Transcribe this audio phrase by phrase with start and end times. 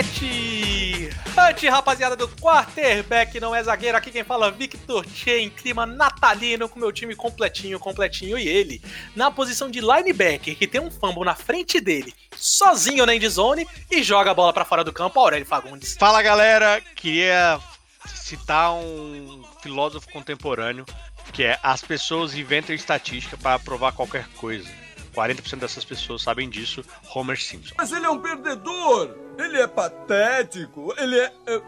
[0.00, 3.96] down, 7 Hunt, rapaziada do quarterback, não é zagueiro.
[3.96, 8.38] Aqui quem fala Victor Che, em clima natalino, com meu time completinho, completinho.
[8.38, 8.82] E ele,
[9.14, 14.02] na posição de linebacker, que tem um fumble na frente dele, sozinho na endzone, e
[14.02, 15.96] joga a bola para fora do campo, Aurélio Fagundes.
[15.98, 17.58] Fala galera, queria
[18.06, 20.84] citar um filósofo contemporâneo,
[21.32, 24.68] que é as pessoas inventam estatística para provar qualquer coisa.
[25.14, 27.74] 40% dessas pessoas sabem disso, Homer Simpson.
[27.76, 29.16] Mas ele é um perdedor!
[29.40, 30.94] Ele é patético!
[30.98, 31.32] Ele é.
[31.46, 31.60] é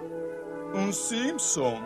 [0.75, 1.81] um Simpson.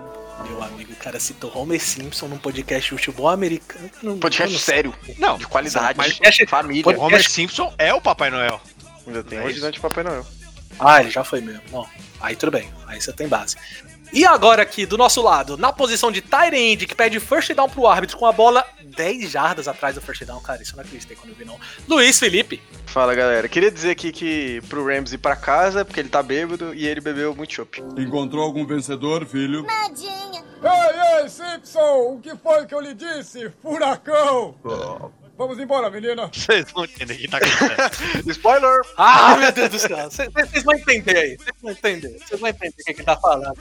[0.48, 3.90] Meu amigo, o cara citou Homer Simpson num podcast de futebol americano.
[4.02, 4.94] Não, podcast não sério.
[5.16, 5.96] Não, de qualidade.
[5.96, 6.82] Mas podcast, família.
[6.82, 7.06] Podcast...
[7.06, 8.60] Homer Simpson é o Papai Noel.
[9.06, 10.26] Ainda tem é ajudante de Papai Noel.
[10.78, 11.62] Ah, ele já foi mesmo.
[11.70, 11.86] Bom,
[12.20, 12.68] aí tudo bem.
[12.86, 13.56] Aí você tem base.
[14.12, 17.68] E agora aqui, do nosso lado, na posição de tight end, que pede first down
[17.68, 18.66] pro árbitro com a bola
[18.96, 20.40] 10 jardas atrás do first down.
[20.40, 21.58] Cara, isso eu não acreditei quando eu vi, não.
[21.86, 22.62] Luiz Felipe.
[22.86, 23.48] Fala, galera.
[23.48, 27.00] Queria dizer aqui que pro Rams ir pra casa, porque ele tá bêbado e ele
[27.00, 27.82] bebeu muito chopp.
[27.96, 29.62] Encontrou algum vencedor, filho?
[29.62, 30.44] Nadinha.
[30.62, 32.14] Ei, ei, Simpson!
[32.14, 33.50] O que foi que eu lhe disse?
[33.62, 34.54] Furacão!
[34.64, 35.25] Oh.
[35.36, 36.28] Vamos embora, menina.
[36.32, 38.30] Vocês vão entender o que tá acontecendo.
[38.30, 38.80] Spoiler!
[38.96, 40.10] Ah, meu Deus do céu.
[40.10, 41.36] Vocês vão entender aí.
[41.36, 42.18] Vocês vão entender.
[42.18, 43.58] Vocês vão entender o que, que tá falando.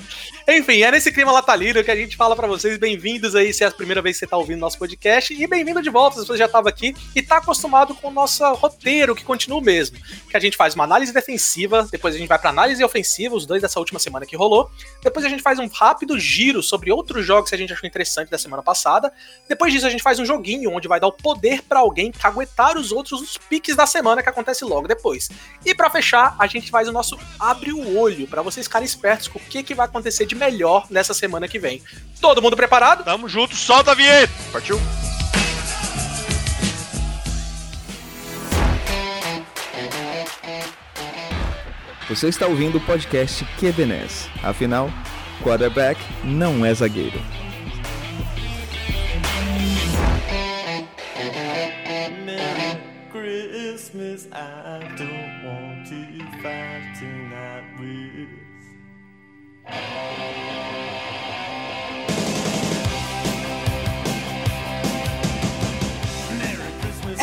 [0.47, 2.77] Enfim, é nesse clima latalino que a gente fala para vocês.
[2.77, 5.33] Bem-vindos aí, se é a primeira vez que você tá ouvindo nosso podcast.
[5.33, 8.41] E bem-vindo de volta, se você já tava aqui e tá acostumado com o nosso
[8.53, 9.97] roteiro, que continua o mesmo.
[10.29, 13.45] Que a gente faz uma análise defensiva, depois a gente vai pra análise ofensiva, os
[13.45, 14.71] dois dessa última semana que rolou.
[15.03, 18.31] Depois a gente faz um rápido giro sobre outros jogos que a gente achou interessante
[18.31, 19.11] da semana passada.
[19.49, 22.77] Depois disso, a gente faz um joguinho onde vai dar o poder para alguém caguetar
[22.77, 25.29] os outros nos piques da semana que acontece logo depois.
[25.65, 29.27] E para fechar, a gente faz o nosso abre o olho para vocês ficarem espertos
[29.27, 31.81] com o que, que vai acontecer de melhor nessa semana que vem.
[32.21, 33.03] Todo mundo preparado?
[33.03, 34.33] Tamo junto, solta a vinheta!
[34.51, 34.79] Partiu!
[42.07, 44.29] Você está ouvindo o podcast QBNES.
[44.43, 44.91] Afinal,
[45.43, 47.19] quarterback não é zagueiro.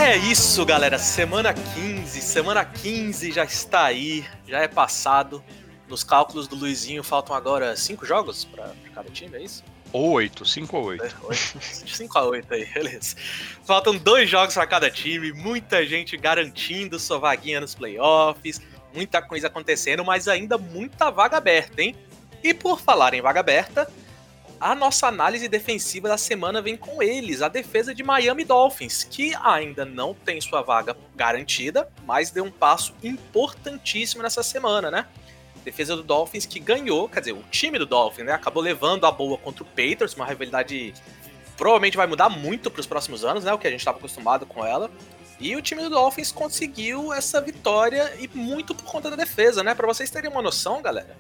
[0.03, 0.99] É isso, galera.
[0.99, 5.43] Semana 15, semana 15 já está aí, já é passado.
[5.89, 9.63] Nos cálculos do Luizinho faltam agora cinco jogos para cada time, é isso?
[9.93, 11.05] Ou 8, 5 ou 8.
[11.87, 13.15] 5 a 8 aí, beleza.
[13.65, 18.61] Faltam dois jogos para cada time, muita gente garantindo sua vaguinha nos playoffs,
[18.93, 21.95] muita coisa acontecendo, mas ainda muita vaga aberta, hein?
[22.43, 23.89] E por falar em vaga aberta,
[24.63, 29.35] a nossa análise defensiva da semana vem com eles, a defesa de Miami Dolphins, que
[29.43, 35.09] ainda não tem sua vaga garantida, mas deu um passo importantíssimo nessa semana, né?
[35.65, 38.35] Defesa do Dolphins que ganhou, quer dizer, o time do Dolphins, né?
[38.35, 40.95] Acabou levando a boa contra o Patriots, uma rivalidade
[41.57, 43.53] provavelmente vai mudar muito para os próximos anos, né?
[43.53, 44.89] O que a gente estava acostumado com ela.
[45.41, 49.75] E o time do Dolphins conseguiu essa vitória e muito por conta da defesa, né?
[49.75, 51.17] Para vocês terem uma noção, galera,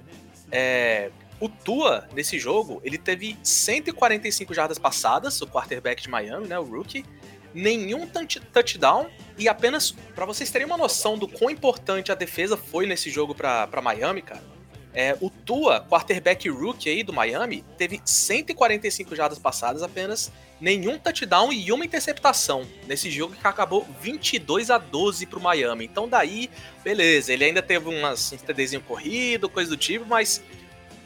[0.50, 1.10] é,
[1.42, 6.56] o Tua nesse jogo ele teve 145 jardas passadas, o quarterback de Miami, né?
[6.56, 7.04] O rookie
[7.52, 12.86] nenhum touchdown e apenas para vocês terem uma noção do quão importante a defesa foi
[12.86, 14.52] nesse jogo para Miami, cara.
[14.94, 20.30] É, o Tua, quarterback rookie aí do Miami, teve 145 jardas passadas, apenas
[20.60, 25.86] nenhum touchdown e uma interceptação nesse jogo que acabou 22 a 12 pro Miami.
[25.86, 26.48] Então daí,
[26.84, 30.40] beleza, ele ainda teve umas, uns TDzinho corrido, coisa do tipo, mas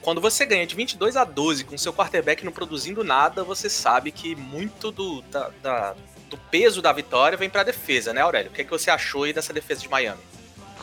[0.06, 4.12] quando você ganha de 22 a 12 com seu quarterback não produzindo nada, você sabe
[4.12, 5.96] que muito do, da, da
[6.30, 8.52] do peso da vitória vem para a defesa, né, Aurélio?
[8.52, 10.20] O que, é que você achou aí dessa defesa de Miami?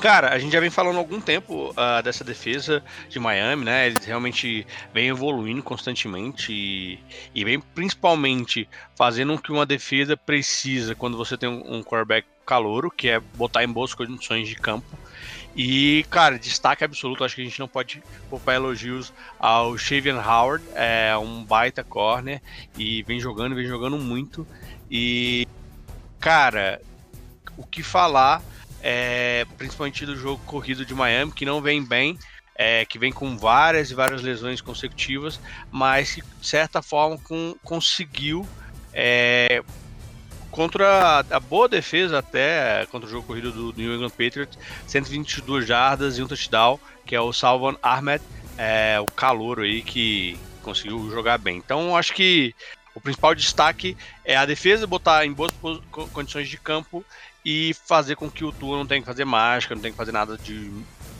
[0.01, 3.88] Cara, a gente já vem falando há algum tempo uh, dessa defesa de Miami, né?
[3.88, 7.00] Eles realmente vêm evoluindo constantemente e,
[7.33, 12.27] e vem principalmente fazendo o que uma defesa precisa quando você tem um, um quarterback
[12.45, 14.86] calouro, que é botar em boas condições de campo.
[15.55, 20.63] E, cara, destaque absoluto, acho que a gente não pode poupar elogios ao Shavian Howard,
[20.73, 22.41] é um baita corner
[22.75, 24.47] e vem jogando, vem jogando muito.
[24.89, 25.47] E,
[26.19, 26.81] cara,
[27.55, 28.41] o que falar,
[28.81, 32.17] é, principalmente do jogo corrido de Miami, que não vem bem,
[32.56, 35.39] é, que vem com várias e várias lesões consecutivas,
[35.71, 38.47] mas que, de certa forma, com, conseguiu.
[38.91, 39.63] É,
[40.53, 44.57] contra a, boa defesa até contra o jogo corrido do, do New England Patriots,
[44.88, 48.23] 122 jardas e um touchdown, que é o Salvan Ahmed,
[48.55, 51.57] é, o calouro aí que conseguiu jogar bem.
[51.57, 52.53] Então acho que
[52.94, 55.51] o principal destaque é a defesa botar em boas
[56.13, 57.03] condições de campo
[57.44, 60.11] e fazer com que o Tua não tenha que fazer mágica, não tenha que fazer
[60.11, 60.71] nada de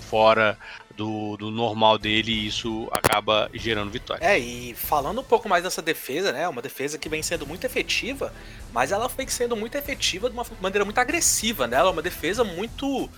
[0.09, 0.56] fora
[0.95, 4.24] do, do normal dele e isso acaba gerando vitória.
[4.24, 6.48] É, e falando um pouco mais dessa defesa, né?
[6.48, 8.34] Uma defesa que vem sendo muito efetiva,
[8.72, 11.78] mas ela vem sendo muito efetiva de uma maneira muito agressiva, né?
[11.78, 13.10] Ela é uma defesa muito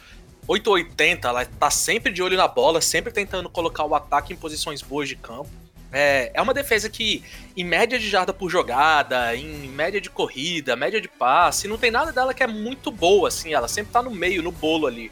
[0.48, 4.82] 880, ela tá sempre de olho na bola, sempre tentando colocar o ataque em posições
[4.82, 5.50] boas de campo.
[5.92, 7.24] É, é uma defesa que,
[7.56, 11.90] em média de jarda por jogada, em média de corrida, média de passe, não tem
[11.90, 15.12] nada dela que é muito boa, assim, ela sempre tá no meio, no bolo ali.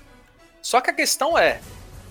[0.62, 1.62] Só que a questão é,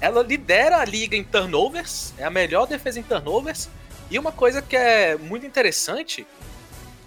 [0.02, 3.68] ela lidera a liga em turnovers, é a melhor defesa em turnovers,
[4.10, 6.26] e uma coisa que é muito interessante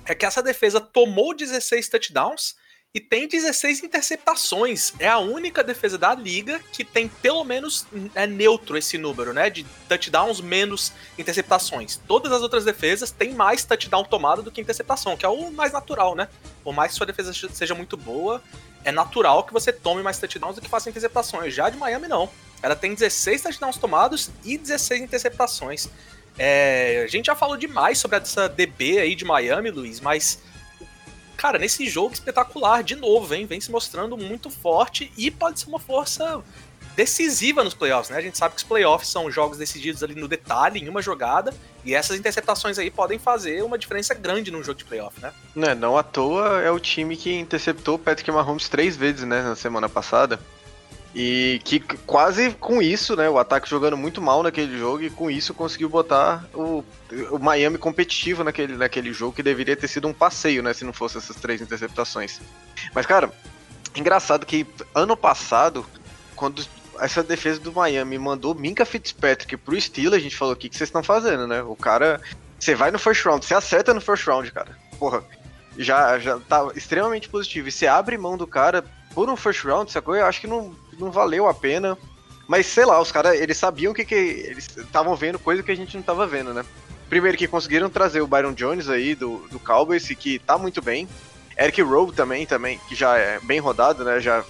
[0.05, 2.55] é que essa defesa tomou 16 touchdowns
[2.93, 4.93] e tem 16 interceptações.
[4.97, 9.49] É a única defesa da liga que tem pelo menos é neutro esse número, né?
[9.49, 11.99] De touchdowns menos interceptações.
[12.07, 15.73] Todas as outras defesas têm mais touchdown tomado do que interceptação, que é o mais
[15.73, 16.29] natural, né?
[16.63, 18.41] Por mais que sua defesa seja muito boa,
[18.85, 21.53] é natural que você tome mais touchdowns do que faça interceptações.
[21.53, 22.29] Já de Miami, não.
[22.61, 25.87] Ela tem 16 touchdowns tomados e 16 interceptações.
[26.37, 30.39] É, a gente já falou demais sobre essa DB aí de Miami, Luiz, mas
[31.35, 33.45] cara, nesse jogo espetacular, de novo, hein?
[33.45, 36.43] Vem se mostrando muito forte e pode ser uma força
[36.95, 38.17] decisiva nos playoffs, né?
[38.17, 41.53] A gente sabe que os playoffs são jogos decididos ali no detalhe, em uma jogada,
[41.83, 45.33] e essas interceptações aí podem fazer uma diferença grande num jogo de playoff, né?
[45.53, 49.41] Não, é, não à toa é o time que interceptou Patrick Mahomes três vezes, né,
[49.41, 50.39] na semana passada.
[51.17, 53.29] E que quase com isso, né?
[53.29, 56.83] O ataque jogando muito mal naquele jogo e com isso conseguiu botar o,
[57.31, 60.73] o Miami competitivo naquele, naquele jogo que deveria ter sido um passeio, né?
[60.73, 62.41] Se não fosse essas três interceptações.
[62.93, 63.31] Mas, cara,
[63.95, 65.85] engraçado que ano passado,
[66.35, 66.61] quando
[66.99, 70.75] essa defesa do Miami mandou Minka Fitzpatrick pro Steelers, a gente falou: o que, que
[70.75, 71.63] vocês estão fazendo, né?
[71.63, 72.19] O cara.
[72.59, 74.77] Você vai no first round, você acerta no first round, cara.
[74.99, 75.23] Porra.
[75.77, 77.67] Já, já tá extremamente positivo.
[77.67, 78.83] E você abre mão do cara
[79.13, 80.15] por um first round, sacou?
[80.15, 81.97] Eu acho que não, não valeu a pena.
[82.47, 85.75] Mas sei lá, os caras, eles sabiam que, que eles estavam vendo coisa que a
[85.75, 86.63] gente não tava vendo, né?
[87.09, 91.07] Primeiro que conseguiram trazer o Byron Jones aí do, do Cowboys, que tá muito bem.
[91.57, 94.19] Eric Rowe também, também, que já é bem rodado, né?
[94.19, 94.43] Já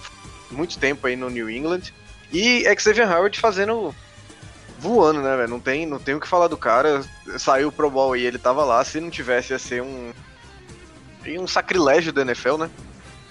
[0.50, 1.92] muito tempo aí no New England.
[2.32, 3.94] E Xavier Howard fazendo
[4.78, 5.48] voando, né, velho?
[5.48, 7.04] Não tem, não tem o que falar do cara.
[7.38, 8.84] Saiu pro Bowl e ele tava lá.
[8.84, 10.12] Se não tivesse, ia ser um
[11.28, 12.70] um sacrilégio da NFL, né?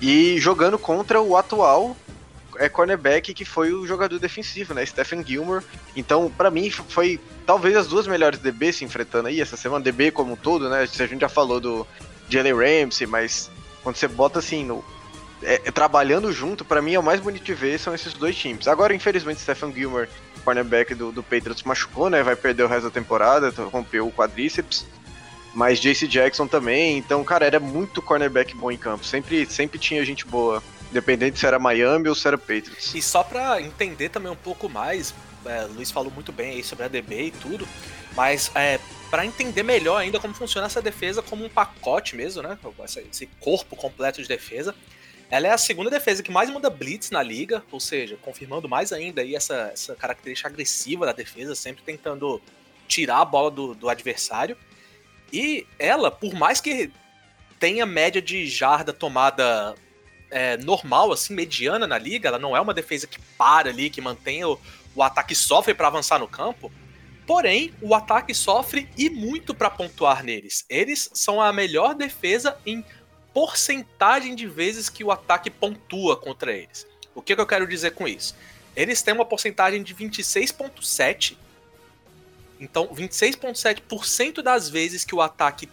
[0.01, 1.95] E jogando contra o atual
[2.57, 4.85] é cornerback que foi o jogador defensivo, né?
[4.85, 5.63] Stephen Gilmore.
[5.95, 9.83] Então, para mim, foi talvez as duas melhores DB se enfrentando aí essa semana.
[9.83, 10.81] DB como um todo, né?
[10.81, 11.87] A gente já falou do
[12.29, 13.49] Jalen Ramsey, mas
[13.83, 14.83] quando você bota assim no.
[15.43, 18.35] É, é, trabalhando junto, para mim é o mais bonito de ver são esses dois
[18.35, 18.67] times.
[18.67, 20.09] Agora, infelizmente, Stephen Gilmore,
[20.43, 22.23] cornerback do, do Patriots, machucou, né?
[22.23, 24.85] Vai perder o resto da temporada, rompeu o quadríceps.
[25.53, 29.05] Mas JC Jackson também, então, cara, era muito cornerback bom em campo.
[29.05, 30.61] Sempre, sempre tinha gente boa
[30.95, 32.95] Independente se era Miami ou se era Patriots.
[32.95, 35.13] E só pra entender também um pouco mais,
[35.45, 37.67] é, Luiz falou muito bem aí sobre a DB e tudo,
[38.15, 42.57] mas é, para entender melhor ainda como funciona essa defesa como um pacote mesmo, né?
[43.11, 44.73] Esse corpo completo de defesa.
[45.29, 48.93] Ela é a segunda defesa que mais manda blitz na liga, ou seja, confirmando mais
[48.93, 52.41] ainda aí essa, essa característica agressiva da defesa, sempre tentando
[52.87, 54.55] tirar a bola do, do adversário.
[55.33, 56.89] E ela, por mais que
[57.59, 59.75] tenha média de jarda tomada
[60.29, 64.01] é, normal, assim, mediana na liga, ela não é uma defesa que para ali, que
[64.01, 64.59] mantém o,
[64.95, 66.71] o ataque sofre para avançar no campo.
[67.25, 70.63] Porém, o ataque sofre e muito para pontuar neles.
[70.69, 72.85] Eles são a melhor defesa em
[73.33, 76.87] porcentagem de vezes que o ataque pontua contra eles.
[77.13, 78.35] O que, que eu quero dizer com isso?
[78.75, 81.35] Eles têm uma porcentagem de 26,7.
[82.59, 85.69] Então, 26,7% das vezes que o ataque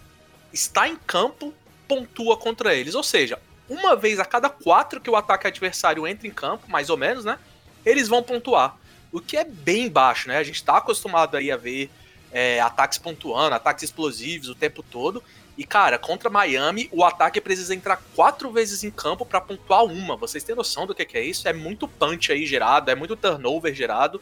[0.53, 1.53] está em campo
[1.87, 2.95] pontua contra eles.
[2.95, 3.39] Ou seja,
[3.73, 7.25] uma vez a cada quatro que o ataque adversário entra em campo, mais ou menos,
[7.25, 7.39] né?
[7.85, 8.77] Eles vão pontuar.
[9.11, 10.39] O que é bem baixo, né?
[10.39, 11.91] A gente está acostumado aí a ver
[12.31, 15.23] é, ataques pontuando, ataques explosivos o tempo todo.
[15.57, 20.17] E, cara, contra Miami, o ataque precisa entrar quatro vezes em campo para pontuar uma.
[20.17, 21.47] Vocês têm noção do que, que é isso?
[21.47, 24.21] É muito punch aí gerado, é muito turnover gerado.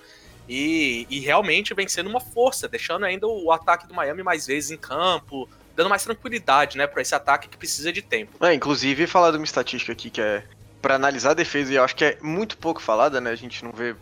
[0.48, 4.72] E, e realmente vem sendo uma força, deixando ainda o ataque do Miami mais vezes
[4.72, 8.44] em campo, dando mais tranquilidade, né, para esse ataque que precisa de tempo.
[8.44, 10.44] É, inclusive, falar de uma estatística aqui que é
[10.80, 13.64] para analisar a defesa, e eu acho que é muito pouco falada, né, a gente
[13.64, 13.94] não vê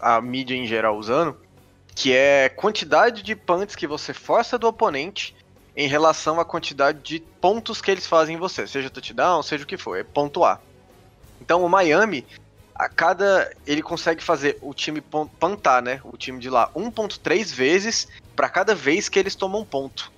[0.00, 1.36] a mídia em geral usando,
[1.94, 5.36] que é quantidade de punts que você força do oponente
[5.76, 9.66] em relação à quantidade de pontos que eles fazem em você, seja touchdown, seja o
[9.66, 10.60] que for, é pontuar.
[11.40, 12.26] Então o Miami,
[12.74, 13.52] a cada.
[13.66, 15.02] ele consegue fazer o time
[15.38, 16.00] pantar, né?
[16.04, 20.10] O time de lá 1,3 vezes para cada vez que eles tomam ponto.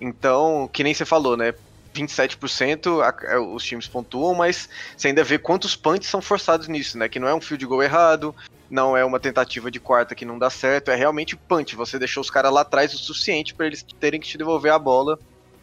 [0.00, 1.54] Então, que nem você falou, né?
[1.94, 6.96] 27% a, a, os times pontuam, mas você ainda vê quantos punts são forçados nisso,
[6.96, 7.08] né?
[7.08, 8.34] Que não é um field goal errado,
[8.70, 11.74] não é uma tentativa de quarta que não dá certo, é realmente punch.
[11.74, 14.78] Você deixou os caras lá atrás o suficiente para eles terem que te devolver a
[14.78, 15.18] bola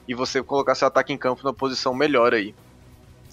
[0.08, 2.54] e você colocar seu ataque em campo na posição melhor aí.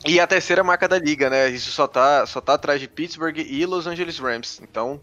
[0.06, 1.48] E a terceira marca da liga, né?
[1.48, 4.60] Isso só tá, só tá atrás de Pittsburgh e Los Angeles Rams.
[4.62, 5.00] Então,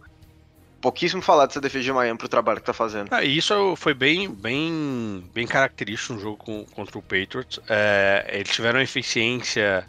[0.82, 3.08] pouquíssimo falar dessa defesa de Miami pro trabalho que tá fazendo.
[3.12, 7.60] Ah, isso foi bem, bem, bem característico no jogo com, contra o Patriots.
[7.70, 9.86] É, eles tiveram eficiência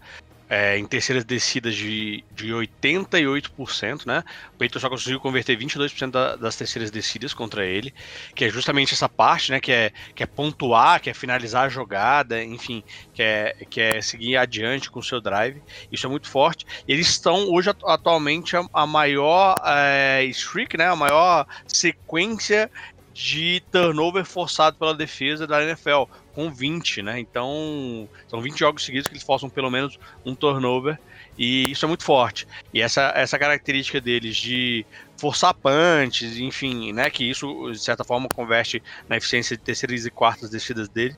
[0.52, 4.22] é, em terceiras descidas de, de 88%, né?
[4.52, 7.94] O Peyton só conseguiu converter 22% da, das terceiras descidas contra ele,
[8.34, 9.60] que é justamente essa parte, né?
[9.60, 14.02] Que é, que é pontuar, que é finalizar a jogada, enfim, que é, que é
[14.02, 15.62] seguir adiante com o seu drive.
[15.90, 16.66] Isso é muito forte.
[16.86, 20.86] Eles estão hoje atualmente a, a maior é, streak, né?
[20.86, 22.70] A maior sequência
[23.14, 26.04] de turnover forçado pela defesa da NFL,
[26.34, 27.18] com 20, né?
[27.18, 30.98] Então, são 20 jogos seguidos que eles forçam pelo menos um turnover,
[31.38, 32.46] e isso é muito forte.
[32.72, 34.84] E essa, essa característica deles de
[35.16, 37.08] forçar punches, enfim, né?
[37.10, 41.16] Que isso, de certa forma, converte na eficiência de terceiras e quartas descidas dele.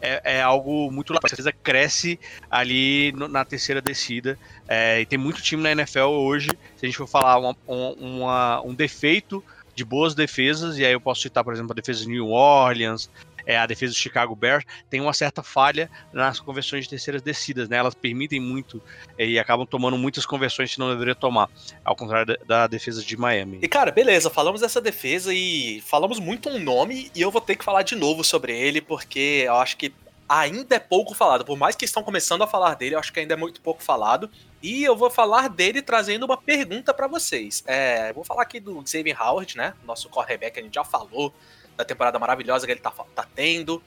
[0.00, 1.22] É, é, algo muito legal.
[1.24, 2.20] A defesa cresce
[2.50, 4.38] ali no, na terceira descida.
[4.68, 6.50] É, e tem muito time na NFL hoje.
[6.76, 9.42] Se a gente for falar uma, uma, um defeito
[9.74, 13.10] de boas defesas, e aí eu posso citar, por exemplo, a defesa de New Orleans,
[13.46, 17.68] é, a defesa do Chicago Bears, tem uma certa falha nas conversões de terceiras descidas,
[17.68, 17.76] né?
[17.76, 18.82] Elas permitem muito
[19.16, 21.48] é, e acabam tomando muitas conversões que não deveria tomar,
[21.84, 23.60] ao contrário da, da, defesa de Miami.
[23.62, 27.56] E cara, beleza, falamos dessa defesa e falamos muito um nome e eu vou ter
[27.56, 29.92] que falar de novo sobre ele, porque eu acho que
[30.28, 31.44] ainda é pouco falado.
[31.44, 33.82] Por mais que estão começando a falar dele, eu acho que ainda é muito pouco
[33.82, 34.30] falado.
[34.62, 37.62] E eu vou falar dele trazendo uma pergunta para vocês.
[37.66, 39.74] É, vou falar aqui do Xavier Howard, né?
[39.84, 41.32] Nosso quarterback, a gente já falou
[41.76, 43.82] da temporada maravilhosa que ele tá, tá tendo.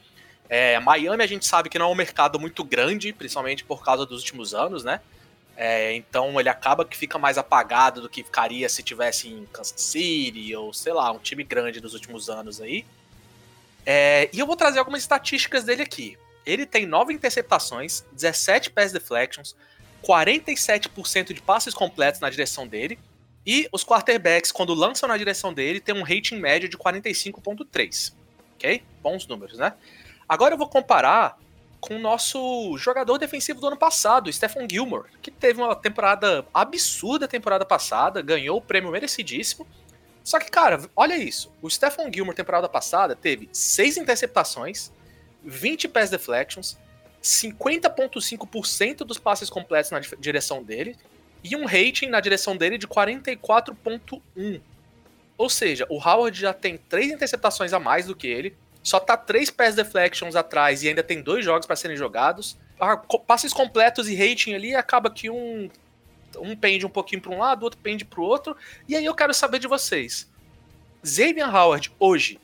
[0.48, 4.04] É, Miami a gente sabe que não é um mercado muito grande, principalmente por causa
[4.04, 5.00] dos últimos anos, né?
[5.56, 9.80] É, então ele acaba que fica mais apagado do que ficaria se tivesse em Kansas
[9.80, 12.84] City ou sei lá, um time grande dos últimos anos aí.
[13.84, 16.16] É, e eu vou trazer algumas estatísticas dele aqui.
[16.46, 19.54] Ele tem 9 interceptações, 17 pass deflections,
[20.02, 22.98] 47% de passes completos na direção dele.
[23.50, 28.12] E os quarterbacks, quando lançam na direção dele, tem um rating médio de 45,3.
[28.54, 28.80] Ok?
[29.02, 29.74] Bons números, né?
[30.28, 31.36] Agora eu vou comparar
[31.80, 37.26] com o nosso jogador defensivo do ano passado, Stephen Gilmore, que teve uma temporada absurda
[37.26, 39.66] temporada passada, ganhou o prêmio merecidíssimo.
[40.22, 41.52] Só que, cara, olha isso.
[41.60, 44.92] O Stephen Gilmore, temporada passada, teve 6 interceptações,
[45.42, 46.78] 20 pass deflections,
[47.20, 50.96] 50,5% dos passes completos na direção dele
[51.42, 54.60] e um rating na direção dele de 44,1.
[55.36, 59.16] Ou seja, o Howard já tem três interceptações a mais do que ele, só tá
[59.16, 62.58] três pass deflections atrás e ainda tem dois jogos para serem jogados.
[62.78, 65.70] Ah, passes completos e rating ali acaba que um
[66.38, 68.56] um pende um pouquinho para um lado, outro pende para o outro.
[68.88, 70.30] E aí eu quero saber de vocês.
[71.04, 72.38] Xavier Howard hoje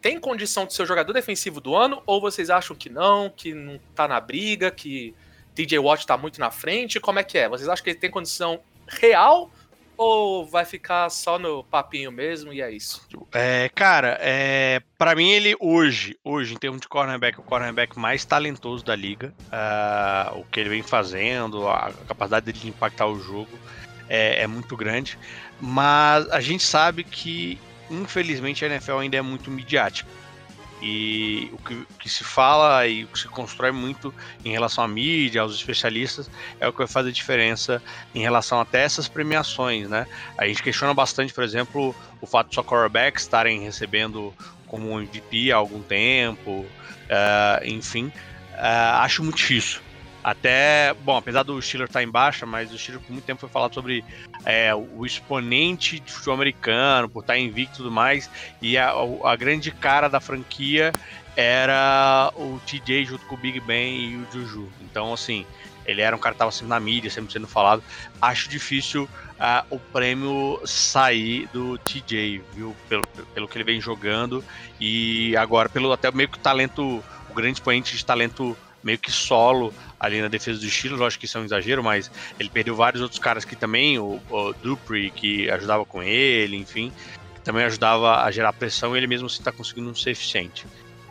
[0.00, 2.02] tem condição de ser o jogador defensivo do ano?
[2.06, 5.14] Ou vocês acham que não, que não tá na briga, que
[5.54, 7.00] TJ Watt tá muito na frente?
[7.00, 7.48] Como é que é?
[7.48, 9.50] Vocês acham que ele tem condição real?
[9.96, 13.06] Ou vai ficar só no papinho mesmo e é isso?
[13.32, 17.98] É, cara, é, para mim ele hoje, hoje, em termos de cornerback, é o cornerback
[17.98, 19.34] mais talentoso da liga.
[19.52, 23.58] Uh, o que ele vem fazendo, a capacidade dele de impactar o jogo
[24.08, 25.18] é, é muito grande.
[25.60, 27.58] Mas a gente sabe que
[27.90, 30.08] infelizmente a NFL ainda é muito midiática.
[30.82, 34.88] E o que, que, se fala e o que se constrói muito em relação à
[34.88, 37.82] mídia, aos especialistas, é o que vai fazer diferença
[38.14, 40.06] em relação até essas premiações, né?
[40.38, 44.34] A gente questiona bastante, por exemplo, o fato de só quarterbacks estarem recebendo
[44.66, 48.06] como MVP há algum tempo, uh, enfim.
[48.54, 49.80] Uh, acho muito difícil.
[50.22, 53.48] Até, bom, apesar do Steelers estar em baixa, mas o Steelers por muito tempo foi
[53.48, 54.04] falado sobre
[54.44, 58.92] é, o exponente de futebol americano, por estar invicto e tudo mais, e a,
[59.24, 60.92] a, grande cara da franquia
[61.36, 64.68] era o TJ junto com o Big Ben e o Juju.
[64.82, 65.46] Então, assim,
[65.86, 67.82] ele era um cara que estava sempre na mídia, sempre sendo falado.
[68.20, 72.76] Acho difícil uh, o prêmio sair do TJ, viu?
[72.88, 74.44] Pelo, pelo que ele vem jogando
[74.78, 79.10] e agora pelo até meio que o talento, o grande expoente de talento meio que
[79.10, 82.74] solo ali na defesa do Steelers, acho que isso é um exagero, mas ele perdeu
[82.74, 86.90] vários outros caras que também, o, o Dupree, que ajudava com ele, enfim,
[87.44, 90.66] também ajudava a gerar pressão e ele mesmo assim está conseguindo ser eficiente.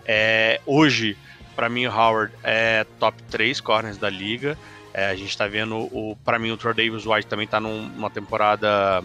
[0.06, 1.16] É, hoje,
[1.56, 4.58] para mim, o Howard é top 3 corners da liga.
[4.92, 8.10] É, a gente está vendo, o para mim, o Troy Davis White também está numa
[8.10, 9.04] temporada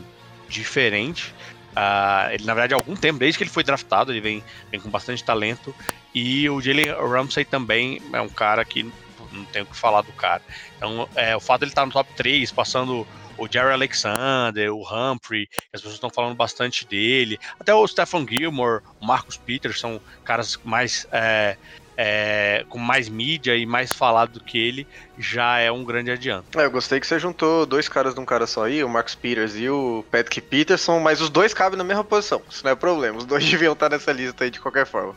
[0.49, 1.35] diferente.
[1.73, 4.81] Uh, ele, na verdade, há algum tempo, desde que ele foi draftado, ele vem, vem
[4.81, 5.75] com bastante talento.
[6.14, 8.91] E o Jalen Ramsey também é um cara que
[9.35, 10.43] não tenho o que falar do cara.
[10.76, 14.83] Então, é, o fato de ele estar no top 3, passando o Jerry Alexander, o
[14.83, 20.00] Humphrey, as pessoas estão falando bastante dele, até o Stephen Gilmore, o Marcus Peters, são
[20.25, 21.57] caras mais é,
[21.97, 24.87] é, com mais mídia e mais falado do que ele,
[25.19, 26.59] já é um grande adianto.
[26.59, 29.14] É, eu gostei que você juntou dois caras de um cara só aí, o Marcus
[29.14, 32.76] Peters e o Patrick Peterson, mas os dois cabem na mesma posição, isso não é
[32.76, 35.14] problema, os dois deviam estar nessa lista aí de qualquer forma.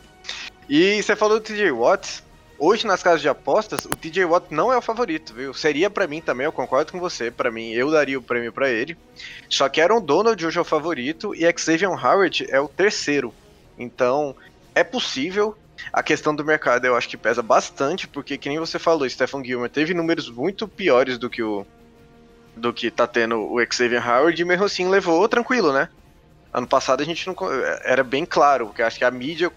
[0.68, 2.22] E você falou do TJ Watts,
[2.58, 5.54] hoje nas casas de apostas, o TJ Watt não é o favorito, viu?
[5.54, 8.68] Seria para mim também, eu concordo com você, para mim eu daria o prêmio para
[8.68, 8.96] ele.
[9.48, 13.32] Só que Aaron Donald hoje é o favorito e Xavier Howard é o terceiro.
[13.78, 14.34] Então,
[14.74, 15.56] é possível,
[15.92, 19.44] a questão do mercado eu acho que pesa bastante, porque que nem você falou, Stephen
[19.44, 21.64] Gilmer teve números muito piores do que o
[22.56, 25.88] do que tá tendo o Xavier Howard e mesmo assim levou tranquilo, né?
[26.52, 27.36] Ano passado a gente não
[27.84, 29.52] era bem claro, porque acho que a mídia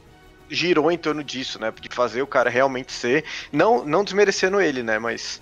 [0.52, 4.84] girou em torno disso, né, de fazer o cara realmente ser, não não desmerecendo ele,
[4.84, 5.42] né, mas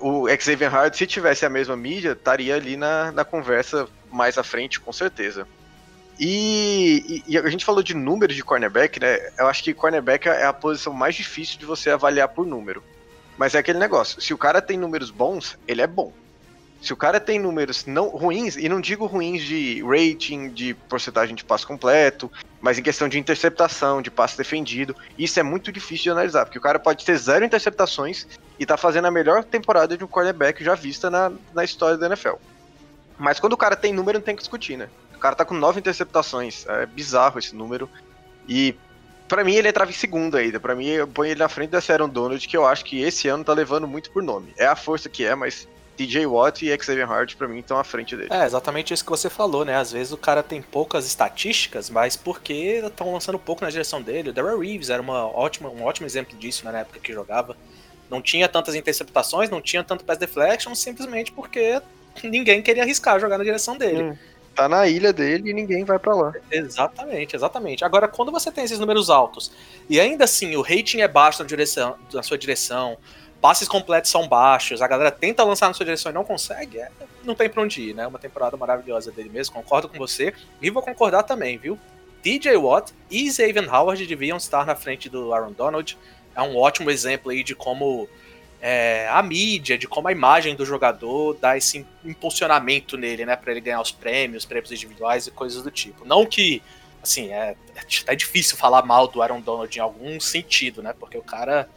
[0.00, 4.42] o Xavier Howard se tivesse a mesma mídia, estaria ali na, na conversa mais à
[4.42, 5.46] frente, com certeza.
[6.18, 9.18] E, e, a gente falou de números de cornerback, né?
[9.36, 12.84] Eu acho que cornerback é a posição mais difícil de você avaliar por número.
[13.36, 16.12] Mas é aquele negócio: se o cara tem números bons, ele é bom.
[16.84, 21.34] Se o cara tem números não ruins, e não digo ruins de rating, de porcentagem
[21.34, 26.04] de passo completo, mas em questão de interceptação, de passe defendido, isso é muito difícil
[26.04, 28.26] de analisar, porque o cara pode ter zero interceptações
[28.58, 32.06] e tá fazendo a melhor temporada de um cornerback já vista na, na história da
[32.06, 32.34] NFL.
[33.18, 34.88] Mas quando o cara tem número, não tem que discutir, né?
[35.24, 36.66] cara tá com nove interceptações.
[36.68, 37.88] É bizarro esse número.
[38.46, 38.76] E
[39.26, 40.60] para mim ele entrava em segundo ainda.
[40.60, 43.26] Para mim eu ponho ele na frente da Aaron Donald, que eu acho que esse
[43.26, 44.52] ano tá levando muito por nome.
[44.58, 47.84] É a força que é, mas TJ Watt e Xavier Hart para mim estão à
[47.84, 48.28] frente dele.
[48.32, 49.76] É, exatamente isso que você falou, né?
[49.76, 54.30] Às vezes o cara tem poucas estatísticas, mas porque estão lançando pouco na direção dele.
[54.30, 57.56] O Darrell Reeves era uma ótima, um ótimo exemplo disso né, na época que jogava.
[58.10, 61.80] Não tinha tantas interceptações, não tinha tanto pass deflection, simplesmente porque
[62.22, 64.02] ninguém queria arriscar jogar na direção dele.
[64.02, 64.16] Hum
[64.54, 66.32] tá na ilha dele e ninguém vai para lá.
[66.50, 67.84] Exatamente, exatamente.
[67.84, 69.50] Agora, quando você tem esses números altos
[69.90, 72.96] e ainda assim o rating é baixo na, direção, na sua direção,
[73.44, 76.88] passes completos são baixos, a galera tenta lançar na sua direção e não consegue, é,
[77.22, 78.06] não tem pra onde ir, né?
[78.06, 80.32] Uma temporada maravilhosa dele mesmo, concordo com você.
[80.62, 81.78] E vou concordar também, viu?
[82.22, 85.98] DJ Watt e Xavier Howard deviam estar na frente do Aaron Donald.
[86.34, 88.08] É um ótimo exemplo aí de como
[88.62, 93.50] é, a mídia, de como a imagem do jogador dá esse impulsionamento nele, né, para
[93.50, 96.06] ele ganhar os prêmios, prêmios individuais e coisas do tipo.
[96.06, 96.62] Não que,
[97.02, 97.54] assim, é,
[98.06, 101.68] é difícil falar mal do Aaron Donald em algum sentido, né, porque o cara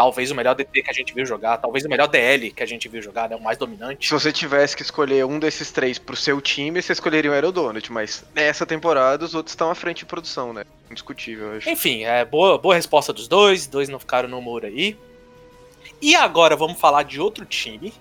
[0.00, 2.66] talvez o melhor DT que a gente viu jogar, talvez o melhor DL que a
[2.66, 4.06] gente viu jogar, né, o mais dominante.
[4.08, 7.52] Se você tivesse que escolher um desses três pro seu time, você escolheria o Aaron
[7.52, 10.64] Donald, mas nessa temporada os outros estão à frente de produção, né?
[10.90, 11.68] Indiscutível, eu acho.
[11.68, 14.96] Enfim, é boa, boa resposta dos dois, dois não ficaram no muro aí.
[16.00, 17.92] E agora vamos falar de outro time.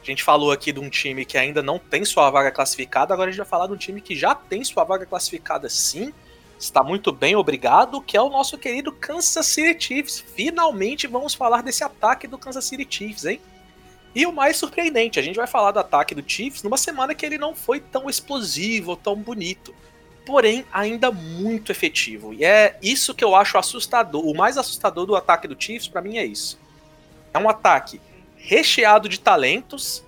[0.00, 3.30] A gente falou aqui de um time que ainda não tem sua vaga classificada, agora
[3.30, 6.14] a gente vai falar de um time que já tem sua vaga classificada sim.
[6.58, 10.24] Está muito bem, obrigado, que é o nosso querido Kansas City Chiefs.
[10.34, 13.40] Finalmente vamos falar desse ataque do Kansas City Chiefs, hein?
[14.14, 17.24] E o mais surpreendente, a gente vai falar do ataque do Chiefs numa semana que
[17.24, 19.74] ele não foi tão explosivo, tão bonito.
[20.26, 22.34] Porém, ainda muito efetivo.
[22.34, 24.26] E é isso que eu acho assustador.
[24.26, 26.58] O mais assustador do ataque do Chiefs, para mim, é isso
[27.32, 28.00] é um ataque
[28.36, 30.02] recheado de talentos,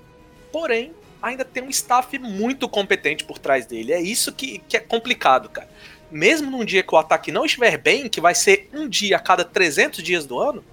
[0.53, 3.93] porém ainda tem um staff muito competente por trás dele.
[3.93, 5.69] É isso que, que é complicado, cara.
[6.11, 9.21] Mesmo num dia que o ataque não estiver bem, que vai ser um dia a
[9.21, 10.65] cada 300 dias do ano,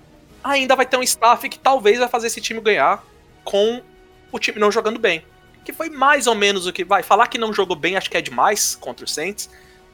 [0.43, 3.03] ainda vai ter um staff que talvez vai fazer esse time ganhar
[3.43, 3.81] com
[4.31, 5.23] o time não jogando bem.
[5.63, 7.03] Que foi mais ou menos o que vai.
[7.03, 9.49] Falar que não jogou bem acho que é demais contra o Saints,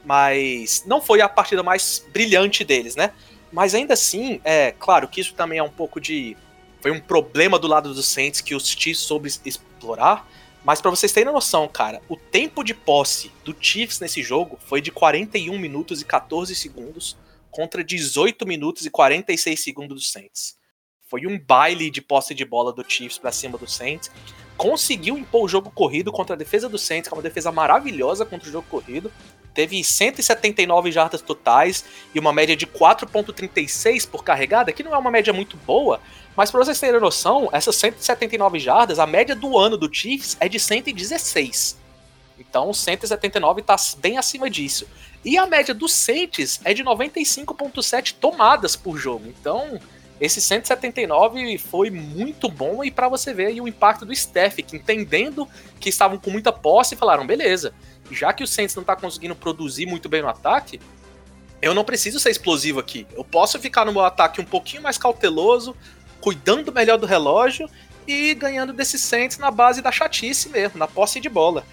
[0.05, 3.11] mas não foi a partida mais brilhante deles, né?
[3.51, 6.35] Mas ainda assim, é claro que isso também é um pouco de
[6.81, 10.27] foi um problema do lado dos Saints que os Chiefs soube explorar.
[10.63, 14.79] Mas para vocês terem noção, cara, o tempo de posse do Chiefs nesse jogo foi
[14.79, 17.17] de 41 minutos e 14 segundos
[17.51, 20.57] contra 18 minutos e 46 segundos do Saints.
[21.09, 24.09] Foi um baile de posse de bola do Chiefs para cima do Saints.
[24.63, 28.25] Conseguiu impor o jogo corrido contra a defesa do Saints, que é uma defesa maravilhosa
[28.25, 29.11] contra o jogo corrido.
[29.53, 31.83] Teve 179 jardas totais
[32.15, 35.99] e uma média de 4.36 por carregada, que não é uma média muito boa,
[36.33, 40.47] mas para vocês terem noção, essas 179 jardas, a média do ano do Chiefs é
[40.47, 41.77] de 116.
[42.39, 44.87] Então 179 está bem acima disso.
[45.25, 49.27] E a média do Saints é de 95.7 tomadas por jogo.
[49.27, 49.77] Então
[50.23, 55.45] esse 179 foi muito bom e para você ver o impacto do Steph, que entendendo
[55.81, 57.73] que estavam com muita posse, falaram, beleza,
[58.09, 60.79] já que o Saints não tá conseguindo produzir muito bem no ataque,
[61.61, 63.05] eu não preciso ser explosivo aqui.
[63.11, 65.75] Eu posso ficar no meu ataque um pouquinho mais cauteloso,
[66.21, 67.69] cuidando melhor do relógio
[68.07, 71.65] e ganhando desses Saints na base da chatice mesmo, na posse de bola.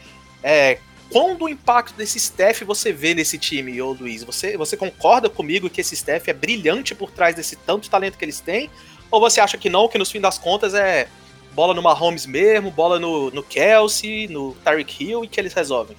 [0.43, 4.23] É, quando o impacto desse Steph você vê nesse time, ô Luiz?
[4.23, 8.25] Você, você concorda comigo que esse Steph é brilhante por trás desse tanto talento que
[8.25, 8.71] eles têm?
[9.11, 11.09] Ou você acha que não, que no fim das contas é
[11.53, 15.97] bola no Mahomes mesmo, bola no, no Kelsey, no Tyreek Hill e que eles resolvem?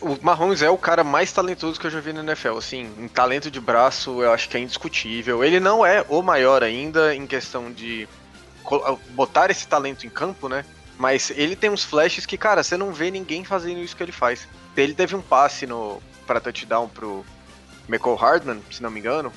[0.00, 3.06] O Mahomes é o cara mais talentoso que eu já vi no NFL, assim, em
[3.06, 5.44] talento de braço eu acho que é indiscutível.
[5.44, 8.08] Ele não é o maior ainda em questão de
[9.10, 10.64] botar esse talento em campo, né?
[10.98, 14.12] Mas ele tem uns flashes que, cara, você não vê ninguém fazendo isso que ele
[14.12, 14.46] faz.
[14.76, 17.24] Ele teve um passe no para touchdown pro
[17.88, 19.32] Michael Hardman, se não me engano,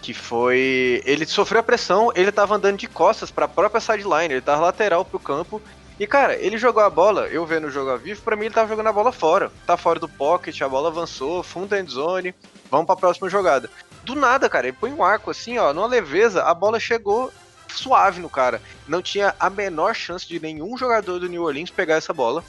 [0.00, 4.34] que foi ele sofreu a pressão, ele tava andando de costas para a própria sideline,
[4.34, 5.60] ele tava lateral pro campo.
[5.98, 8.54] E cara, ele jogou a bola, eu vendo o jogo ao vivo, para mim ele
[8.54, 9.50] tava jogando a bola fora.
[9.66, 12.34] Tá fora do pocket, a bola avançou, fundo end zone,
[12.70, 13.70] vamos para a próxima jogada.
[14.04, 17.32] Do nada, cara, ele põe um arco assim, ó, numa leveza, a bola chegou
[17.78, 18.60] suave no cara.
[18.86, 22.44] Não tinha a menor chance de nenhum jogador do New Orleans pegar essa bola.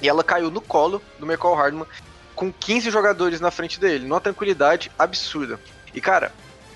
[0.00, 1.86] E ela caiu no colo do Michael Hardman
[2.34, 5.58] com 15 jogadores na frente dele, numa tranquilidade absurda.
[5.94, 6.32] E cara,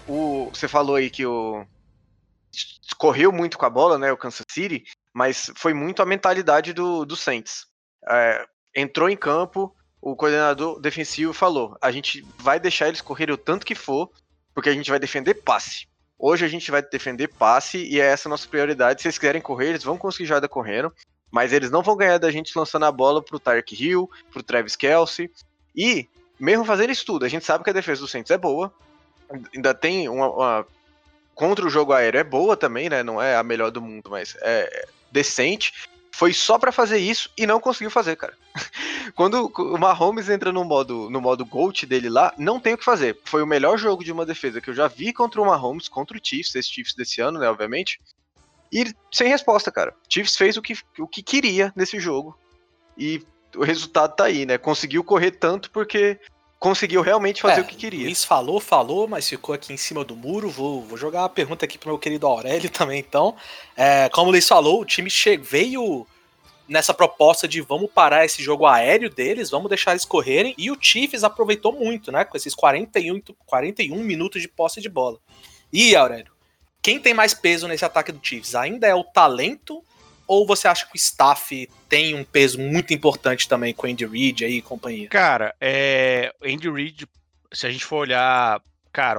[0.09, 1.65] o você falou aí que o
[2.97, 7.05] correu muito com a bola, né, o Kansas City, mas foi muito a mentalidade do,
[7.05, 7.67] do Saints.
[8.09, 13.39] É, entrou em campo, o coordenador defensivo falou: a gente vai deixar eles correrem o
[13.39, 14.11] tanto que for,
[14.55, 15.87] porque a gente vai defender passe.
[16.23, 19.01] Hoje a gente vai defender passe e é essa a nossa prioridade.
[19.01, 20.93] Se eles quiserem correr, eles vão conseguir jarda correndo,
[21.31, 24.77] mas eles não vão ganhar da gente lançando a bola pro Tark Hill, pro Travis
[24.77, 25.31] Kelsey.
[25.75, 26.07] E,
[26.39, 28.71] mesmo fazendo isso tudo, a gente sabe que a defesa do Saints é boa.
[29.55, 30.67] Ainda tem uma, uma,
[31.35, 33.03] Contra o jogo aéreo é boa também, né?
[33.03, 35.73] Não é a melhor do mundo, mas é decente
[36.13, 38.35] foi só para fazer isso e não conseguiu fazer, cara.
[39.15, 42.85] Quando o Mahomes entra no modo, no modo GOAT dele lá, não tem o que
[42.85, 43.19] fazer.
[43.25, 46.17] Foi o melhor jogo de uma defesa que eu já vi contra o Mahomes, contra
[46.17, 48.01] o Chiefs, esse Chiefs desse ano, né, obviamente.
[48.73, 49.93] E sem resposta, cara.
[49.93, 52.39] O Chiefs fez o que, o que queria nesse jogo.
[52.97, 53.23] E
[53.57, 54.59] o resultado tá aí, né?
[54.59, 56.21] Conseguiu correr tanto porque
[56.61, 58.05] conseguiu realmente fazer é, o que queria.
[58.05, 60.51] Luiz falou, falou, mas ficou aqui em cima do muro.
[60.51, 63.35] Vou, vou jogar uma pergunta aqui pro meu querido Aurélio também, então.
[63.75, 65.09] É, como o Luiz falou, o time
[65.41, 66.07] veio
[66.69, 70.79] nessa proposta de vamos parar esse jogo aéreo deles, vamos deixar eles correrem, e o
[70.79, 75.19] Chiefs aproveitou muito, né, com esses 41, 41 minutos de posse de bola.
[75.73, 76.31] E, Aurélio,
[76.81, 78.55] quem tem mais peso nesse ataque do Chiefs?
[78.55, 79.83] Ainda é o talento
[80.31, 84.45] ou você acha que o staff tem um peso muito importante também com Andy Reid
[84.45, 85.09] aí e companhia?
[85.09, 87.05] Cara, é, Andy Reid,
[87.53, 88.63] se a gente for olhar,
[88.93, 89.19] cara,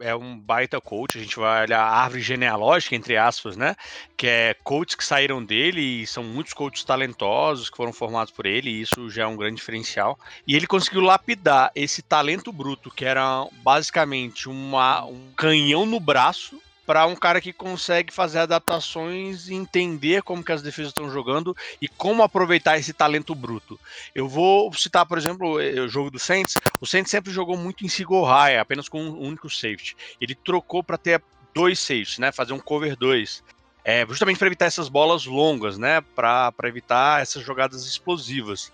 [0.00, 3.74] é um baita coach, a gente vai olhar a árvore genealógica, entre aspas, né?
[4.18, 8.44] Que é coaches que saíram dele e são muitos coaches talentosos que foram formados por
[8.44, 10.18] ele, e isso já é um grande diferencial.
[10.46, 16.60] E ele conseguiu lapidar esse talento bruto, que era basicamente uma, um canhão no braço
[16.90, 21.56] para um cara que consegue fazer adaptações e entender como que as defesas estão jogando
[21.80, 23.78] e como aproveitar esse talento bruto.
[24.12, 26.56] Eu vou citar, por exemplo, o jogo do Saints.
[26.80, 29.96] O Saints sempre jogou muito em single high, apenas com um único safety.
[30.20, 31.22] Ele trocou para ter
[31.54, 32.32] dois safeties, né?
[32.32, 33.40] Fazer um cover 2.
[33.84, 36.00] É, justamente para evitar essas bolas longas, né?
[36.16, 38.72] Para evitar essas jogadas explosivas.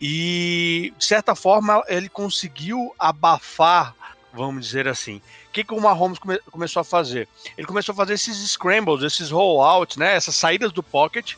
[0.00, 3.94] E, de certa forma, ele conseguiu abafar,
[4.32, 5.20] vamos dizer assim,
[5.52, 7.28] que, que o Mahomes come, começou a fazer?
[7.56, 11.34] Ele começou a fazer esses scrambles, esses rollouts, né, essas saídas do pocket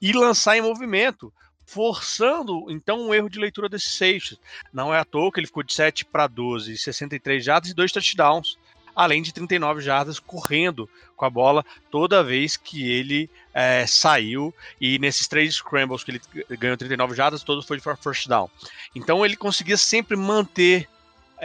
[0.00, 1.32] e lançar em movimento,
[1.64, 4.38] forçando então um erro de leitura desses safeties.
[4.72, 7.92] Não é à toa que ele ficou de 7 para 12, 63 jardas e dois
[7.92, 8.58] touchdowns,
[8.94, 14.52] além de 39 jardas correndo com a bola toda vez que ele é, saiu.
[14.80, 16.20] E nesses três scrambles que ele
[16.58, 18.50] ganhou 39 jardas, todos foi for first down.
[18.94, 20.88] Então ele conseguia sempre manter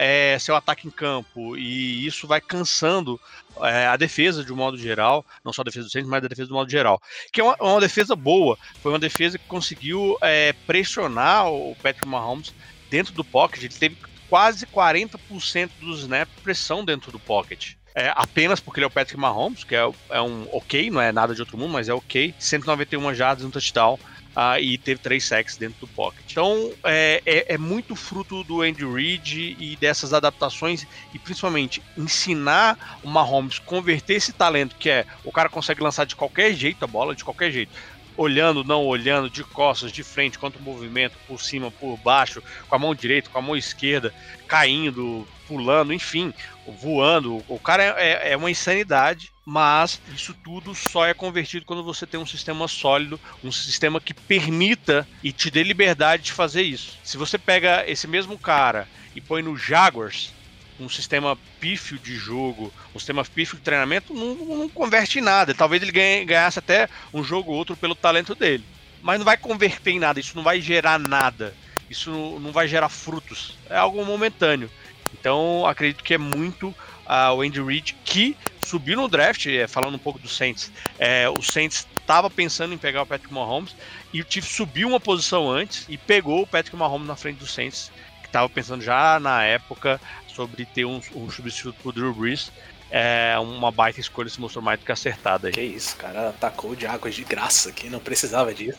[0.00, 3.20] é, seu ataque em campo, e isso vai cansando
[3.60, 6.28] é, a defesa de um modo geral, não só a defesa do centro, mas a
[6.28, 7.02] defesa do modo geral.
[7.32, 12.06] Que é uma, uma defesa boa, foi uma defesa que conseguiu é, pressionar o Patrick
[12.06, 12.54] Mahomes
[12.88, 13.96] dentro do pocket, ele teve
[14.30, 17.74] quase 40% dos snaps pressão dentro do pocket.
[17.92, 21.10] É, apenas porque ele é o Patrick Mahomes, que é, é um ok, não é
[21.10, 22.32] nada de outro mundo, mas é ok.
[22.38, 23.98] 191 jardas, um touchdown
[24.36, 26.30] uh, e teve três sacks dentro do pocket.
[26.30, 32.98] Então é, é, é, muito fruto do Andy Reid e dessas adaptações e principalmente ensinar
[33.02, 36.88] o Mahomes converter esse talento que é o cara consegue lançar de qualquer jeito a
[36.88, 37.72] bola, de qualquer jeito.
[38.16, 42.78] olhando, não olhando, de costas, de frente, quanto movimento, por cima, por baixo, com a
[42.78, 44.12] mão direita, com a mão esquerda,
[44.48, 46.34] caindo, pulando, enfim,
[46.72, 47.42] voando.
[47.48, 52.06] O cara é, é, é uma insanidade, mas isso tudo só é convertido quando você
[52.06, 56.98] tem um sistema sólido, um sistema que permita e te dê liberdade de fazer isso.
[57.02, 60.32] Se você pega esse mesmo cara e põe no Jaguars,
[60.80, 65.54] um sistema pífio de jogo, um sistema pífio de treinamento, não, não converte em nada.
[65.54, 68.64] Talvez ele ganhe, ganhasse até um jogo ou outro pelo talento dele.
[69.02, 71.54] Mas não vai converter em nada, isso não vai gerar nada.
[71.90, 73.56] Isso não, não vai gerar frutos.
[73.68, 74.70] É algo momentâneo.
[75.12, 79.94] Então, acredito que é muito uh, o Andy Reid que subiu no draft, é, falando
[79.94, 80.70] um pouco do Saints.
[80.98, 83.74] É, o Saints estava pensando em pegar o Patrick Mahomes
[84.12, 87.46] e o Chiefs subiu uma posição antes e pegou o Patrick Mahomes na frente do
[87.46, 87.90] Saints,
[88.20, 90.00] que estava pensando já na época
[90.34, 92.52] sobre ter um, um substituto pro Drew Brees.
[92.90, 95.52] É uma baita escolha se mostrou mais do que acertada aí.
[95.52, 98.78] Que isso, cara atacou de águas de graça aqui, não precisava disso.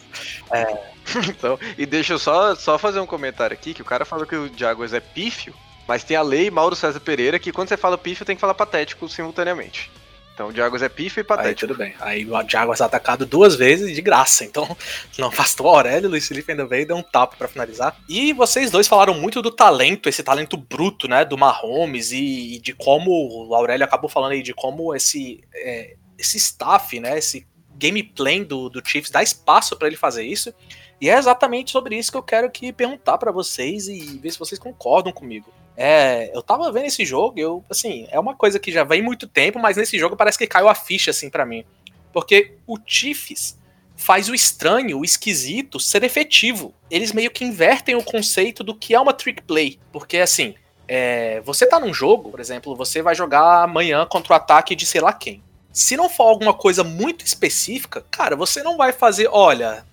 [0.52, 0.90] É...
[1.30, 4.36] então, e deixa eu só, só fazer um comentário aqui, que o cara falou que
[4.36, 5.54] o Jaguars é pífio,
[5.90, 8.54] mas tem a lei Mauro César Pereira que quando você fala pífio tem que falar
[8.54, 9.90] patético simultaneamente.
[10.32, 11.50] Então o Jaguars é pífio e patético.
[11.50, 11.96] Aí tudo bem.
[12.00, 14.46] Aí o Jaguars é atacado duas vezes de graça.
[14.46, 14.78] Então
[15.18, 17.98] não afastou o Aurélio, o Luiz Felipe ainda veio e deu um tapa para finalizar.
[18.08, 22.60] E vocês dois falaram muito do talento, esse talento bruto, né, do Mahomes e, e
[22.60, 23.10] de como
[23.48, 28.70] o Aurélio acabou falando aí de como esse é, esse staff, né, esse gameplay do,
[28.70, 30.54] do Chiefs dá espaço para ele fazer isso.
[31.02, 34.38] E é exatamente sobre isso que eu quero aqui perguntar para vocês e ver se
[34.38, 35.52] vocês concordam comigo.
[35.82, 39.26] É, eu tava vendo esse jogo, eu, assim, é uma coisa que já vem muito
[39.26, 41.64] tempo, mas nesse jogo parece que caiu a ficha, assim, para mim.
[42.12, 43.58] Porque o Chiefs
[43.96, 46.74] faz o estranho, o esquisito ser efetivo.
[46.92, 49.80] Eles meio que invertem o conceito do que é uma trick play.
[49.90, 50.54] Porque, assim,
[50.86, 54.86] é, você tá num jogo, por exemplo, você vai jogar amanhã contra o ataque de
[54.86, 55.42] sei lá quem.
[55.72, 59.86] Se não for alguma coisa muito específica, cara, você não vai fazer, olha,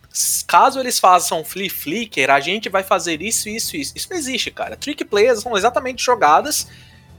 [0.46, 3.92] caso eles façam flea flicker, a gente vai fazer isso, isso, isso.
[3.96, 4.76] Isso não existe, cara.
[4.76, 6.66] Trick plays são exatamente jogadas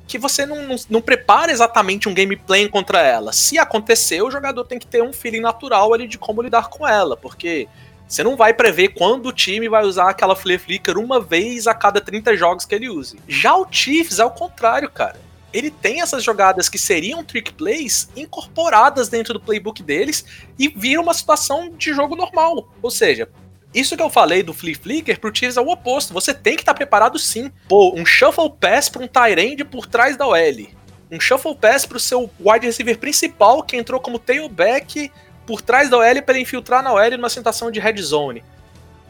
[0.07, 3.33] que você não, não, não, prepara exatamente um gameplay contra ela.
[3.33, 6.87] Se acontecer, o jogador tem que ter um feeling natural ali de como lidar com
[6.87, 7.67] ela, porque
[8.07, 11.73] você não vai prever quando o time vai usar aquela flea flicker uma vez a
[11.73, 13.19] cada 30 jogos que ele use.
[13.27, 18.09] Já o Chiefs é o contrário, cara ele tem essas jogadas que seriam trick plays
[18.15, 20.25] incorporadas dentro do playbook deles
[20.57, 22.69] e vira uma situação de jogo normal.
[22.81, 23.29] Ou seja,
[23.73, 26.13] isso que eu falei do Flea Flicker pro Chiefs é o oposto.
[26.13, 27.51] Você tem que estar tá preparado sim.
[27.67, 30.67] Pô, um shuffle pass para um tight por trás da OL.
[31.11, 35.11] Um shuffle pass pro seu wide receiver principal que entrou como tailback
[35.45, 38.43] por trás da OL para infiltrar na OL numa situação de red zone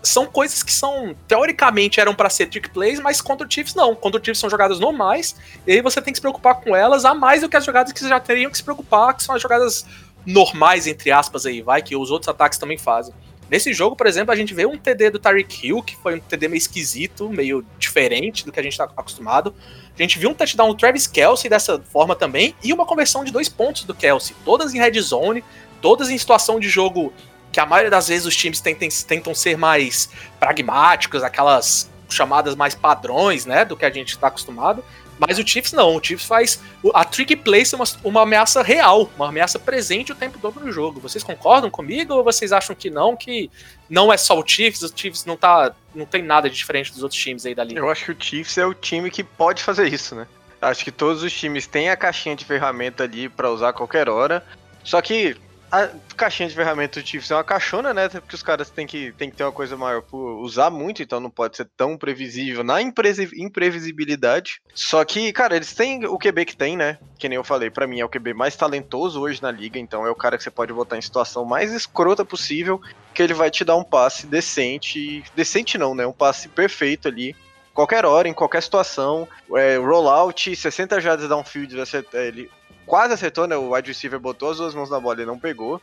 [0.08, 3.96] são coisas que são, teoricamente, eram para ser trick plays, mas contra o Chiefs não.
[3.96, 7.06] Contra o Chiefs são jogadas normais, e aí você tem que se preocupar com elas,
[7.06, 9.36] a mais do que as jogadas que você já teriam que se preocupar, que são
[9.36, 9.86] as jogadas
[10.26, 13.14] normais, entre aspas, aí, vai, que os outros ataques também fazem.
[13.50, 16.20] Nesse jogo, por exemplo, a gente vê um TD do Tyreek Hill, que foi um
[16.20, 19.56] TD meio esquisito, meio diferente do que a gente está acostumado.
[19.98, 23.32] A gente viu um touchdown do Travis Kelsey dessa forma também, e uma conversão de
[23.32, 25.44] dois pontos do Kelsey, todas em red zone,
[25.82, 27.14] todas em situação de jogo
[27.52, 32.76] que a maioria das vezes os times tentem, tentam ser mais pragmáticos, aquelas chamadas mais
[32.76, 34.84] padrões, né, do que a gente está acostumado.
[35.20, 36.62] Mas o Chiefs não, o Chiefs faz
[36.94, 40.72] a trick play ser uma, uma ameaça real, uma ameaça presente o tempo todo no
[40.72, 41.00] jogo.
[41.00, 43.50] Vocês concordam comigo ou vocês acham que não, que
[43.90, 47.02] não é só o Chiefs, o Chiefs não tá, não tem nada de diferente dos
[47.02, 47.80] outros times aí da liga?
[47.80, 50.28] Eu acho que o Chiefs é o time que pode fazer isso, né?
[50.62, 54.10] Acho que todos os times têm a caixinha de ferramenta ali para usar a qualquer
[54.10, 54.44] hora.
[54.84, 55.36] Só que
[55.72, 58.08] a caixinha de ferramentas do Chiefs é uma caixona, né?
[58.08, 61.20] Porque os caras têm que, têm que ter uma coisa maior por usar muito, então
[61.20, 64.62] não pode ser tão previsível na imprevisibilidade.
[64.74, 66.98] Só que, cara, eles têm o QB que tem, né?
[67.20, 70.06] Que nem eu falei, para mim é o QB mais talentoso hoje na liga, então
[70.06, 72.82] é o cara que você pode botar em situação mais escrota possível,
[73.14, 75.24] que ele vai te dar um passe decente.
[75.36, 76.08] Decente não, né?
[76.08, 77.36] Um passe perfeito ali
[77.74, 79.28] qualquer hora, em qualquer situação.
[79.56, 81.76] É, rollout, 60 jardas downfield,
[82.14, 82.50] ele
[82.88, 83.56] quase acertou, né?
[83.56, 85.80] O wide receiver botou as duas mãos na bola e não pegou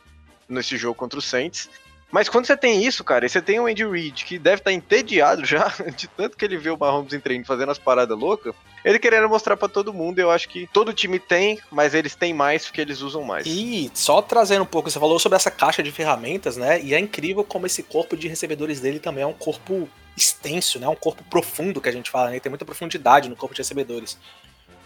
[0.49, 1.69] nesse jogo contra o Saints.
[2.11, 4.69] Mas quando você tem isso, cara, e você tem o Andy Reid, que deve estar
[4.69, 8.17] tá entediado já, de tanto que ele vê o Mahomes em treino fazendo as paradas
[8.17, 12.15] loucas, ele querendo mostrar para todo mundo, eu acho que todo time tem, mas eles
[12.15, 13.45] têm mais porque eles usam mais.
[13.47, 16.81] E só trazendo um pouco, você falou sobre essa caixa de ferramentas, né?
[16.81, 20.87] E é incrível como esse corpo de recebedores dele também é um corpo extenso, né?
[20.87, 22.39] Um corpo profundo que a gente fala, né?
[22.39, 24.17] Tem muita profundidade no corpo de recebedores.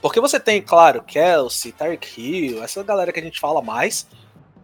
[0.02, 4.08] Porque você tem, claro, Kelsey, Tyreek Hill, essa galera que a gente fala mais.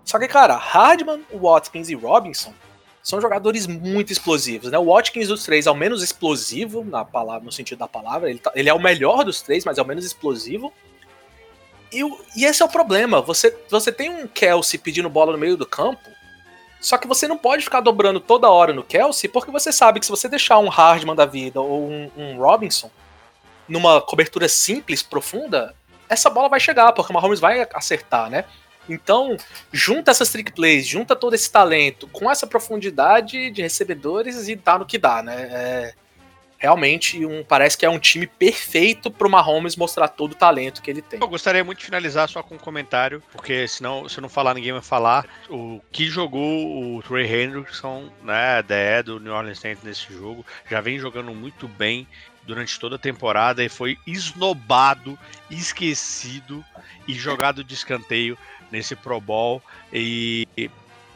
[0.06, 2.54] Só que, cara, Hardman, Watkins e Robinson
[3.04, 4.80] são jogadores muito explosivos, né?
[4.80, 8.30] O Watkins dos três é o menos explosivo, na palavra, no sentido da palavra.
[8.30, 10.74] Ele, tá, ele é o melhor dos três, mas é o menos explosivo.
[11.92, 12.02] E,
[12.36, 13.22] e esse é o problema.
[13.22, 16.10] Você, você tem um Kelsey pedindo bola no meio do campo,
[16.80, 20.06] Só que você não pode ficar dobrando toda hora no Kelsey, porque você sabe que
[20.06, 22.92] se você deixar um Hardman da vida ou um, um Robinson
[23.68, 25.76] numa cobertura simples, profunda,
[26.10, 28.46] essa bola vai chegar, porque o Mahomes vai acertar, né?
[28.88, 29.36] Então,
[29.72, 34.78] junta essas trick plays, junta todo esse talento com essa profundidade de recebedores e dá
[34.78, 35.48] no que dá, né?
[35.52, 35.94] É,
[36.58, 40.90] realmente um, parece que é um time perfeito pro Mahomes mostrar todo o talento que
[40.90, 41.20] ele tem.
[41.20, 44.54] Eu gostaria muito de finalizar só com um comentário, porque senão, se eu não falar,
[44.54, 45.26] ninguém vai falar.
[45.50, 50.82] O que jogou o Trey Hendrickson, né, DE do New Orleans Saints nesse jogo, já
[50.82, 52.08] vem jogando muito bem
[52.46, 55.18] durante toda a temporada e foi esnobado,
[55.50, 56.64] esquecido
[57.08, 58.38] e jogado de escanteio
[58.72, 59.62] nesse Pro Bowl.
[59.92, 60.48] E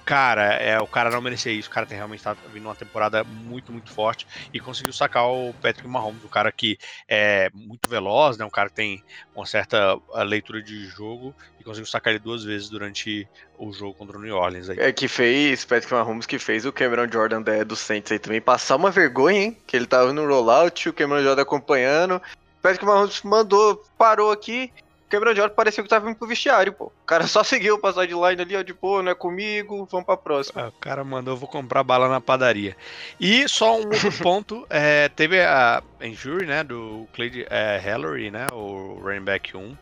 [0.09, 1.69] cara, é, o cara não merecia isso.
[1.69, 5.53] O cara tem realmente tá vindo uma temporada muito, muito forte e conseguiu sacar o
[5.61, 8.43] Patrick Mahomes, o cara que é muito veloz, né?
[8.43, 9.03] Um cara que tem
[9.35, 14.17] uma certa leitura de jogo e conseguiu sacar ele duas vezes durante o jogo contra
[14.17, 14.71] o New Orleans.
[14.71, 14.79] Aí.
[14.79, 18.41] É que fez, Patrick Mahomes, que fez o Cameron Jordan da, do Saints aí também
[18.41, 19.57] passar uma vergonha, hein?
[19.67, 22.19] Que ele tava no rollout, o Cameron Jordan acompanhando.
[22.63, 24.73] Patrick Mahomes mandou, parou aqui,
[25.09, 26.85] Cameron Jordan parecia que tava indo pro vestiário, pô.
[26.85, 30.15] O cara só seguiu pra sideline ali, ó, de pô, não é comigo, vamos pra
[30.15, 30.61] próxima.
[30.61, 32.77] Ah, o cara mandou, vou comprar bala na padaria.
[33.19, 38.47] E só um outro ponto, é, teve a injury, né, do Clay é, Hallery, né,
[38.53, 39.59] o running back 1.
[39.59, 39.77] O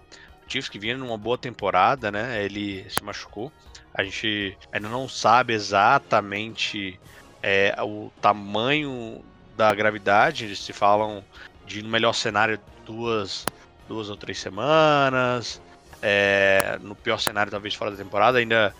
[0.47, 3.51] Chiefs que vinha numa boa temporada, né, ele se machucou.
[3.93, 6.97] A gente ainda não sabe exatamente
[7.43, 9.23] é, o tamanho
[9.57, 11.23] da gravidade, eles se falam
[11.65, 13.45] de, no melhor cenário, duas
[13.87, 15.61] duas ou três semanas.
[16.01, 18.73] É, no pior cenário, talvez fora da temporada, ainda,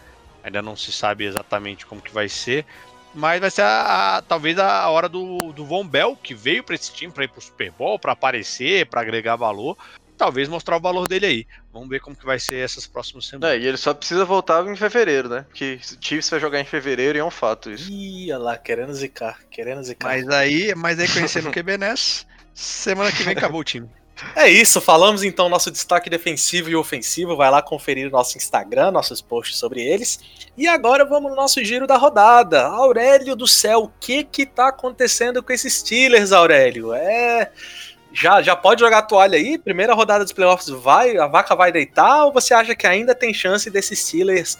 [0.44, 2.66] ainda não se sabe exatamente como que vai ser.
[3.14, 6.76] Mas vai ser a, a, talvez a hora do, do Von Bell, que veio para
[6.76, 9.76] esse time para ir para o Super Bowl, para aparecer, para agregar valor.
[10.16, 11.48] Talvez mostrar o valor dele aí.
[11.72, 13.56] Vamos ver como que vai ser essas próximas semanas.
[13.56, 15.46] É, e ele só precisa voltar em fevereiro, né?
[15.48, 17.92] Porque o Chiefs vai jogar em fevereiro e é um fato isso.
[17.92, 20.08] Ih, olha lá, querendo zicar, querendo zicar.
[20.08, 23.88] Mas aí, mas aí conhecendo o QBNES, semana que vem acabou o time.
[24.36, 27.36] É isso, falamos então nosso destaque defensivo e ofensivo.
[27.36, 30.20] Vai lá conferir o nosso Instagram, nossos posts sobre eles.
[30.58, 32.66] E agora vamos no nosso giro da rodada.
[32.66, 36.94] Aurélio do céu, o que que tá acontecendo com esses Steelers, Aurélio?
[36.94, 37.52] É.
[38.12, 39.58] Já, já pode jogar a toalha aí?
[39.58, 42.26] Primeira rodada dos playoffs vai, a vaca vai deitar?
[42.26, 44.58] Ou você acha que ainda tem chance desses Steelers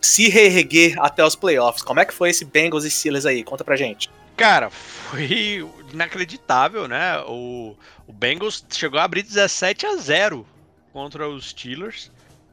[0.00, 1.82] se reerguer até os playoffs?
[1.82, 3.42] Como é que foi esse Bengals e Steelers aí?
[3.42, 4.10] Conta pra gente.
[4.38, 7.18] Cara, foi inacreditável, né?
[7.26, 10.46] O, o Bengals chegou a abrir 17 a 0
[10.92, 12.12] contra os Steelers.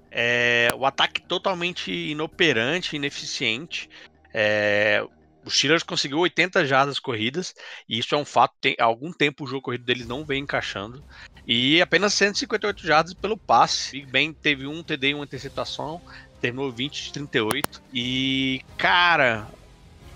[0.09, 3.87] É, o ataque totalmente inoperante, ineficiente.
[4.33, 5.05] É,
[5.45, 7.53] os Steelers conseguiu 80 jardas corridas,
[7.87, 8.55] e isso é um fato.
[8.59, 11.03] Tem algum tempo o jogo corrido deles não vem encaixando.
[11.45, 13.91] E apenas 158 jardas pelo passe.
[13.91, 16.01] Big Ben teve um TD e uma interceptação,
[16.41, 17.83] terminou 20 de 38.
[17.93, 19.47] E, cara,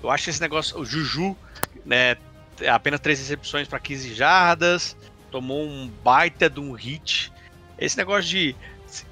[0.02, 0.80] eu acho esse negócio.
[0.80, 1.38] O Juju
[1.86, 2.18] né,
[2.68, 4.96] apenas três recepções para 15 jardas,
[5.32, 7.32] tomou um baita de um hit.
[7.78, 8.56] Esse negócio de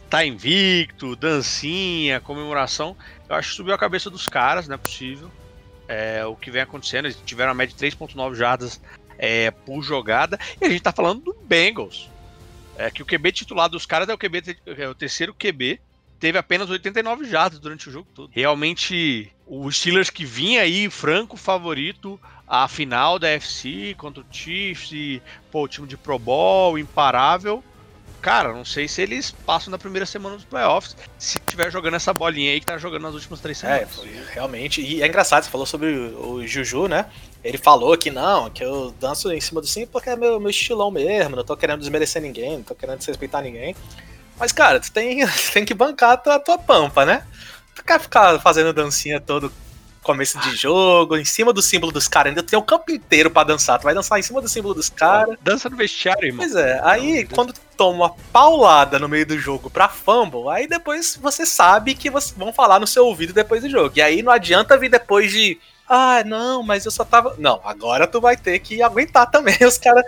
[0.09, 2.95] tá invicto, dancinha, comemoração,
[3.27, 5.29] eu acho que subiu a cabeça dos caras, não é possível.
[5.87, 8.81] É, o que vem acontecendo, eles tiveram a média de 3.9 jardas
[9.17, 12.09] é, por jogada, e a gente tá falando do Bengals.
[12.77, 15.79] É que o QB titular dos caras é o QB, é o terceiro QB,
[16.19, 18.29] teve apenas 89 jardas durante o jogo todo.
[18.31, 24.91] Realmente, o Steelers que vinha aí franco favorito a final da FC contra o Chiefs
[24.91, 27.63] e pô, o time de Pro Bowl imparável.
[28.21, 32.13] Cara, não sei se eles passam na primeira semana dos playoffs, se tiver jogando essa
[32.13, 33.99] bolinha aí que tá jogando nas últimas três é, semanas.
[34.03, 34.81] É, realmente.
[34.81, 37.05] E é engraçado, você falou sobre o, o Juju, né?
[37.43, 40.49] Ele falou que não, que eu danço em cima do sim porque é meu, meu
[40.49, 43.75] estilão mesmo, não tô querendo desmerecer ninguém, não tô querendo desrespeitar ninguém.
[44.39, 47.23] Mas, cara, tu tem, tem que bancar a tua, a tua pampa, né?
[47.75, 49.51] Tu quer ficar fazendo dancinha todo
[50.07, 52.29] começo de jogo, em cima do símbolo dos caras.
[52.29, 53.77] Ainda tem o campo inteiro para dançar.
[53.77, 55.37] Tu vai dançar em cima do símbolo dos caras.
[55.41, 56.45] Dança no vestiário, irmão.
[56.45, 56.79] Pois é.
[56.83, 61.19] Aí, Não, quando tu toma uma paulada no meio do jogo pra fumble, aí depois
[61.21, 63.91] você sabe que vão falar no seu ouvido depois do jogo.
[63.97, 67.35] E aí não adianta vir depois de ah, não, mas eu só tava.
[67.37, 70.03] Não, agora tu vai ter que aguentar também os caras.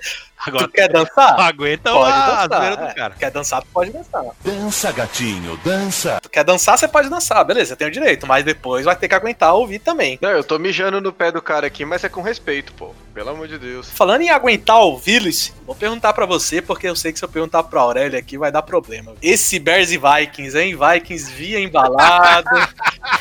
[0.46, 1.40] Agora tu quer dançar?
[1.40, 2.78] Aguenta pode a dançar.
[2.78, 2.94] do é.
[2.94, 3.14] cara.
[3.16, 4.24] Quer dançar, tu pode dançar.
[4.44, 6.20] Dança, gatinho, dança.
[6.22, 9.16] Tu quer dançar, você pode dançar, beleza, tem o direito, mas depois vai ter que
[9.16, 10.18] aguentar ouvir também.
[10.22, 12.94] Não, eu tô mijando no pé do cara aqui, mas é com respeito, pô.
[13.14, 13.90] Pelo amor de Deus.
[13.90, 17.64] Falando em aguentar ouvir-los, vou perguntar para você, porque eu sei que se eu perguntar
[17.64, 19.14] pro Aurélio aqui vai dar problema.
[19.22, 20.78] Esse Bears e Vikings, hein?
[20.78, 22.50] Vikings via embalado.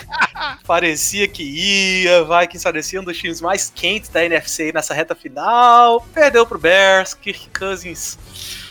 [0.66, 6.06] parecia que ia, Vikings parecia um dos times mais quentes da NFC nessa reta final.
[6.12, 8.18] Perdeu pro Bears, Kirk Cousins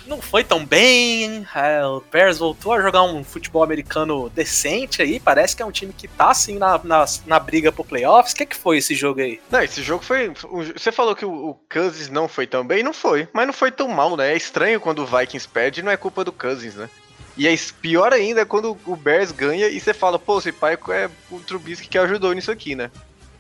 [0.08, 1.46] não foi tão bem.
[1.54, 5.20] É, o Bears voltou a jogar um futebol americano decente aí.
[5.20, 8.34] Parece que é um time que tá assim na, na, na briga pro playoffs.
[8.34, 9.40] O que, que foi esse jogo aí?
[9.52, 10.30] Não, esse jogo foi.
[10.74, 13.28] Você falou que o, o Cousins não foi tão bem, não foi.
[13.34, 14.34] Mas não foi tão mal, né?
[14.34, 16.90] É estranho quando o Vikings perde, não é culpa do Cousins, né?
[17.38, 20.78] E é pior ainda é quando o Bears ganha e você fala, pô, esse pai
[20.90, 22.90] é o Trubisky que ajudou nisso aqui, né?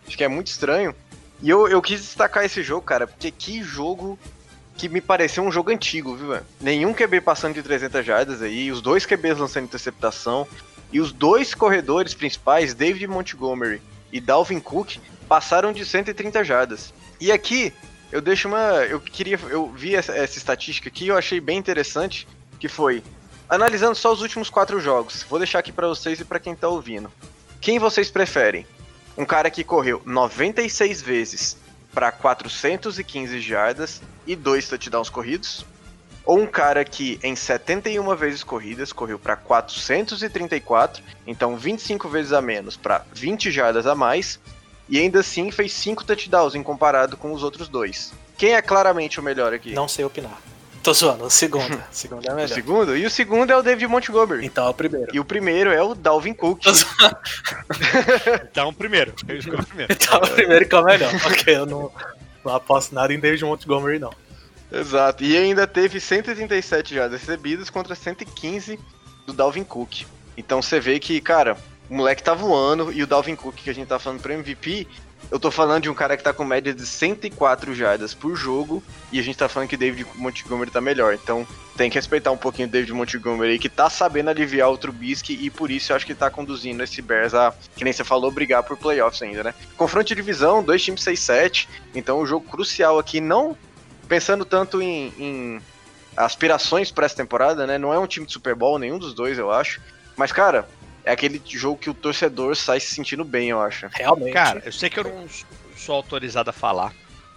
[0.08, 0.96] Acho que é muito estranho.
[1.42, 4.18] E eu, eu quis destacar esse jogo, cara, porque que jogo
[4.76, 6.46] que me pareceu um jogo antigo, viu, velho?
[6.62, 10.48] Nenhum QB passando de 300 jardas aí, os dois QBs lançando interceptação,
[10.92, 13.82] e os dois corredores principais, David Montgomery
[14.12, 16.94] e Dalvin Cook, passaram de 130 jardas.
[17.20, 17.74] E aqui,
[18.12, 18.86] eu deixo uma.
[18.86, 19.38] Eu queria.
[19.50, 22.28] Eu vi essa, essa estatística aqui eu achei bem interessante,
[22.60, 23.04] que foi.
[23.50, 26.68] Analisando só os últimos quatro jogos, vou deixar aqui para vocês e para quem tá
[26.68, 27.10] ouvindo.
[27.62, 28.68] Quem vocês preferem?
[29.18, 31.58] Um cara que correu 96 vezes
[31.94, 35.66] para 415 jardas e dois touchdowns corridos,
[36.26, 42.42] ou um cara que em 71 vezes corridas correu para 434, então 25 vezes a
[42.42, 44.42] menos para 20 jardas a mais,
[44.90, 48.14] e ainda assim fez 5 touchdowns em comparado com os outros dois.
[48.38, 49.74] Quem é claramente o melhor aqui?
[49.74, 50.38] Não sei opinar.
[50.88, 51.76] Tô zoando, o segundo.
[51.92, 52.50] O segundo é melhor.
[52.50, 52.96] O segundo?
[52.96, 54.46] E o segundo é o David Montgomery.
[54.46, 55.12] Então é o primeiro.
[55.14, 56.64] E o primeiro é o Dalvin Cook.
[58.50, 59.12] então o primeiro.
[59.20, 59.92] o primeiro.
[59.92, 61.14] Então o primeiro que é o melhor.
[61.26, 61.92] ok, eu não,
[62.46, 64.14] não aposto nada em David Montgomery, não.
[64.72, 65.26] Exato.
[65.26, 68.80] E ainda teve 137 já recebidas contra 115
[69.26, 70.06] do Dalvin Cook.
[70.38, 71.58] Então você vê que, cara,
[71.90, 74.88] o moleque tá voando e o Dalvin Cook que a gente tá falando pro MVP,
[75.30, 78.82] eu tô falando de um cara que tá com média de 104 jardas por jogo
[79.12, 81.14] e a gente tá falando que David Montgomery tá melhor.
[81.14, 81.46] Então
[81.76, 85.50] tem que respeitar um pouquinho o David Montgomery que tá sabendo aliviar o Trubisky e
[85.50, 88.64] por isso eu acho que tá conduzindo esse Bears a, que nem você falou, brigar
[88.64, 89.54] por playoffs ainda, né?
[89.76, 93.58] Confronto de divisão, dois times 6-7, então o um jogo crucial aqui, não
[94.08, 95.62] pensando tanto em, em
[96.16, 97.78] aspirações para essa temporada, né?
[97.78, 99.82] Não é um time de Super Bowl, nenhum dos dois, eu acho.
[100.16, 100.68] Mas, cara,
[101.08, 103.88] é aquele jogo que o torcedor sai se sentindo bem, eu acho.
[103.94, 104.34] Realmente.
[104.34, 105.26] Cara, eu sei que eu não
[105.76, 106.94] sou autorizado a falar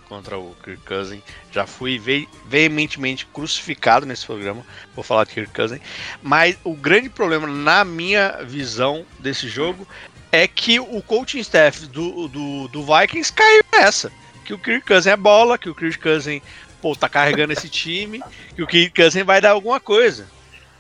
[0.09, 1.23] contra o Kirk Cousin.
[1.53, 4.67] Já fui ve veementemente crucificado nesse programa.
[4.93, 5.81] Vou falar de Kirk Cousin.
[6.21, 9.87] Mas o grande problema, na minha visão desse jogo,
[10.33, 14.11] é que o coaching staff do, do, do Vikings caiu nessa.
[14.45, 16.43] Que o Kirk Cousin é bola, que o Kirk Cousin
[16.83, 18.21] pô, tá carregando esse time,
[18.57, 20.27] que o Kirk Cousin vai dar alguma coisa.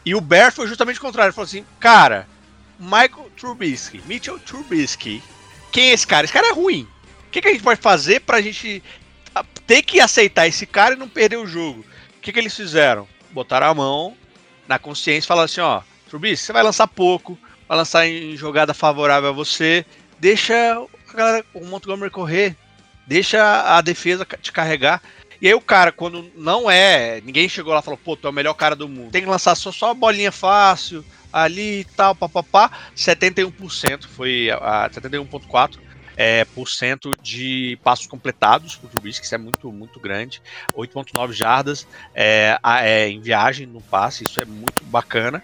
[0.05, 1.28] E o Bear foi justamente o contrário.
[1.28, 2.26] Ele falou assim, cara,
[2.81, 5.22] Michael Trubisky, Mitchell Trubisky.
[5.70, 6.24] Quem é esse cara?
[6.24, 6.89] Esse cara é ruim.
[7.26, 8.83] O que, que a gente pode fazer pra gente
[9.66, 11.85] ter que aceitar esse cara e não perder o jogo?
[12.16, 13.07] O que, que eles fizeram?
[13.31, 14.16] Botaram a mão
[14.66, 18.72] na consciência e falaram assim: ó, Trubisky, você vai lançar pouco, vai lançar em jogada
[18.72, 19.85] favorável a você,
[20.18, 20.55] deixa
[21.09, 22.57] a galera, o Montgomery correr,
[23.07, 25.03] deixa a defesa te carregar.
[25.41, 28.30] E aí o cara, quando não é, ninguém chegou lá e falou, pô, tu é
[28.30, 29.11] o melhor cara do mundo.
[29.11, 32.70] Tem que lançar só, só a bolinha fácil, ali e tal, papapá.
[32.95, 35.78] 71% foi a 71,4%
[36.16, 40.43] é, por cento de passos completados por Trubisky, isso é muito, muito grande.
[40.74, 45.43] 8,9 jardas é, é, em viagem no passe, isso é muito bacana.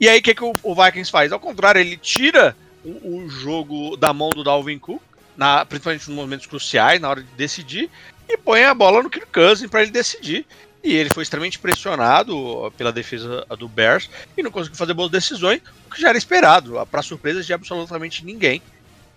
[0.00, 1.30] E aí o que, que o, o, Vikings faz?
[1.30, 5.00] Ao contrário, ele tira o, o jogo da mão do Dalvin Cook,
[5.36, 7.88] na, principalmente nos momentos cruciais, na hora de decidir,
[8.28, 10.46] e põe a bola no Kirk Cousins para ele decidir.
[10.82, 15.60] E ele foi extremamente pressionado pela defesa do Bears e não conseguiu fazer boas decisões,
[15.86, 18.62] o que já era esperado, para surpresa de absolutamente ninguém.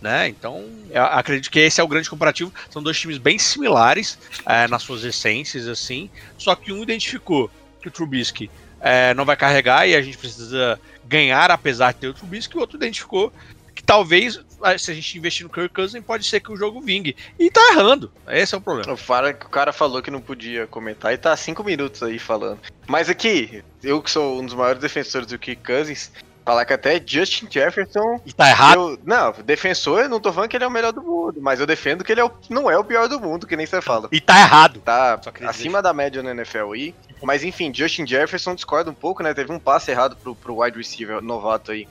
[0.02, 0.30] Né?
[0.30, 0.66] Então,
[1.12, 2.52] acredito que esse é o grande comparativo.
[2.72, 6.10] São dois times bem similares é, nas suas essências, assim.
[6.38, 7.52] Só que um identificou
[7.82, 8.50] que o Trubisky
[8.80, 12.58] é, não vai carregar e a gente precisa ganhar apesar de ter o Trubisky, e
[12.58, 13.34] o outro identificou
[13.76, 14.40] que talvez,
[14.78, 17.16] se a gente investir no Kirk Cousins, pode ser que o jogo vingue.
[17.38, 18.12] E tá errando.
[18.28, 18.94] Esse é o problema.
[18.94, 22.60] O, cara, o cara falou que não podia comentar e tá cinco minutos aí falando.
[22.88, 26.12] Mas aqui, eu que sou um dos maiores defensores do Kirk Cousins,
[26.50, 28.20] falar que até Justin Jefferson.
[28.26, 28.76] E tá errado?
[28.76, 31.60] Eu, não, defensor, eu não tô falando que ele é o melhor do mundo, mas
[31.60, 33.82] eu defendo que ele é o, não é o pior do mundo, que nem você
[33.82, 34.10] fala.
[34.12, 34.80] E tá errado.
[34.82, 36.96] Tá acima da média no NFL aí.
[37.22, 39.34] Mas enfim, Justin Jefferson discorda um pouco, né?
[39.34, 41.88] Teve um passe errado pro, pro wide receiver novato aí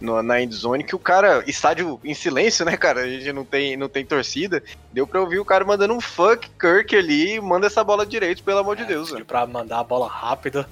[0.00, 3.02] no, na endzone que o cara, estádio em silêncio, né, cara?
[3.02, 4.62] A gente não tem, não tem torcida.
[4.92, 8.58] Deu pra ouvir o cara mandando um fuck Kirk ali, manda essa bola direito, pelo
[8.58, 9.12] amor é, de Deus.
[9.26, 10.68] Pra mandar a bola rápida.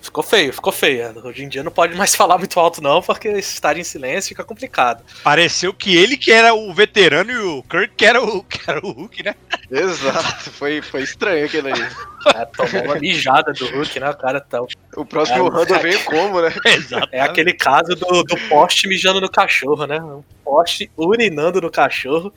[0.00, 1.12] Ficou feio, ficou feio.
[1.24, 4.42] Hoje em dia não pode mais falar muito alto, não, porque estar em silêncio fica
[4.42, 5.04] complicado.
[5.22, 8.80] Pareceu que ele que era o veterano e o Kirk que era o, que era
[8.84, 9.34] o Hulk, né?
[9.70, 11.88] Exato, foi, foi estranho aquele aí.
[12.34, 14.10] É, tomou uma mijada do Hulk, né?
[14.10, 14.60] O cara tá.
[14.96, 16.52] O próximo é, Rando veio como, né?
[16.64, 17.08] Exato.
[17.12, 20.00] É aquele caso do, do poste mijando no cachorro, né?
[20.00, 22.32] Um poste urinando no cachorro.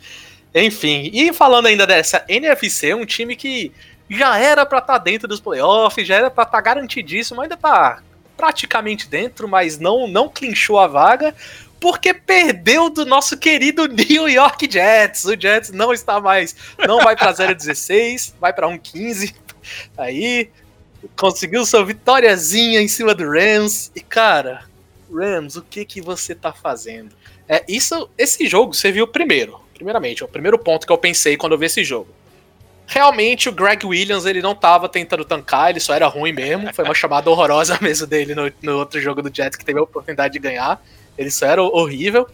[0.54, 3.72] Enfim, e falando ainda dessa NFC, um time que
[4.10, 7.58] já era pra estar tá dentro dos playoffs, já era pra estar tá garantidíssimo, ainda
[7.58, 8.02] tá
[8.36, 11.36] praticamente dentro, mas não, não clinchou a vaga,
[11.80, 15.26] porque perdeu do nosso querido New York Jets.
[15.26, 16.56] O Jets não está mais,
[16.88, 19.34] não vai para 0,16, vai para 1,15.
[19.98, 20.50] Aí
[21.18, 23.92] conseguiu sua vitóriazinha em cima do Rams.
[23.96, 24.66] E cara,
[25.14, 27.16] Rams, o que que você tá fazendo?
[27.48, 29.60] É isso, esse jogo você viu primeiro.
[29.74, 32.08] Primeiramente, o primeiro ponto que eu pensei quando eu vi esse jogo.
[32.86, 36.74] Realmente o Greg Williams ele não tava tentando tancar, ele só era ruim mesmo.
[36.74, 39.84] Foi uma chamada horrorosa mesmo dele no, no outro jogo do Jets que teve a
[39.84, 40.84] oportunidade de ganhar.
[41.18, 42.28] Ele só era horrível.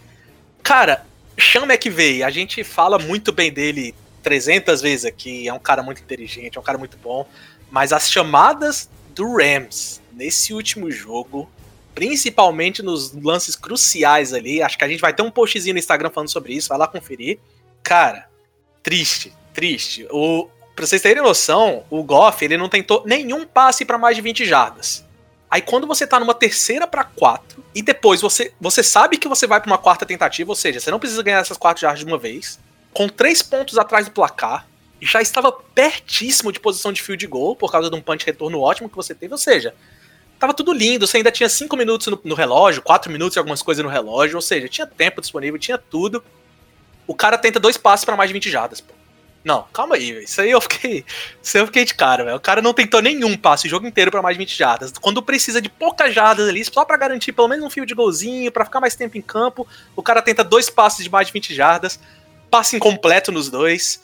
[0.64, 1.06] Cara,
[1.40, 6.02] Sean McVay, a gente fala muito bem dele 300 vezes aqui, é um cara muito
[6.02, 7.28] inteligente, é um cara muito bom,
[7.72, 11.50] mas as chamadas do Rams nesse último jogo,
[11.96, 16.10] principalmente nos lances cruciais ali, acho que a gente vai ter um postzinho no Instagram
[16.10, 17.40] falando sobre isso, vai lá conferir.
[17.82, 18.28] Cara,
[18.84, 20.08] triste, triste.
[20.10, 24.22] O, pra vocês terem noção, o Goff, ele não tentou nenhum passe para mais de
[24.22, 25.06] 20 jardas.
[25.52, 29.46] Aí quando você tá numa terceira para quatro, e depois você, você sabe que você
[29.46, 32.06] vai para uma quarta tentativa, ou seja, você não precisa ganhar essas quatro jardas de
[32.06, 32.58] uma vez,
[32.94, 34.66] com três pontos atrás do placar,
[35.02, 38.90] já estava pertíssimo de posição de field goal, por causa de um punch retorno ótimo
[38.90, 39.76] que você teve, ou seja,
[40.40, 43.62] tava tudo lindo, você ainda tinha cinco minutos no, no relógio, quatro minutos e algumas
[43.62, 46.24] coisas no relógio, ou seja, tinha tempo disponível, tinha tudo.
[47.06, 48.99] O cara tenta dois passes para mais de 20 jardas, pô.
[49.44, 51.06] Não, calma aí, isso aí eu fiquei.
[51.42, 52.36] Isso eu fiquei de cara, velho.
[52.36, 54.94] O cara não tentou nenhum passe o jogo inteiro para mais de 20 jardas.
[55.00, 58.52] Quando precisa de poucas jardas ali, só para garantir pelo menos um fio de golzinho,
[58.52, 59.66] para ficar mais tempo em campo,
[59.96, 62.00] o cara tenta dois passes de mais de 20 jardas,
[62.52, 64.04] passe incompleto nos dois.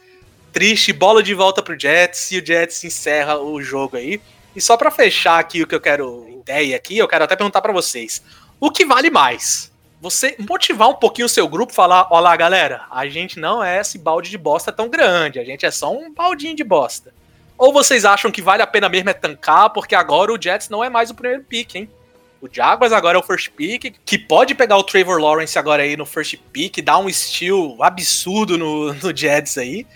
[0.53, 4.21] Triste, bola de volta pro Jets e o Jets encerra o jogo aí.
[4.55, 7.61] E só para fechar aqui o que eu quero ideia aqui, eu quero até perguntar
[7.61, 8.23] para vocês.
[8.59, 9.74] O que vale mais?
[10.05, 13.97] Você motivar um pouquinho o seu grupo, falar, olá galera, a gente não é esse
[13.97, 17.11] balde de bosta tão grande, a gente é só um baldinho de bosta.
[17.57, 20.83] Ou vocês acham que vale a pena mesmo é tancar, porque agora o Jets não
[20.83, 21.89] é mais o primeiro pick, hein?
[22.39, 25.97] O Jaguars agora é o first pick, que pode pegar o Trevor Lawrence agora aí
[25.97, 29.87] no first pick, dar um steal absurdo no, no Jets aí.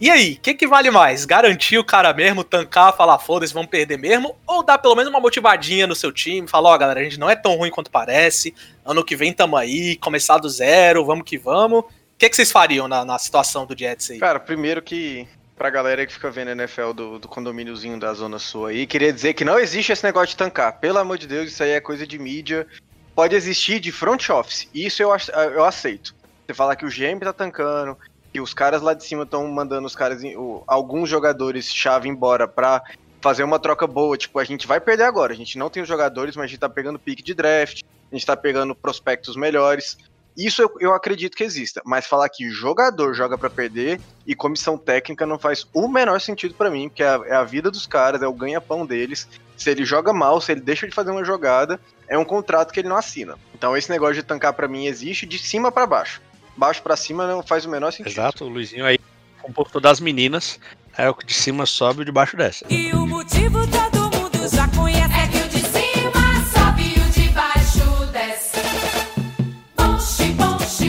[0.00, 1.26] E aí, o que, que vale mais?
[1.26, 4.34] Garantir o cara mesmo, tancar, falar foda-se, vamos perder mesmo?
[4.46, 7.20] Ou dar pelo menos uma motivadinha no seu time, falar, ó, oh, galera, a gente
[7.20, 11.24] não é tão ruim quanto parece, ano que vem tamo aí, começar do zero, vamos
[11.26, 11.80] que vamos.
[11.80, 11.84] O
[12.16, 14.18] que, que vocês fariam na, na situação do Jets aí?
[14.18, 18.64] Cara, primeiro que pra galera que fica vendo NFL do, do condomíniozinho da Zona Sul
[18.64, 20.80] aí, queria dizer que não existe esse negócio de tancar.
[20.80, 22.66] Pelo amor de Deus, isso aí é coisa de mídia.
[23.14, 24.66] Pode existir de front office.
[24.74, 25.10] Isso eu,
[25.52, 26.14] eu aceito.
[26.46, 27.98] Você falar que o GM tá tancando,
[28.32, 30.22] que os caras lá de cima estão mandando os caras,
[30.66, 32.82] alguns jogadores chave embora pra
[33.20, 34.16] fazer uma troca boa.
[34.16, 35.32] Tipo, a gente vai perder agora.
[35.32, 38.14] A gente não tem os jogadores, mas a gente tá pegando pique de draft, a
[38.14, 39.98] gente tá pegando prospectos melhores.
[40.36, 41.82] Isso eu, eu acredito que exista.
[41.84, 46.54] Mas falar que jogador joga para perder e comissão técnica não faz o menor sentido
[46.54, 49.28] para mim, porque é a, é a, vida dos caras, é o ganha-pão deles.
[49.56, 52.80] Se ele joga mal, se ele deixa de fazer uma jogada, é um contrato que
[52.80, 53.36] ele não assina.
[53.54, 56.22] Então esse negócio de tancar para mim existe de cima para baixo
[56.60, 58.12] baixo para cima não faz o menor sentido.
[58.12, 58.98] Exato, o Luizinho aí
[59.40, 60.60] comportou das meninas,
[60.96, 62.66] é o que de cima sobe e o de baixo desce.
[62.68, 66.20] E o motivo todo mundo já conhece é que o de cima
[66.52, 68.60] sobe e o de baixo desce.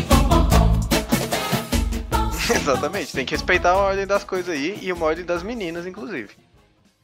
[0.10, 0.82] bom, bom, bom.
[2.54, 6.36] Exatamente, tem que respeitar a ordem das coisas aí e uma ordem das meninas, inclusive.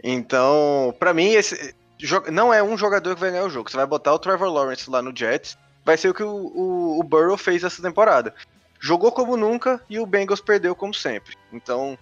[0.03, 1.73] Então, para mim, esse
[2.31, 3.71] não é um jogador que vai ganhar o jogo.
[3.71, 6.99] Você vai botar o Trevor Lawrence lá no Jets, vai ser o que o, o,
[6.99, 8.35] o Burrow fez essa temporada
[8.79, 11.35] jogou como nunca e o Bengals perdeu como sempre.
[11.51, 11.97] Então,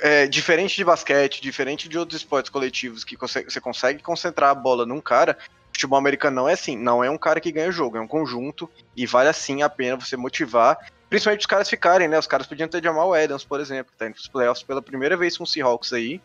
[0.00, 4.86] é, diferente de basquete, diferente de outros esportes coletivos que você consegue concentrar a bola
[4.86, 5.38] num cara,
[5.72, 8.06] futebol americano não é assim, não é um cara que ganha o jogo, é um
[8.06, 10.78] conjunto e vale assim a pena você motivar,
[11.08, 12.18] principalmente os caras ficarem, né?
[12.18, 15.16] Os caras podiam ter Jamal Adams, por exemplo, que tá indo pros playoffs pela primeira
[15.16, 16.20] vez com os Seahawks aí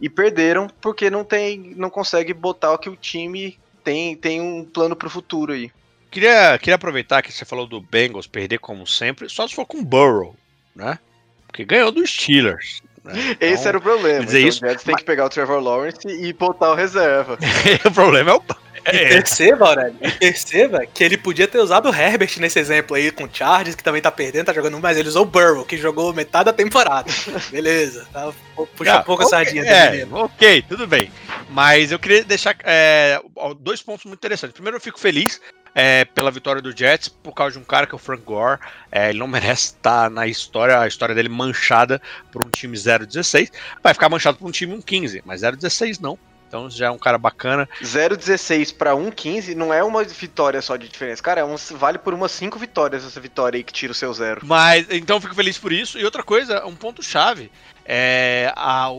[0.00, 4.64] e perderam porque não tem, não consegue botar o que o time tem, tem um
[4.64, 5.70] plano pro futuro aí.
[6.10, 9.78] Queria, queria aproveitar que você falou do Bengals perder como sempre, só se for com
[9.78, 10.34] o Burrow,
[10.74, 10.98] né?
[11.46, 12.82] Porque ganhou dos Steelers.
[13.04, 13.12] Né?
[13.30, 14.24] Então, Esse era o problema.
[14.24, 14.84] Dizer então, isso, o Jets mas...
[14.84, 17.38] tem que pegar o Trevor Lawrence e botar o reserva.
[17.86, 18.42] o problema é o.
[18.84, 18.96] É.
[18.96, 23.10] E perceba, Aurélio, e perceba que ele podia ter usado o Herbert nesse exemplo aí
[23.10, 25.76] com o Chargers, que também tá perdendo, tá jogando, mas ele usou o Burrow, que
[25.76, 27.10] jogou metade da temporada.
[27.52, 28.32] Beleza, tá,
[28.74, 31.12] puxa ah, um pouco okay, a sardinha é, Ok, tudo bem.
[31.50, 33.20] Mas eu queria deixar é,
[33.58, 34.54] dois pontos muito interessantes.
[34.54, 35.40] Primeiro, eu fico feliz
[35.74, 38.60] é, pela vitória do Jets por causa de um cara que é o Frank Gore.
[38.90, 42.00] É, ele não merece estar na história, a história dele manchada
[42.32, 43.50] por um time 0-16.
[43.82, 46.18] Vai ficar manchado por um time 1-15, mas 0-16 não.
[46.48, 47.68] Então já é um cara bacana.
[47.80, 51.22] 0,16 pra 1,15 não é uma vitória só de diferença.
[51.22, 54.12] Cara, é um, vale por umas 5 vitórias essa vitória aí que tira o seu
[54.12, 54.40] zero.
[54.44, 55.96] Mas, então eu fico feliz por isso.
[55.96, 57.52] E outra coisa, um ponto-chave.
[57.84, 58.90] É, a, a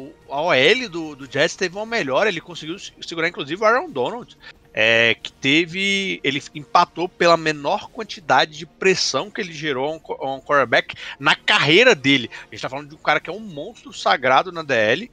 [0.42, 4.38] OL do, do Jets teve uma melhora, ele conseguiu se- segurar inclusive o Aaron Donald.
[4.74, 6.20] É, que teve.
[6.24, 11.94] Ele empatou pela menor quantidade de pressão que ele gerou a um, quarterback na carreira
[11.94, 12.30] dele.
[12.50, 15.12] A gente tá falando de um cara que é um monstro sagrado na DL.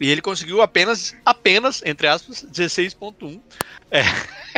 [0.00, 3.40] E ele conseguiu apenas, apenas, entre aspas, 16.1
[3.90, 4.02] é,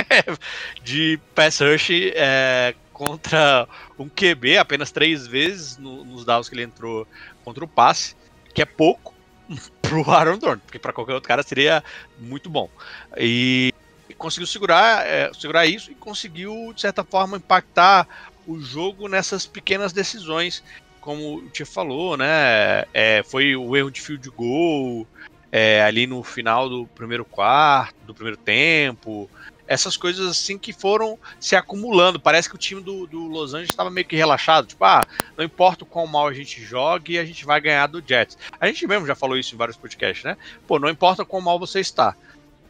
[0.83, 6.62] de pass rush é, contra um QB apenas três vezes no- nos downs que ele
[6.62, 7.07] entrou
[7.45, 8.17] contra o passe,
[8.55, 9.12] que é pouco
[9.83, 11.85] pro Aaron Dorn, porque para qualquer outro cara seria
[12.19, 12.71] muito bom.
[13.19, 13.75] E
[14.15, 18.07] conseguiu segurar, é, segurar isso e conseguiu, de certa forma, impactar
[18.47, 20.62] o jogo nessas pequenas decisões,
[21.01, 22.85] como o Tia falou, né?
[22.93, 25.07] É, foi o erro de field goal
[25.53, 29.31] é, ali no final do primeiro quarto, do primeiro tempo.
[29.67, 32.19] Essas coisas assim que foram se acumulando.
[32.19, 34.67] Parece que o time do, do Los Angeles estava meio que relaxado.
[34.67, 35.03] Tipo, ah,
[35.37, 38.37] não importa o quão mal a gente jogue, a gente vai ganhar do Jets.
[38.61, 40.37] A gente mesmo já falou isso em vários podcasts, né?
[40.67, 42.17] Pô, não importa o quão mal você está.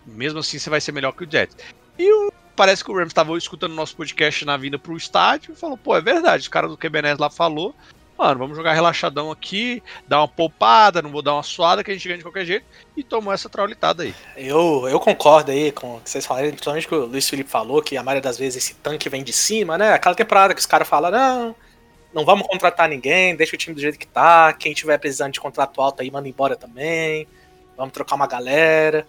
[0.07, 1.57] Mesmo assim, você vai ser melhor que o Jets.
[1.99, 5.57] E o- parece que o Rams estava escutando nosso podcast na vinda pro estádio e
[5.57, 7.75] falou: pô, é verdade, o cara do QBNES lá falou.
[8.17, 11.95] Mano, vamos jogar relaxadão aqui, dar uma poupada, não vou dar uma suada que a
[11.95, 12.65] gente ganha de qualquer jeito.
[12.97, 14.15] E tomou essa traulitada aí.
[14.37, 17.83] Eu, eu concordo aí com o que vocês falaram, principalmente que o Luiz Felipe falou,
[17.83, 19.93] que a maioria das vezes esse tanque vem de cima, né?
[19.93, 21.57] Aquela temporada que os caras falam, não,
[22.15, 25.41] não vamos contratar ninguém, deixa o time do jeito que tá, quem tiver precisando de
[25.41, 27.27] contrato alto aí, manda embora também,
[27.77, 29.05] vamos trocar uma galera.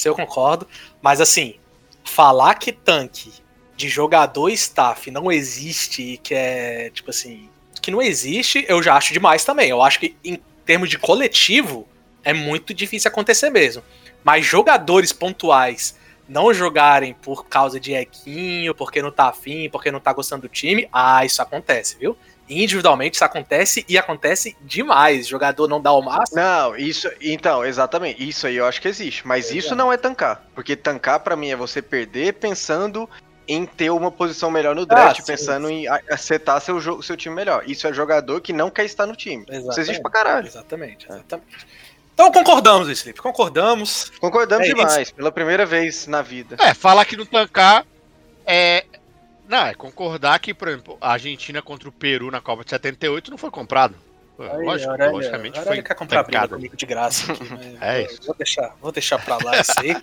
[0.00, 0.66] Isso eu concordo.
[1.02, 1.56] Mas assim,
[2.04, 3.32] falar que tanque
[3.76, 7.48] de jogador staff não existe e que é, tipo assim,
[7.80, 9.70] que não existe, eu já acho demais também.
[9.70, 11.86] Eu acho que em termos de coletivo,
[12.22, 13.82] é muito difícil acontecer mesmo.
[14.22, 15.98] Mas jogadores pontuais
[16.28, 20.48] não jogarem por causa de equinho, porque não tá afim, porque não tá gostando do
[20.48, 22.16] time, ah, isso acontece, viu?
[22.50, 25.26] Individualmente isso acontece e acontece demais.
[25.26, 26.40] Jogador não dá o máximo.
[26.40, 27.08] Não, isso.
[27.20, 28.26] Então, exatamente.
[28.28, 29.26] Isso aí eu acho que existe.
[29.26, 30.42] Mas isso não é tancar.
[30.54, 33.08] Porque tancar pra mim é você perder pensando
[33.46, 37.16] em ter uma posição melhor no draft, Ah, sim, pensando em acertar seu, jo- seu
[37.16, 37.64] time melhor.
[37.66, 39.42] Isso é jogador que não quer estar no time.
[39.42, 39.80] Isso Exatamente.
[39.80, 40.46] existe pra caralho.
[40.46, 41.66] Exatamente, exatamente.
[42.14, 44.12] Então concordamos, Felipe, concordamos.
[44.20, 46.56] Concordamos É demais, pela primeira vez na vida.
[46.60, 47.84] É, falar que não tancar
[48.46, 48.84] é.
[49.50, 53.32] Não, é concordar que, por exemplo, a Argentina contra o Peru na Copa de 78
[53.32, 53.96] não foi comprado.
[54.38, 57.30] Aí, Lógico, Aurélio- logicamente Aurélio foi quer comprar briga comigo de graça.
[57.30, 58.20] Aqui, mas É isso.
[58.24, 59.94] Vou deixar, vou deixar pra lá isso aí.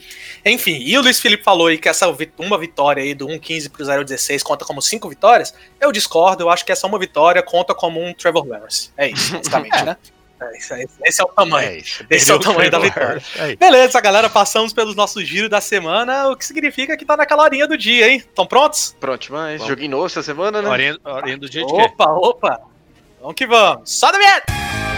[0.45, 2.05] Enfim, e o Luiz Felipe falou aí que essa
[2.37, 5.55] uma vitória aí do 1.15 pro 0.16 conta como cinco vitórias.
[5.79, 8.91] Eu discordo, eu acho que essa uma vitória conta como um Trevor Lawrence.
[8.97, 9.97] É isso, basicamente, né?
[10.39, 10.85] É isso, é.
[11.03, 11.69] Esse é o tamanho.
[11.69, 12.05] É isso.
[12.09, 13.21] Esse é o tamanho da vitória.
[13.37, 13.55] É.
[13.55, 17.67] Beleza, galera, passamos pelos nossos giros da semana, o que significa que tá naquela horinha
[17.67, 18.17] do dia, hein?
[18.17, 18.95] Estão prontos?
[18.99, 19.57] Pronto demais.
[19.57, 19.67] Vamos.
[19.67, 20.69] Joguinho novo essa semana, né?
[20.69, 21.81] Horinha, horinha do dia de quê?
[21.81, 22.61] Opa, opa!
[23.19, 23.91] Vamos que vamos!
[23.91, 24.96] Só da vinheta!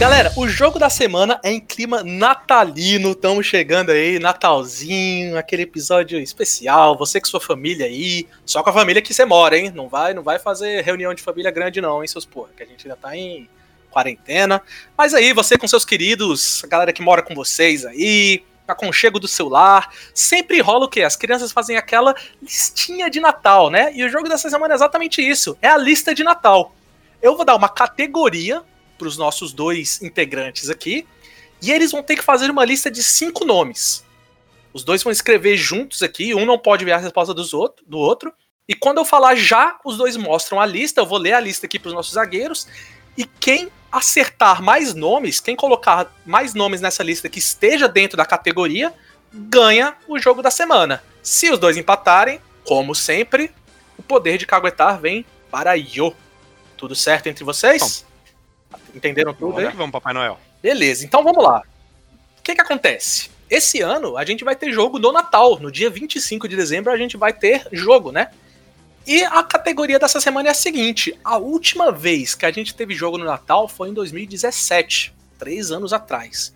[0.00, 3.10] Galera, o jogo da semana é em clima natalino.
[3.10, 6.96] Estamos chegando aí, Natalzinho, aquele episódio especial.
[6.96, 9.70] Você com sua família aí, só com a família que você mora, hein?
[9.70, 12.66] Não vai, não vai fazer reunião de família grande não, hein, seus porra, que a
[12.66, 13.46] gente ainda tá em
[13.90, 14.62] quarentena.
[14.96, 19.28] Mas aí, você com seus queridos, a galera que mora com vocês aí, aconchego do
[19.28, 21.02] celular, sempre rola o quê?
[21.02, 23.92] As crianças fazem aquela listinha de Natal, né?
[23.94, 26.74] E o jogo dessa semana é exatamente isso, é a lista de Natal.
[27.20, 28.64] Eu vou dar uma categoria
[29.00, 31.06] para os nossos dois integrantes aqui,
[31.62, 34.04] e eles vão ter que fazer uma lista de cinco nomes.
[34.74, 37.96] Os dois vão escrever juntos aqui, um não pode ver a resposta dos outro, do
[37.96, 38.32] outro.
[38.68, 41.64] E quando eu falar já, os dois mostram a lista, eu vou ler a lista
[41.64, 42.68] aqui para os nossos zagueiros,
[43.16, 48.26] e quem acertar mais nomes, quem colocar mais nomes nessa lista que esteja dentro da
[48.26, 48.92] categoria,
[49.32, 51.02] ganha o jogo da semana.
[51.22, 53.50] Se os dois empatarem, como sempre,
[53.98, 56.14] o poder de caguetar vem para Yo.
[56.76, 58.04] Tudo certo entre vocês?
[58.94, 59.76] Entenderam tudo Vamos aí?
[59.76, 60.38] vamos, Papai Noel.
[60.62, 61.62] Beleza, então vamos lá.
[62.38, 63.30] O que que acontece?
[63.48, 65.58] Esse ano a gente vai ter jogo no Natal.
[65.58, 68.30] No dia 25 de dezembro a gente vai ter jogo, né?
[69.06, 72.94] E a categoria dessa semana é a seguinte: a última vez que a gente teve
[72.94, 76.52] jogo no Natal foi em 2017, três anos atrás.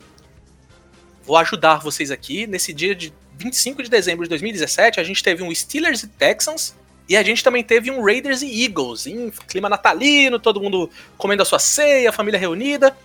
[1.25, 2.47] Vou ajudar vocês aqui.
[2.47, 6.75] Nesse dia de 25 de dezembro de 2017, a gente teve um Steelers e Texans.
[7.09, 11.43] E a gente também teve um Raiders e Eagles, em clima natalino, todo mundo comendo
[11.43, 12.97] a sua ceia, família reunida.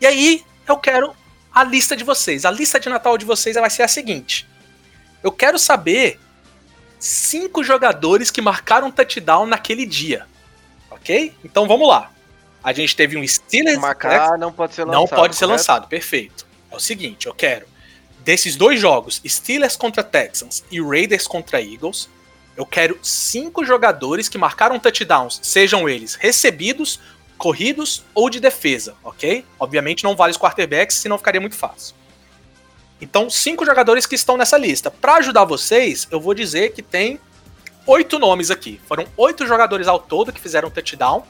[0.00, 1.14] E aí, eu quero
[1.54, 2.44] a lista de vocês.
[2.44, 4.46] A lista de Natal de vocês vai ser a seguinte:
[5.22, 6.20] eu quero saber
[6.98, 10.26] cinco jogadores que marcaram touchdown naquele dia.
[10.90, 11.34] Ok?
[11.44, 12.10] Então vamos lá.
[12.62, 13.78] A gente teve um Steelers.
[13.78, 15.00] Marcar não pode ser lançado.
[15.00, 15.58] Não pode ser correto?
[15.58, 16.46] lançado, perfeito.
[16.70, 17.66] É o seguinte, eu quero
[18.22, 22.08] desses dois jogos, Steelers contra Texans e Raiders contra Eagles,
[22.56, 27.00] eu quero cinco jogadores que marcaram touchdowns, sejam eles recebidos,
[27.38, 29.44] corridos ou de defesa, ok?
[29.58, 31.94] Obviamente não vale os quarterbacks, senão ficaria muito fácil.
[33.00, 34.88] Então, cinco jogadores que estão nessa lista.
[34.88, 37.18] Para ajudar vocês, eu vou dizer que tem
[37.84, 38.80] oito nomes aqui.
[38.86, 41.24] Foram oito jogadores ao todo que fizeram touchdown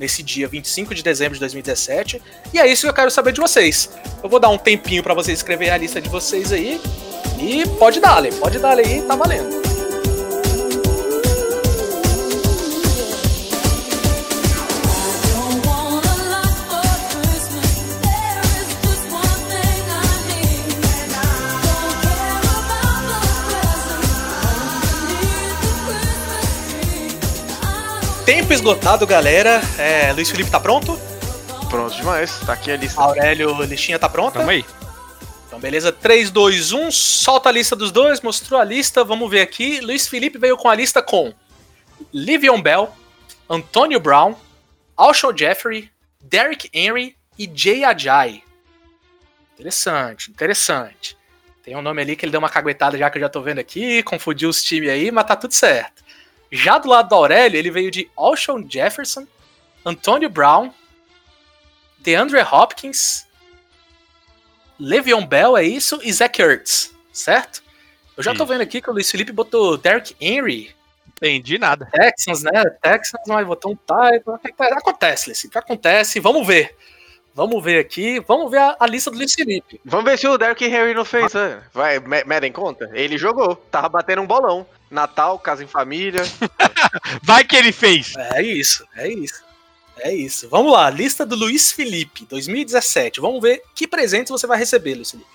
[0.00, 2.20] nesse dia 25 de dezembro de 2017.
[2.52, 3.88] E é isso que eu quero saber de vocês.
[4.20, 6.80] Eu vou dar um tempinho para vocês escreverem a lista de vocês aí.
[7.38, 9.71] E pode dar, pode dar aí, tá valendo.
[28.52, 29.62] Tempo esgotado, galera.
[29.78, 31.00] É, Luiz Felipe tá pronto?
[31.70, 32.38] Pronto demais.
[32.40, 33.00] Tá aqui a lista.
[33.00, 34.40] Aurélio Listinha tá pronta?
[34.40, 34.62] Tamo aí.
[35.46, 35.90] Então, beleza.
[35.90, 36.90] 3, 2, 1.
[36.90, 38.20] Solta a lista dos dois.
[38.20, 39.02] Mostrou a lista.
[39.04, 39.80] Vamos ver aqui.
[39.80, 41.32] Luiz Felipe veio com a lista com
[42.12, 42.94] Livion Bell,
[43.48, 44.34] Antonio Brown,
[44.94, 45.90] Alshon Jeffrey,
[46.20, 48.44] Derrick Henry e Jay Ajay.
[49.54, 51.16] Interessante, interessante.
[51.64, 53.60] Tem um nome ali que ele deu uma caguetada já que eu já tô vendo
[53.60, 56.01] aqui, confundiu os times aí, mas tá tudo certo.
[56.52, 59.26] Já do lado do Aurélio, ele veio de Alshon Jefferson,
[59.84, 60.70] Antonio Brown,
[61.98, 63.26] DeAndre Hopkins,
[64.78, 65.98] Le'Veon Bell, é isso?
[66.02, 67.62] E Zach Ertz, certo?
[68.16, 70.74] Eu já tô vendo aqui que o Luiz Felipe botou Derrick Henry,
[71.16, 71.88] Entendi nada.
[71.92, 72.50] Texans, né?
[72.82, 74.40] Texans, mas botou um Titan.
[74.76, 76.18] Acontece, Luiz Felipe, acontece.
[76.18, 76.76] Vamos ver.
[77.32, 78.18] Vamos ver aqui.
[78.26, 79.80] Vamos ver a, a lista do Luiz Felipe.
[79.84, 81.62] Vamos ver se o Derrick Henry não fez, né?
[81.72, 82.90] Vai, me- medem conta?
[82.92, 84.66] Ele jogou, tava batendo um bolão.
[84.92, 86.22] Natal, casa em família.
[87.22, 88.14] Vai que ele fez.
[88.16, 89.42] É isso, é isso.
[89.98, 90.48] É isso.
[90.48, 93.20] Vamos lá, lista do Luiz Felipe, 2017.
[93.20, 95.30] Vamos ver que presentes você vai receber, Luiz Felipe.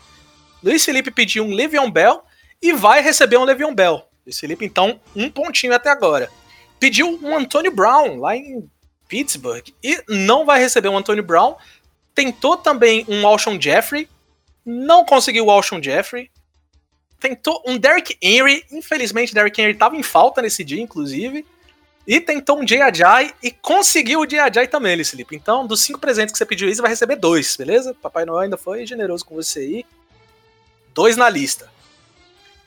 [0.64, 2.24] Luiz Felipe pediu um Le'Veon Bell
[2.62, 4.04] e vai receber um Le'Veon Bell.
[4.26, 6.30] Luiz Felipe, então, um pontinho até agora.
[6.80, 8.70] Pediu um Antônio Brown lá em
[9.08, 11.56] Pittsburgh e não vai receber um Antônio Brown.
[12.14, 14.10] Tentou também um Alshon Jeffrey,
[14.66, 16.30] não conseguiu o Alshon Jeffrey.
[17.20, 21.46] Tentou um Derrick Henry, infelizmente Derrick Henry estava em falta nesse dia, inclusive.
[22.06, 25.36] E tentou um Jay Ajay e conseguiu o Jay Ajay também, Luiz Felipe.
[25.36, 27.94] Então, dos cinco presentes que você pediu aí, você vai receber dois, beleza?
[28.02, 29.86] Papai Noel ainda foi generoso com você aí.
[30.94, 31.70] Dois na lista.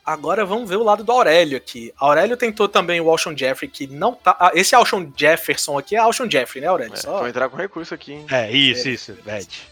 [0.04, 1.92] Agora vamos ver o lado do Aurélio aqui.
[1.96, 4.36] Aurélio tentou também o Alshon Jeffrey, que não tá.
[4.40, 6.94] ah, esse Alshon Jefferson aqui é Alshon Jeffrey, né, Aurélio?
[6.94, 8.26] É, Só- Vou entrar com recurso aqui, hein?
[8.30, 9.16] É, isso, isso.
[9.24, 9.69] Bad.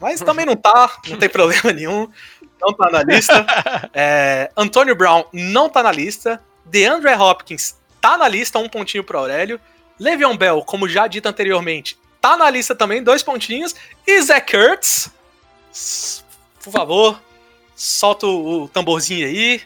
[0.00, 2.08] Mas também não tá, não tem problema nenhum.
[2.60, 3.46] Não tá na lista.
[3.94, 6.40] É, Antônio Brown não tá na lista.
[6.64, 9.60] DeAndre Hopkins tá na lista, um pontinho pro Aurélio.
[9.98, 13.74] Le'Veon Bell, como já dito anteriormente, tá na lista também, dois pontinhos.
[14.06, 15.10] E Zach Ertz,
[16.62, 17.20] por favor,
[17.74, 19.60] solta o, o tamborzinho aí.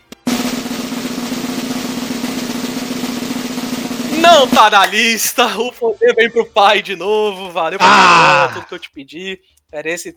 [4.21, 8.51] Não tá na lista, o poder vem pro pai de novo, valeu por Ah!
[8.55, 9.39] tudo que eu te pedi.
[9.73, 10.17] Era esse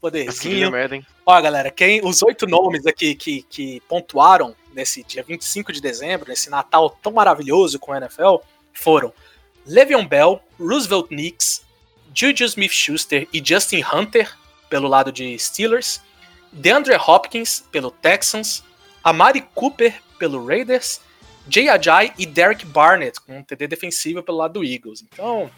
[0.00, 0.70] poderzinho.
[0.70, 1.06] merda, hein?
[1.24, 6.28] Ó, galera, quem os oito nomes aqui que, que pontuaram nesse dia 25 de dezembro,
[6.28, 8.36] nesse Natal tão maravilhoso com a NFL,
[8.72, 9.12] foram
[9.64, 11.64] Le'Veon Bell, Roosevelt Nix,
[12.14, 14.32] Juju Smith-Schuster e Justin Hunter,
[14.68, 16.00] pelo lado de Steelers,
[16.52, 18.62] DeAndre Hopkins, pelo Texans,
[19.02, 21.00] Amari Cooper, pelo Raiders,
[21.48, 25.02] Jay Ajay e Derek Barnett, com um TD defensivo pelo lado do Eagles.
[25.02, 25.50] Então,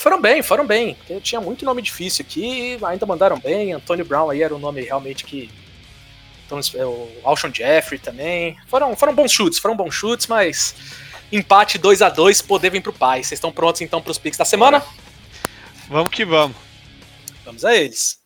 [0.00, 0.94] foram bem, foram bem.
[0.94, 3.74] porque Tinha muito nome difícil aqui, ainda mandaram bem.
[3.74, 5.50] Antônio Brown aí era um nome realmente que.
[6.46, 8.56] Então, o Alshon Jeffrey também.
[8.66, 10.74] Foram, foram bons chutes, foram bons chutes, mas.
[11.30, 13.22] Empate 2 a 2 poder vem pro pai.
[13.22, 14.82] Vocês estão prontos então pros picks da semana?
[15.88, 16.56] Vamos que vamos.
[17.44, 18.18] Vamos a eles.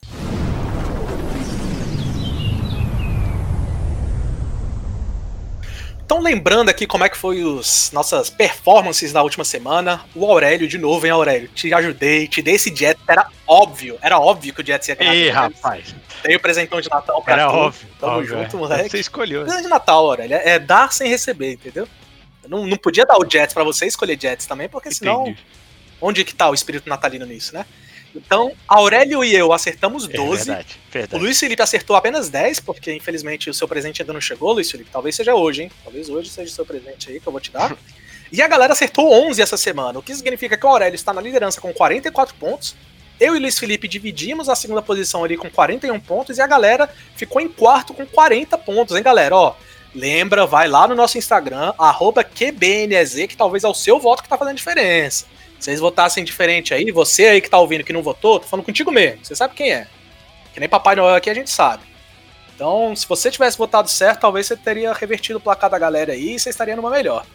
[6.14, 10.68] Então, lembrando aqui como é que foi os nossas performances na última semana, o Aurélio,
[10.68, 11.48] de novo, hein, Aurélio?
[11.48, 15.12] Te ajudei, te dei esse Jets, era óbvio, era óbvio que o Jets ia ganhar.
[15.12, 15.34] Ih, Jets.
[15.34, 15.94] rapaz.
[16.22, 17.56] Dei o presentão de Natal pra Era tu.
[17.56, 17.88] óbvio.
[17.98, 18.60] Tamo óbvio, junto, é.
[18.60, 18.90] moleque.
[18.90, 19.42] Você escolheu.
[19.42, 21.88] Presente de Natal, Aurélio, é dar sem receber, entendeu?
[22.44, 25.44] Eu não, não podia dar o Jets pra você escolher Jets também, porque senão Entendi.
[26.00, 27.66] onde que tá o espírito natalino nisso, né?
[28.14, 30.44] Então, Aurélio e eu acertamos É 12.
[30.44, 31.22] verdade, o verdade.
[31.22, 34.90] Luiz Felipe acertou apenas 10, porque infelizmente o seu presente ainda não chegou, Luiz Felipe.
[34.92, 35.70] Talvez seja hoje, hein?
[35.82, 37.76] Talvez hoje seja o seu presente aí que eu vou te dar.
[38.30, 41.20] e a galera acertou 11 essa semana, o que significa que o Aurélio está na
[41.20, 42.76] liderança com 44 pontos.
[43.18, 46.46] Eu e o Luiz Felipe dividimos a segunda posição ali com 41 pontos e a
[46.46, 49.36] galera ficou em quarto com 40 pontos, hein, galera?
[49.36, 49.54] Ó,
[49.94, 51.72] lembra, vai lá no nosso Instagram,
[52.34, 55.26] QBNEZ, que talvez é o seu voto que tá fazendo diferença.
[55.58, 58.66] Se eles votassem diferente aí, você aí que tá ouvindo que não votou, tô falando
[58.66, 59.24] contigo mesmo.
[59.24, 59.86] Você sabe quem é.
[60.52, 61.82] Que nem Papai Noel aqui a gente sabe.
[62.54, 66.34] Então, se você tivesse votado certo, talvez você teria revertido o placar da galera aí
[66.34, 67.26] e você estaria numa melhor.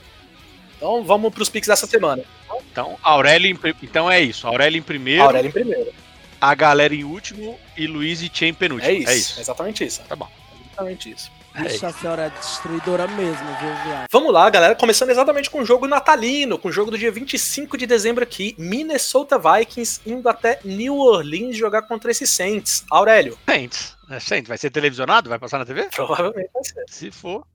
[0.78, 2.24] Então, vamos pros picks dessa semana.
[2.72, 4.48] Então, Aurélio em, então é isso.
[4.48, 5.94] Aurélio em primeiro, Aurélio em primeiro.
[6.40, 8.90] a galera em último e Luiz e em penúltimo.
[8.90, 9.10] É isso.
[9.10, 9.42] É isso.
[9.42, 10.02] Exatamente isso.
[10.08, 10.30] Tá bom.
[10.68, 11.32] Exatamente isso.
[11.56, 14.08] É Ixi, a senhora é destruidora mesmo, viu, viado?
[14.12, 14.76] Vamos lá, galera.
[14.76, 18.56] Começando exatamente com o jogo natalino, com o jogo do dia 25 de dezembro aqui.
[18.58, 22.86] Minnesota Vikings indo até New Orleans jogar contra esses Saints.
[22.90, 23.98] Aurélio, Saints.
[24.10, 24.48] É Saints.
[24.48, 25.30] Vai ser televisionado?
[25.30, 25.88] Vai passar na TV?
[25.96, 26.84] provavelmente vai ser.
[26.88, 27.46] Se for.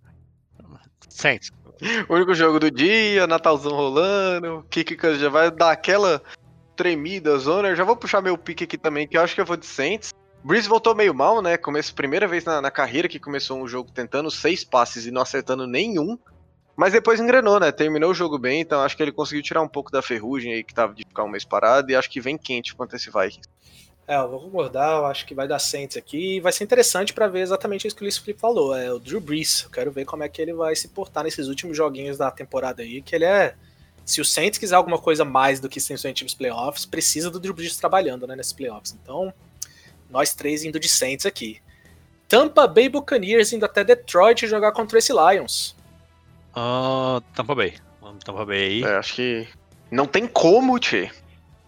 [1.09, 1.51] Saints.
[2.09, 6.23] O único jogo do dia, Natalzão rolando, Kiki já vai dar aquela
[6.77, 7.69] tremida zona.
[7.69, 9.67] Eu já vou puxar meu pique aqui também, que eu acho que eu vou de
[9.67, 10.13] Saints.
[10.45, 11.57] Breeze voltou meio mal, né?
[11.57, 15.23] Começo, primeira vez na, na carreira que começou um jogo tentando seis passes e não
[15.23, 16.19] acertando nenhum.
[16.77, 17.73] Mas depois engrenou, né?
[17.73, 20.63] Terminou o jogo bem, então acho que ele conseguiu tirar um pouco da ferrugem aí
[20.63, 23.49] que tava de ficar um mês parado e acho que vem quente contra esse Vikings.
[24.07, 27.15] É, eu vou concordar, eu acho que vai dar Saints aqui e vai ser interessante
[27.15, 29.63] pra ver exatamente isso que o Luiz Felipe falou, é o Drew Brees.
[29.63, 32.83] Eu quero ver como é que ele vai se portar nesses últimos joguinhos da temporada
[32.83, 33.55] aí, que ele é...
[34.05, 37.55] Se o Saints quiser alguma coisa mais do que simplesmente nos playoffs, precisa do Drew
[37.55, 38.95] Brees trabalhando, né, nesses playoffs.
[39.03, 39.33] Então,
[40.15, 41.61] nós três indo de Saints aqui.
[42.29, 45.77] Tampa Bay Buccaneers indo até Detroit jogar contra esse Lions.
[46.55, 47.75] Ah, Tampa Bay.
[48.01, 48.85] Vamos Tampa Bay aí.
[48.85, 49.49] É, acho que
[49.91, 51.11] não tem como, Tchê,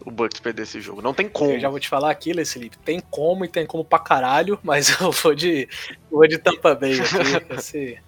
[0.05, 1.03] o Bucks perder esse jogo.
[1.03, 1.51] Não tem como.
[1.51, 4.61] Eu já vou te falar aqui, Luiz Felipe, tem como e tem como pra caralho,
[4.63, 5.69] mas eu vou de,
[6.09, 7.51] vou de Tampa Bay aqui.
[7.53, 7.99] Esse...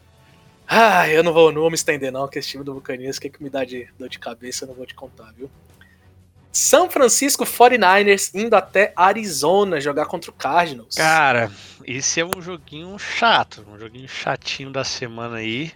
[0.69, 3.21] Ah, eu não vou, não vou me estender não, que esse time do Buccaneers, o
[3.23, 5.51] que, que me dá de dor de cabeça, eu não vou te contar, viu?
[6.53, 10.97] São Francisco 49ers indo até Arizona jogar contra o Cardinals.
[10.97, 11.51] Cara,
[11.85, 15.73] esse é um joguinho chato, um joguinho chatinho da semana aí.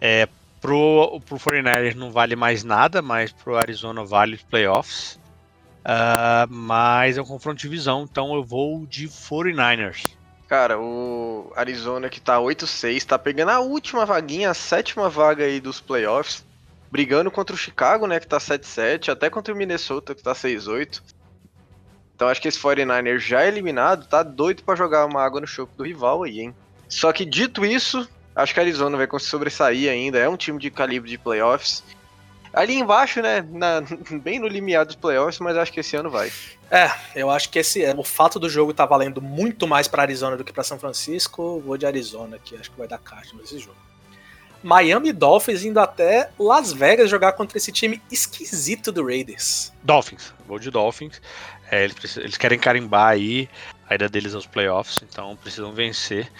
[0.00, 0.28] É,
[0.60, 5.18] pro, pro 49ers não vale mais nada, mas pro Arizona vale os playoffs.
[5.84, 10.10] Ah, mas é um confronto de divisão, então eu vou de 49ers.
[10.46, 15.60] Cara, o Arizona que tá 8-6, tá pegando a última vaguinha, a sétima vaga aí
[15.60, 16.44] dos playoffs,
[16.90, 21.02] brigando contra o Chicago, né, que tá 7-7, até contra o Minnesota, que tá 6-8.
[22.14, 25.72] Então acho que esse 49ers já eliminado, tá doido pra jogar uma água no chope
[25.76, 26.54] do rival aí, hein.
[26.88, 30.58] Só que dito isso, acho que a Arizona vai conseguir sobressair ainda, é um time
[30.58, 31.82] de calibre de playoffs.
[32.52, 33.80] Ali embaixo, né, na-
[34.20, 36.32] bem no limiar dos playoffs, mas acho que esse ano vai.
[36.70, 40.36] É, eu acho que esse o fato do jogo tá valendo muito mais pra Arizona
[40.36, 43.60] do que pra São Francisco, vou de Arizona aqui, acho que vai dar Cardinals esse
[43.60, 43.76] jogo.
[44.62, 49.72] Miami Dolphins indo até Las Vegas jogar contra esse time esquisito do Raiders.
[49.82, 51.20] Dolphins, vou de Dolphins.
[51.70, 53.48] É, eles, precisam- eles querem carimbar aí
[53.88, 56.30] a ida deles aos playoffs, então precisam vencer.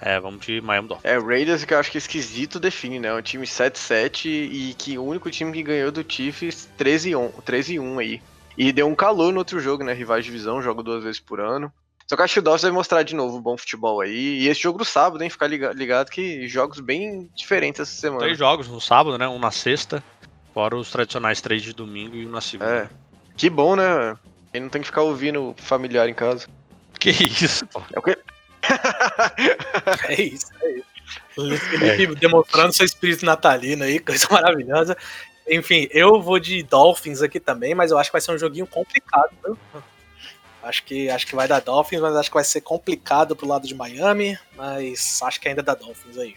[0.00, 1.10] É, vamos de Miami Dolphins.
[1.10, 3.14] É, o Raiders que eu acho que esquisito define, né?
[3.14, 8.20] Um time 7-7 e que o único time que ganhou do Chiefs 13-1 13-1 aí.
[8.58, 9.92] E deu um calor no outro jogo, né?
[9.94, 11.72] Rivais de divisão, joga duas vezes por ano.
[12.06, 14.40] Só que acho que o Dolphins vai mostrar de novo um bom futebol aí.
[14.42, 15.30] E esse jogo do sábado, hein?
[15.30, 18.20] Ficar liga- ligado que jogos bem diferentes essa semana.
[18.22, 19.26] Três jogos no sábado, né?
[19.26, 20.04] Um na sexta,
[20.52, 22.70] fora os tradicionais três de domingo e um na segunda.
[22.70, 22.88] É.
[23.36, 24.16] Que bom, né?
[24.52, 26.46] Ele não tem que ficar ouvindo familiar em casa.
[27.00, 27.82] Que isso, pô.
[27.92, 28.16] É o quê?
[30.08, 30.84] É isso, é isso.
[31.36, 34.96] Luiz Felipe demonstrando seu espírito natalino aí, coisa maravilhosa.
[35.48, 38.66] Enfim, eu vou de Dolphins aqui também, mas eu acho que vai ser um joguinho
[38.66, 39.58] complicado, viu?
[40.64, 43.66] Acho que, acho que vai dar Dolphins, mas acho que vai ser complicado pro lado
[43.66, 46.36] de Miami, mas acho que ainda dá Dolphins aí.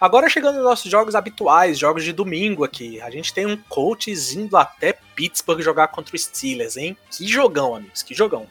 [0.00, 3.00] Agora chegando nos nossos jogos habituais, jogos de domingo aqui.
[3.00, 6.96] A gente tem um Colts indo até Pittsburgh jogar contra o Steelers, hein?
[7.10, 8.48] Que jogão, amigos, que jogão.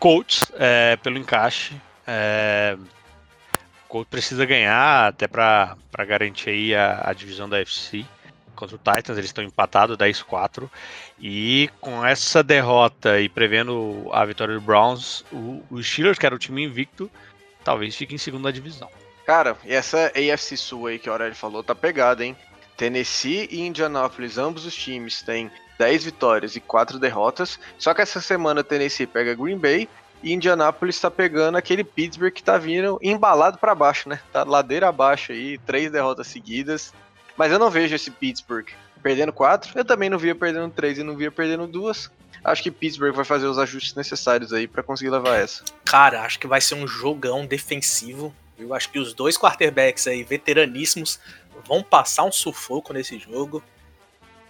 [0.00, 1.74] Colts, é, pelo encaixe.
[2.06, 2.76] É,
[3.86, 5.76] Colts precisa ganhar até para
[6.08, 8.06] garantir aí a, a divisão da FC
[8.60, 9.18] contra o Titans.
[9.18, 10.70] Eles estão empatados 10-4.
[11.18, 16.34] E com essa derrota e prevendo a vitória do Browns, o, o Steelers, que era
[16.34, 17.10] o time invicto,
[17.64, 18.88] talvez fique em segunda divisão.
[19.26, 22.36] Cara, e essa AFC Sul aí que a Aurélio falou tá pegada, hein?
[22.76, 27.58] Tennessee e Indianapolis, ambos os times têm 10 vitórias e 4 derrotas.
[27.78, 29.88] Só que essa semana Tennessee pega Green Bay
[30.22, 34.20] e Indianapolis tá pegando aquele Pittsburgh que tá vindo embalado pra baixo, né?
[34.32, 36.92] Tá ladeira abaixo aí, três derrotas seguidas.
[37.40, 38.68] Mas eu não vejo esse Pittsburgh
[39.02, 39.72] perdendo 4.
[39.74, 42.10] Eu também não via perdendo 3 e não via perdendo duas.
[42.44, 45.64] Acho que Pittsburgh vai fazer os ajustes necessários aí pra conseguir levar essa.
[45.86, 48.34] Cara, acho que vai ser um jogão defensivo.
[48.58, 51.18] Eu acho que os dois quarterbacks aí, veteraníssimos,
[51.66, 53.64] vão passar um sufoco nesse jogo.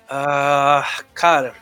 [0.08, 0.84] Ah,
[1.14, 1.54] cara,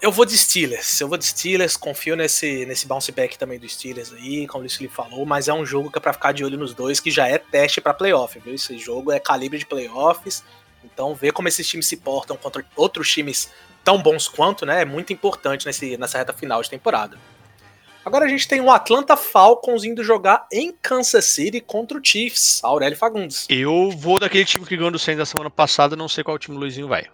[0.00, 1.00] eu vou de Steelers.
[1.00, 4.62] Eu vou de Steelers, confio nesse, nesse bounce back também do Steelers aí, como o
[4.62, 7.00] Luiz Felipe falou, mas é um jogo que é pra ficar de olho nos dois,
[7.00, 8.54] que já é teste pra playoff, viu?
[8.54, 10.42] Esse jogo é calibre de playoffs.
[10.82, 13.50] Então, ver como esses times se portam contra outros times
[13.84, 17.18] tão bons quanto, né, é muito importante nesse, nessa reta final de temporada.
[18.02, 22.64] Agora a gente tem o Atlanta Falcons indo jogar em Kansas City contra o Chiefs,
[22.64, 23.46] Aurélio Fagundes.
[23.48, 26.56] Eu vou daquele time que ganhou do Saints da semana passada, não sei qual time
[26.56, 27.06] o Luizinho vai.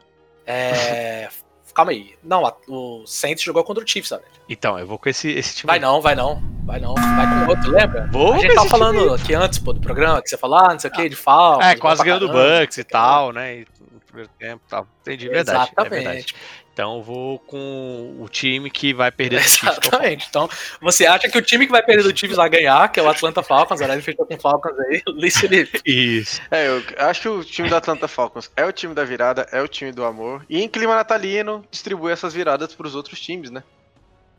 [0.46, 1.28] É...
[1.76, 2.14] Calma aí.
[2.24, 4.32] Não, a- o Saints jogou contra o Chiefs, Aurélio.
[4.48, 5.66] Então, eu vou com esse, esse time.
[5.68, 6.42] Vai não, vai não.
[6.64, 6.94] Vai não.
[6.94, 8.08] Vai com outro, lembra?
[8.10, 10.78] Vou a gente tava falando aqui antes, pô, do programa, que você falou, ah, não
[10.78, 11.66] sei o que, de Falcons.
[11.66, 13.58] É, quase ganhando do Bucks e tal, né?
[13.58, 14.86] e No primeiro tempo e tal.
[15.02, 15.70] Entendi, verdade.
[15.76, 16.34] É verdade.
[16.76, 16.82] Exatamente.
[16.86, 19.78] Então eu vou com o time que vai perder do Chiefs.
[19.82, 20.26] Exatamente.
[20.28, 20.48] Então,
[20.80, 23.08] você acha que o time que vai perder do Chiefs vai ganhar, que é o
[23.08, 25.80] Atlanta Falcons, Aurélio fechou com o Falcons aí, Luiz Felipe.
[25.86, 26.40] Isso.
[26.50, 29.62] É, eu acho que o time do Atlanta Falcons é o time da virada, é
[29.62, 30.44] o time do amor.
[30.50, 33.62] E em clima natalino, distribui essas viradas pros outros times, né?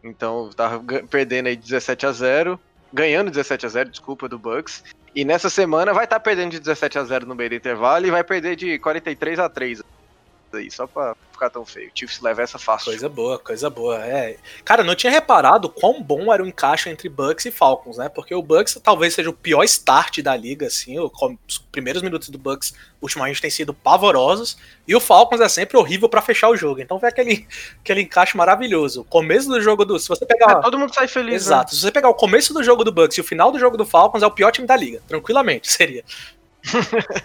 [0.04, 0.50] Então,
[0.84, 2.60] ga- perdendo aí 17 a 0
[2.94, 4.84] ganhando 17 a 0 desculpa, do Bucks.
[5.16, 8.12] E nessa semana vai estar perdendo de 17 a 0 no meio do intervalo e
[8.12, 9.82] vai perder de 43 a 3
[10.56, 11.90] aí, só pra ficar tão feio.
[11.90, 12.92] O Chiefs leva essa fácil.
[12.92, 14.04] Coisa boa, coisa boa.
[14.06, 14.38] É.
[14.66, 18.10] Cara, eu não tinha reparado quão bom era o encaixe entre Bucks e Falcons, né?
[18.10, 20.98] Porque o Bucks talvez seja o pior start da liga, assim.
[21.00, 24.58] Os primeiros minutos do Bucks ultimamente têm sido pavorosos.
[24.88, 26.82] E o Falcons é sempre horrível pra fechar o jogo.
[26.82, 27.48] Então foi aquele,
[27.80, 29.02] aquele encaixe maravilhoso.
[29.02, 30.00] O começo do jogo do.
[30.00, 30.52] Se você pegar.
[30.52, 31.76] É, todo mundo sai feliz, Exato.
[31.76, 33.86] Se você pegar o começo do jogo do Bucks e o final do jogo do
[33.86, 35.02] Falcons, é o pior time da liga.
[35.08, 36.04] Tranquilamente, seria.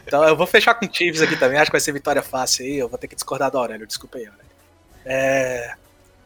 [0.07, 1.59] Então eu vou fechar com o Chiefs aqui também.
[1.59, 2.79] Acho que vai ser vitória fácil aí.
[2.79, 3.87] Eu vou ter que discordar do Aurélio.
[3.87, 4.51] Desculpa aí, Aurélio.
[5.05, 5.75] É.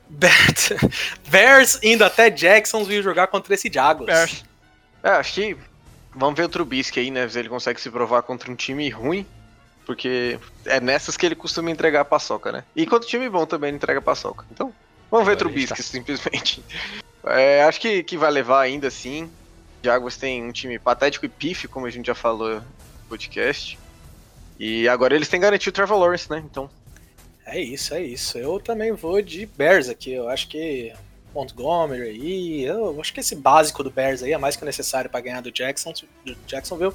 [0.09, 0.73] Bert-
[1.29, 4.07] Bears indo até Jacksonville jogar contra esse Jaguars.
[4.07, 4.45] Bears.
[5.03, 5.57] É, acho que
[6.15, 7.29] vamos ver o Trubisky aí, né?
[7.29, 9.27] Se ele consegue se provar contra um time ruim.
[9.85, 12.65] Porque é nessas que ele costuma entregar a paçoca, né?
[12.75, 14.45] E contra time bom também ele entrega a paçoca.
[14.51, 14.75] Então,
[15.09, 16.61] vamos ver gente Trubisky, simplesmente.
[17.25, 19.31] É, acho que, que vai levar ainda assim.
[19.85, 22.61] Jaguars tem um time patético e pífio, como a gente já falou
[23.07, 23.79] podcast.
[24.59, 26.43] E agora eles têm garantido o Trevor Lawrence, né?
[26.45, 26.69] Então,
[27.45, 28.39] É isso, é isso.
[28.39, 30.13] Eu também vou de Bears aqui.
[30.13, 30.93] Eu acho que
[31.35, 32.65] Montgomery aí.
[32.65, 35.53] Eu acho que esse básico do Bears aí é mais que necessário para ganhar do,
[35.53, 35.93] Jackson,
[36.25, 36.95] do Jacksonville.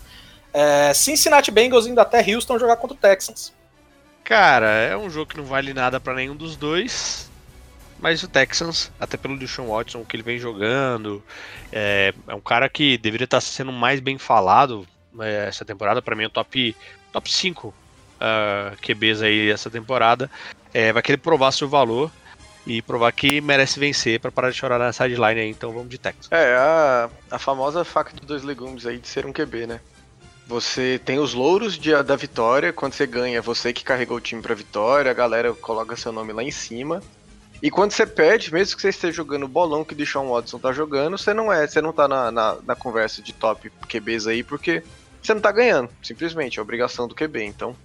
[0.53, 3.53] É, Cincinnati Bengals indo até Houston jogar contra o Texans.
[4.23, 7.29] Cara, é um jogo que não vale nada pra nenhum dos dois.
[7.99, 11.23] Mas o Texans, até pelo Deshaun Watson, que ele vem jogando,
[11.71, 14.87] é, é um cara que deveria estar sendo mais bem falado
[15.19, 16.01] essa temporada.
[16.01, 16.75] Pra mim, é o top,
[17.11, 17.73] top 5
[18.19, 20.29] ah, QBs aí essa temporada.
[20.73, 22.11] É, vai querer provar seu valor
[22.65, 25.49] e provar que merece vencer pra parar de chorar na sideline aí.
[25.49, 26.27] Então vamos de Texans.
[26.31, 29.81] É, a, a famosa faca de dois legumes aí de ser um QB, né?
[30.47, 34.21] Você tem os louros de- da vitória, quando você ganha, é você que carregou o
[34.21, 37.01] time pra vitória, a galera coloca seu nome lá em cima.
[37.63, 40.57] E quando você perde, mesmo que você esteja jogando o bolão que o Deshaun Watson
[40.59, 44.27] tá jogando, você não é, você não tá na, na, na conversa de top QBs
[44.27, 44.83] aí, porque
[45.21, 47.75] você não tá ganhando, simplesmente, é obrigação do QB, então.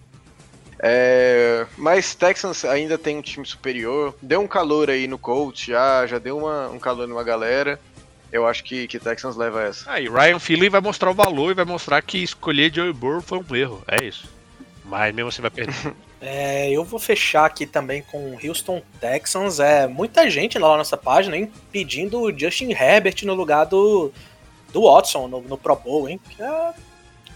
[0.79, 6.07] É, mas Texans ainda tem um time superior, deu um calor aí no coach, já,
[6.07, 7.81] já deu uma- um calor numa galera.
[8.31, 9.91] Eu acho que, que Texans leva essa.
[9.91, 13.23] Ah, e Ryan Philly vai mostrar o valor e vai mostrar que escolher Joey Burrow
[13.23, 13.83] foi um erro.
[13.87, 14.29] É isso.
[14.85, 15.75] Mas mesmo assim vai perder.
[16.19, 19.61] É, eu vou fechar aqui também com o Houston Texans.
[19.61, 24.11] É muita gente lá na nossa página hein, pedindo o Justin Herbert no lugar do,
[24.73, 26.19] do Watson no, no Pro Bowl, hein?
[26.31, 26.73] Que é-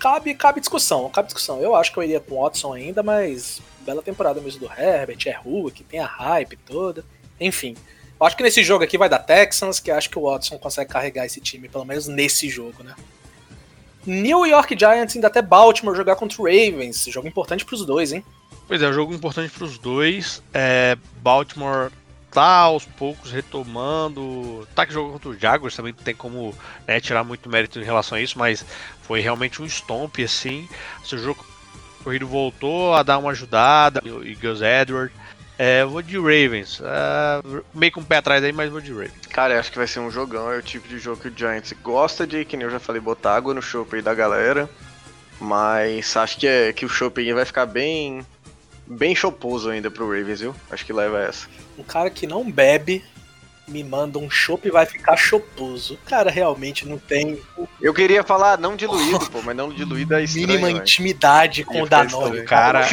[0.00, 1.60] cabe, cabe discussão, cabe discussão.
[1.60, 5.18] Eu acho que eu iria com o Watson ainda, mas bela temporada mesmo do Herbert,
[5.26, 7.04] é Hulk, tem a hype toda.
[7.38, 7.76] Enfim,
[8.18, 10.90] eu acho que nesse jogo aqui vai dar Texans, que acho que o Watson consegue
[10.90, 12.94] carregar esse time, pelo menos nesse jogo, né?
[14.06, 17.04] New York Giants indo até Baltimore jogar contra o Ravens.
[17.04, 18.24] Jogo importante pros dois, hein?
[18.66, 20.42] Pois é, jogo importante para os dois.
[20.54, 21.90] É, Baltimore
[22.30, 24.66] tá aos poucos retomando.
[24.74, 26.54] Tá que jogou contra o Jaguars também não tem como
[26.86, 28.64] né, tirar muito mérito em relação a isso, mas
[29.10, 30.68] foi realmente um stomp assim.
[31.02, 31.44] Se o jogo
[32.04, 35.12] corrido voltou a dar uma ajudada, e Gus Edward.
[35.58, 36.80] É, eu vou de Ravens.
[36.80, 37.42] É,
[37.74, 39.26] meio com o pé atrás aí, mas vou de Ravens.
[39.32, 40.48] Cara, eu acho que vai ser um jogão.
[40.52, 43.00] É o tipo de jogo que o Giants gosta de, que nem eu já falei,
[43.00, 44.70] botar água no chopp aí da galera.
[45.40, 48.24] Mas acho que, é, que o chopp aí vai ficar bem.
[48.86, 50.54] Bem choposo ainda pro Ravens, viu?
[50.70, 51.48] Acho que leva essa.
[51.76, 53.04] Um cara que não bebe
[53.68, 55.94] me manda um chopp e vai ficar choposo.
[55.94, 57.38] O cara realmente não tem
[57.80, 60.46] Eu queria falar não diluído, pô, mas não diluído é estranho.
[60.48, 62.38] mínima intimidade com o Danone.
[62.38, 62.44] estranho.
[62.46, 62.86] Cara,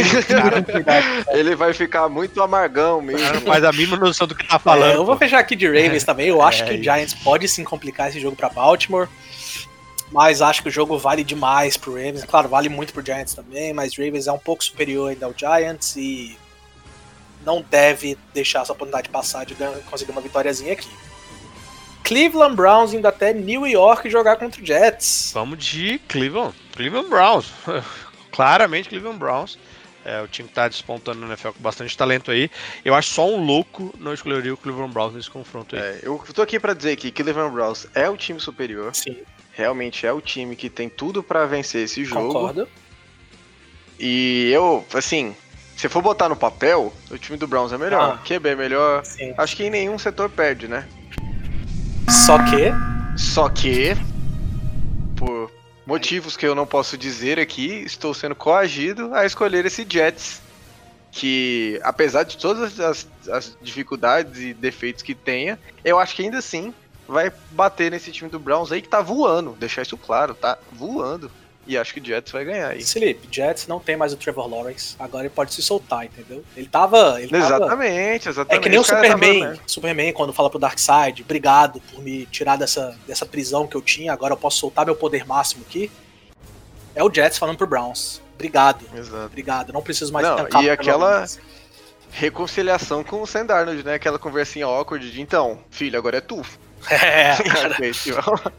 [1.31, 3.41] Ele vai ficar muito amargão cara mesmo.
[3.41, 4.93] faz a mínima noção do que tá É, falando.
[4.93, 6.27] eu vou fechar aqui de Ravens também.
[6.27, 6.83] Eu acho É que o isso.
[6.83, 9.07] Giants pode sim complicar esse jogo pra Baltimore.
[10.11, 12.23] Mas acho que o jogo vale demais pro Ravens.
[12.23, 15.95] Claro, vale muito pro Giants também, mas Ravens é um pouco superior ainda ao Giants
[15.97, 16.37] e
[17.47, 19.55] não deve deixar essa oportunidade passar de
[19.89, 20.89] conseguir uma vitóriazinha aqui.
[22.03, 25.31] Cleveland Browns indo até New York jogar contra o Jets.
[25.33, 26.53] Vamos de Cleveland.
[26.73, 27.53] Cleveland Browns.
[28.31, 29.57] Claramente Cleveland Browns.
[30.03, 32.49] É o time que tá despontando no NFL com bastante talento aí.
[32.83, 35.81] Eu acho só um louco não escolheria o Cleveland Browns nesse confronto aí.
[35.81, 38.93] É, eu tô aqui pra dizer que Cleveland Browns é o time superior.
[38.93, 39.17] Sim,
[39.53, 42.27] Realmente é o time que tem tudo pra vencer esse jogo.
[42.27, 42.67] concordo.
[43.99, 45.35] E eu, assim,
[45.77, 48.19] se for botar no papel, o time do Browns é melhor.
[48.19, 48.27] Ah.
[48.27, 49.05] QB é melhor.
[49.05, 49.35] Sim.
[49.37, 50.87] Acho que em nenhum setor perde, né?
[52.09, 52.73] Só que.
[53.15, 53.95] Só que,
[55.15, 55.51] por
[55.85, 60.41] motivos que eu não posso dizer aqui, estou sendo coagido a escolher esse Jets.
[61.11, 66.39] Que, apesar de todas as, as dificuldades e defeitos que tenha, eu acho que ainda
[66.39, 66.73] assim
[67.07, 69.55] vai bater nesse time do Browns aí que tá voando.
[69.59, 71.31] Deixar isso claro, tá voando.
[71.67, 72.81] E acho que o Jets vai ganhar aí.
[72.83, 74.95] Felipe, Jets não tem mais o Trevor Lawrence.
[74.97, 76.41] Agora ele pode se soltar, entendeu?
[76.55, 77.21] Ele tava.
[77.21, 78.59] Ele tava Exatamente, exatamente.
[78.59, 79.39] É que nem o tava, Superman.
[79.41, 79.59] né?
[79.67, 84.13] Superman, quando fala pro Darkseid, obrigado por me tirar dessa, dessa prisão que eu tinha,
[84.13, 85.91] agora eu posso soltar meu poder máximo aqui.
[86.95, 88.21] É o Jets falando pro Browns.
[88.35, 89.25] Obrigado, Exato.
[89.25, 89.73] obrigado.
[89.73, 91.25] Não preciso mais Não, e aquela-.
[92.09, 93.95] Reconciliação com o Sam Darnold, né?
[93.95, 96.41] Aquela conversinha awkward de então, filho, agora é tu.
[96.97, 97.77] É, cara,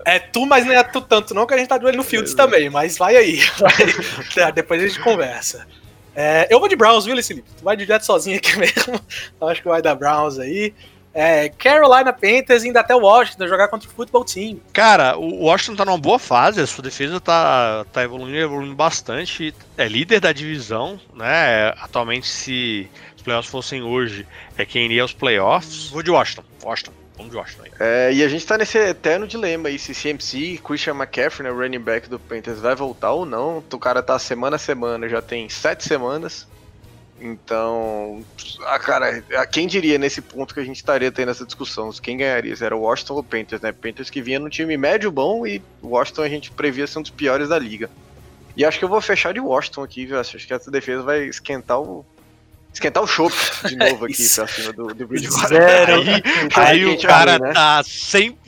[0.05, 2.05] é tu, mas não é tu tanto não, que a gente tá de olho no
[2.05, 3.41] Fields também, mas vai aí.
[3.59, 4.53] Vai.
[4.53, 5.67] Depois a gente conversa.
[6.15, 7.49] É, eu vou de Browns, viu, Felipe?
[7.57, 9.01] Tu vai de Jets sozinho aqui mesmo.
[9.41, 10.75] Eu acho que vai dar Browns aí.
[11.15, 14.61] É, Carolina Panthers indo até Washington jogar contra o Football Team.
[14.73, 19.55] Cara, o Washington tá numa boa fase, a sua defesa tá, tá evoluindo, evoluindo bastante.
[19.77, 21.71] É líder da divisão, né?
[21.81, 24.27] Atualmente, se os playoffs fossem hoje,
[24.57, 25.89] é quem iria aos playoffs.
[25.89, 26.45] Vou de Washington.
[26.63, 26.93] Washington.
[27.19, 27.71] De Washington aí.
[27.81, 31.59] É, e a gente tá nesse eterno dilema aí, se CMC, Christian McCaffrey, né, o
[31.59, 33.59] running back do Panthers, vai voltar ou não.
[33.59, 36.47] O cara tá semana a semana, já tem sete semanas.
[37.21, 38.25] Então,
[38.67, 41.91] ah, cara, a quem diria nesse ponto que a gente estaria tendo essa discussão?
[42.01, 42.55] Quem ganharia?
[42.61, 43.73] Era o Washington ou o Panthers, né?
[43.73, 47.03] Panthers que vinha no time médio bom e o Washington a gente previa ser um
[47.03, 47.91] dos piores da liga.
[48.57, 50.19] E acho que eu vou fechar de Washington aqui, viu?
[50.19, 52.07] Acho que essa defesa vai esquentar o.
[52.79, 53.35] Esquentar o chopp
[53.67, 55.49] de novo aqui pra cima do, do Bridgewater.
[55.49, 56.01] Zero.
[56.01, 56.23] Aí,
[56.55, 57.53] aí o cara ali, né?
[57.53, 58.39] tá 100%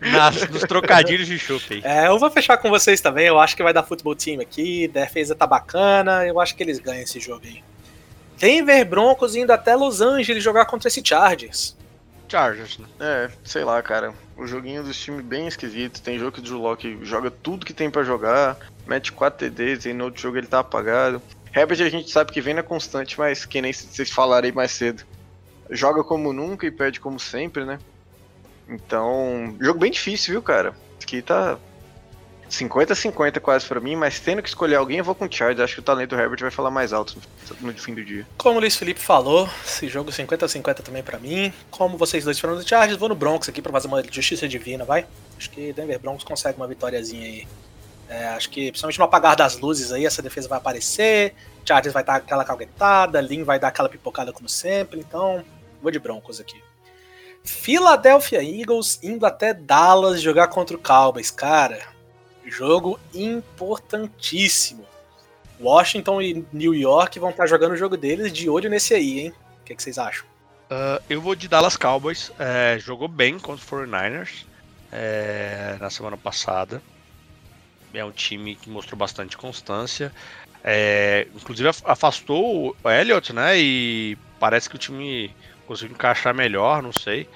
[0.00, 1.82] nas, nos trocadilhos de chopp aí.
[1.84, 3.28] É, eu vou fechar com vocês também.
[3.28, 4.88] Eu acho que vai dar futebol time aqui.
[4.88, 6.26] Defesa tá bacana.
[6.26, 7.62] Eu acho que eles ganham esse jogo aí.
[8.38, 11.76] Denver Broncos indo até Los Angeles jogar contra esse Chargers.
[12.28, 12.86] Chargers, né?
[12.98, 14.12] É, sei lá, cara.
[14.36, 16.02] O joguinho dos times bem esquisito.
[16.02, 19.86] Tem jogo que o Drew Locke joga tudo que tem pra jogar, mete 4 TDs
[19.86, 21.22] e no outro jogo ele tá apagado.
[21.56, 24.72] Herbert a gente sabe que vem na constante, mas que nem vocês falaram aí mais
[24.72, 25.04] cedo.
[25.70, 27.78] Joga como nunca e perde como sempre, né?
[28.68, 30.74] Então, jogo bem difícil, viu, cara?
[31.02, 31.58] Aqui tá
[32.50, 35.60] 50-50 quase pra mim, mas tendo que escolher alguém, eu vou com o Chargers.
[35.60, 37.16] Acho que o talento do Herbert vai falar mais alto
[37.60, 38.26] no, no fim do dia.
[38.36, 41.52] Como o Luiz Felipe falou, esse jogo 50-50 também pra mim.
[41.70, 44.84] Como vocês dois foram do Chargers, vou no Broncos aqui pra fazer uma justiça divina,
[44.84, 45.06] vai?
[45.38, 47.48] Acho que Denver Broncos consegue uma vitóriazinha aí.
[48.08, 51.34] É, acho que, principalmente no apagar das luzes aí, essa defesa vai aparecer.
[51.64, 55.00] Chargers vai dar aquela calguetada, Lin vai dar aquela pipocada como sempre.
[55.00, 55.44] Então,
[55.82, 56.62] vou de Broncos aqui.
[57.44, 61.30] Philadelphia Eagles indo até Dallas jogar contra o Cowboys.
[61.30, 61.80] Cara,
[62.44, 64.84] jogo importantíssimo.
[65.60, 69.32] Washington e New York vão estar jogando o jogo deles de olho nesse aí, hein?
[69.60, 70.26] O que, que vocês acham?
[70.68, 72.30] Ah, eu vou de Dallas Cowboys.
[72.38, 74.44] É, jogou bem contra os 49ers
[74.92, 76.82] é, na semana passada.
[77.92, 80.12] É um time que mostrou bastante constância.
[80.62, 83.58] É, inclusive af- afastou o Elliott, né?
[83.58, 85.34] E parece que o time
[85.66, 87.28] conseguiu encaixar melhor, não sei.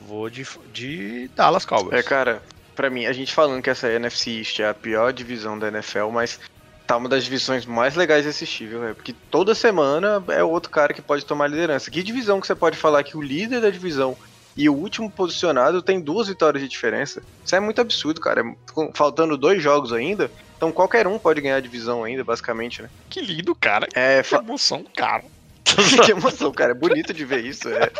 [0.00, 1.98] Vou de, de Dallas Cowboys.
[1.98, 2.42] É, cara,
[2.74, 6.10] pra mim, a gente falando que essa NFC East é a pior divisão da NFL,
[6.12, 6.38] mas
[6.86, 8.94] tá uma das divisões mais legais de assistir, viu?
[8.94, 11.90] Porque toda semana é outro cara que pode tomar liderança.
[11.90, 14.18] Que divisão que você pode falar que o líder da divisão
[14.56, 17.22] e o último posicionado tem duas vitórias de diferença?
[17.44, 18.40] Isso é muito absurdo, cara.
[18.42, 22.88] É- Faltando dois jogos ainda, então qualquer um pode ganhar a divisão ainda, basicamente, né?
[23.10, 23.86] Que lindo, cara.
[23.94, 25.24] É, Que emoção, cara.
[26.04, 26.72] que emoção, cara.
[26.72, 27.68] É bonito de ver isso.
[27.68, 27.90] É,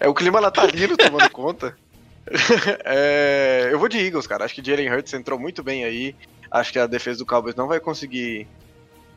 [0.00, 1.76] é o clima natalino tomando conta.
[2.84, 4.44] É, eu vou de Eagles, cara.
[4.44, 6.14] Acho que Jalen Hurts entrou muito bem aí.
[6.50, 8.46] Acho que a defesa do Cowboys não vai conseguir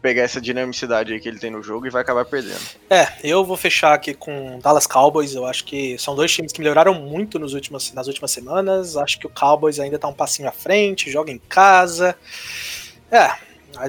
[0.02, 2.60] pegar essa dinamicidade aí que ele tem no jogo e vai acabar perdendo.
[2.90, 5.36] É, eu vou fechar aqui com Dallas Cowboys.
[5.36, 8.98] Eu acho que são dois times que melhoraram muito nos últimos, nas últimas semanas.
[8.98, 12.16] Acho que o Cowboys ainda tá um passinho à frente, joga em casa.
[13.12, 13.32] É,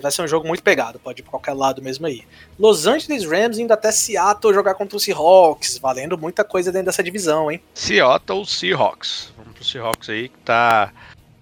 [0.01, 2.22] vai ser um jogo muito pegado, pode ir pra qualquer lado mesmo aí.
[2.59, 7.02] Los Angeles Rams indo até Seattle jogar contra os Seahawks, valendo muita coisa dentro dessa
[7.02, 7.60] divisão, hein?
[7.74, 9.32] Seattle Seahawks.
[9.36, 10.93] Vamos pro Seahawks aí que tá,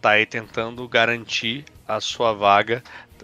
[0.00, 2.82] tá aí tentando garantir a sua vaga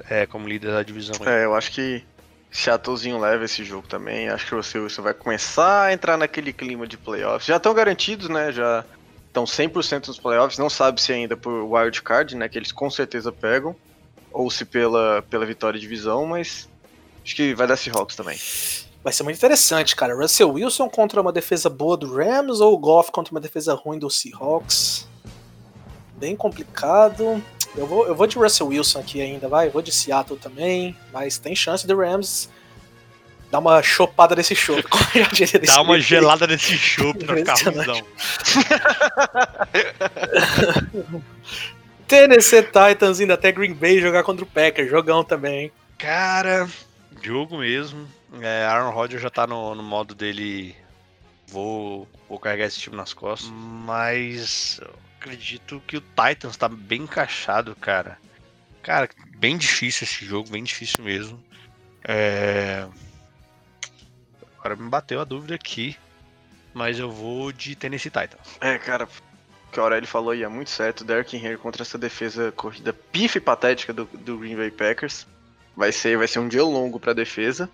[0.08, 1.16] é, como líder da divisão.
[1.20, 1.32] aí.
[1.32, 2.02] É, eu acho que
[2.50, 4.28] Seattlezinho leva esse jogo também.
[4.28, 7.46] Acho que o Russell Wilson vai começar a entrar naquele clima de playoffs.
[7.46, 8.52] Já estão garantidos, né?
[8.52, 8.84] Já
[9.26, 10.58] estão 100% nos playoffs.
[10.58, 12.48] Não sabe se ainda por wild card, né?
[12.48, 13.74] Que eles com certeza pegam.
[14.32, 16.68] Ou se pela, pela vitória de divisão, mas
[17.26, 18.38] Acho que vai dar Seahawks também.
[19.02, 20.14] Vai ser muito interessante, cara.
[20.14, 23.98] Russell Wilson contra uma defesa boa do Rams ou o Goff contra uma defesa ruim
[23.98, 25.08] do Seahawks?
[26.16, 27.42] Bem complicado.
[27.76, 29.66] Eu vou, eu vou de Russell Wilson aqui ainda, vai.
[29.66, 30.96] Eu vou de Seattle também.
[31.12, 32.48] Mas tem chance do Rams
[33.50, 34.34] dar uma chopada
[35.32, 37.34] diria desse Dá uma gelada nesse chopp pra
[37.70, 38.02] rusão.
[42.08, 44.90] Tennessee Titans indo até Green Bay jogar contra o Packers.
[44.90, 45.64] Jogão também.
[45.64, 45.72] hein?
[45.98, 46.68] Cara,
[47.22, 48.06] jogo mesmo.
[48.40, 50.74] É, Aaron Rodgers já tá no, no modo dele.
[51.48, 53.50] Vou, vou carregar esse time nas costas.
[53.50, 54.80] Mas
[55.26, 58.16] acredito que o Titans tá bem encaixado, cara.
[58.82, 61.42] Cara, bem difícil esse jogo, bem difícil mesmo.
[62.04, 62.86] É...
[64.58, 65.96] Agora me bateu a dúvida aqui.
[66.72, 68.56] Mas eu vou de Tennessee Titans.
[68.60, 71.04] É, cara, o que o Aurélio falou aí é muito certo.
[71.04, 75.26] Derrick Henry contra essa defesa corrida pife patética do, do Green Bay Packers.
[75.74, 77.68] Vai ser, vai ser um dia longo pra defesa.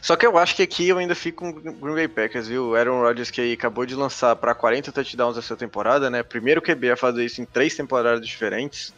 [0.00, 2.70] Só que eu acho que aqui eu ainda fico com o Green Bay Packers, viu?
[2.70, 6.22] O Aaron Rodgers que aí acabou de lançar pra 40 touchdowns essa temporada, né?
[6.22, 8.92] Primeiro QB a fazer isso em três temporadas diferentes.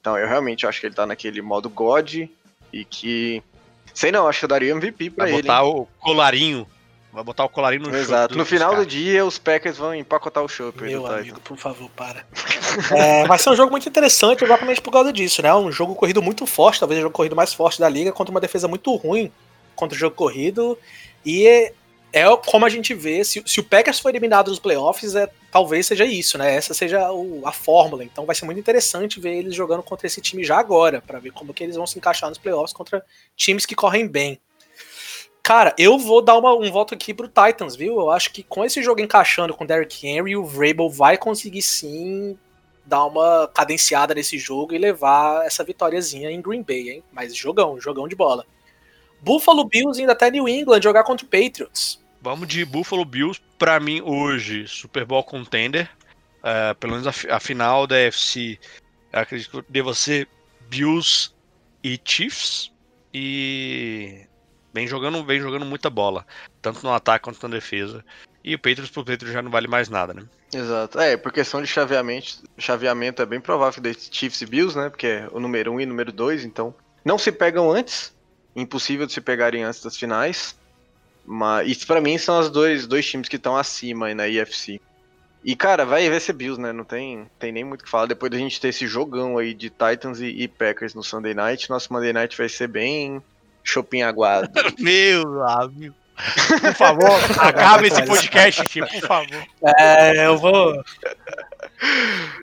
[0.00, 2.28] Então eu realmente acho que ele tá naquele modo God
[2.72, 3.42] e que.
[3.94, 5.42] Sei não, acho que eu daria MVP pra Vai ele.
[5.42, 5.70] botar hein?
[5.74, 6.66] o colarinho.
[7.12, 8.36] Vai botar o colarinho no Exato.
[8.36, 8.86] No final do caras.
[8.88, 12.26] dia, os Packers vão empacotar o aí Meu do amigo, por favor, para.
[12.94, 15.54] É, vai ser um jogo muito interessante exatamente por causa disso, né?
[15.54, 18.40] Um jogo corrido muito forte, talvez o jogo corrido mais forte da liga, contra uma
[18.40, 19.32] defesa muito ruim
[19.76, 20.76] contra o jogo corrido.
[21.24, 21.72] E é,
[22.12, 25.86] é como a gente vê, se, se o Packers for eliminado dos playoffs, é, talvez
[25.86, 26.54] seja isso, né?
[26.54, 28.02] Essa seja o- a fórmula.
[28.02, 31.30] Então vai ser muito interessante ver eles jogando contra esse time já agora, pra ver
[31.32, 33.04] como que eles vão se encaixar nos playoffs contra
[33.36, 34.40] times que correm bem.
[35.42, 38.00] Cara, eu vou dar uma- um voto aqui pro Titans, viu?
[38.00, 41.62] Eu acho que com esse jogo encaixando com o Derrick Henry, o Vrabel vai conseguir
[41.62, 42.36] sim
[42.84, 47.04] dar uma cadenciada nesse jogo e levar essa vitóriazinha em Green Bay, hein?
[47.12, 48.44] Mas jogão, jogão de bola.
[49.26, 52.00] Buffalo Bills indo até New England jogar contra o Patriots.
[52.22, 55.90] Vamos de Buffalo Bills, pra mim hoje, Super Bowl contender.
[56.44, 58.56] É, pelo menos a, a final da FC,
[59.12, 60.28] eu acredito que deva ser
[60.68, 61.32] Bills
[61.82, 62.72] e Chiefs.
[63.12, 64.26] E
[64.72, 66.24] vem jogando, vem jogando muita bola,
[66.62, 68.04] tanto no ataque quanto na defesa.
[68.44, 70.22] E o Patriots pro Patriots já não vale mais nada, né?
[70.54, 71.00] Exato.
[71.00, 74.88] É, por questão de chaveamento, chaveamento é bem provável que dê Chiefs e Bills, né?
[74.88, 76.72] Porque é o número 1 um e o número 2, então.
[77.04, 78.15] Não se pegam antes.
[78.56, 80.56] Impossível de se pegarem antes das finais.
[81.24, 84.80] Mas isso pra mim são os dois, dois times que estão acima aí na IFC.
[85.44, 86.72] E, cara, vai, vai ser Bills, né?
[86.72, 88.06] Não tem, tem nem muito o que falar.
[88.06, 91.70] Depois da gente ter esse jogão aí de Titans e, e Packers no Sunday Night,
[91.70, 93.22] nosso Monday Night vai ser bem
[93.62, 94.50] chopin aguado.
[94.78, 95.94] Meu amigo.
[96.60, 99.46] Por favor, acabe esse podcast, tio, por favor.
[99.78, 100.82] É, eu vou.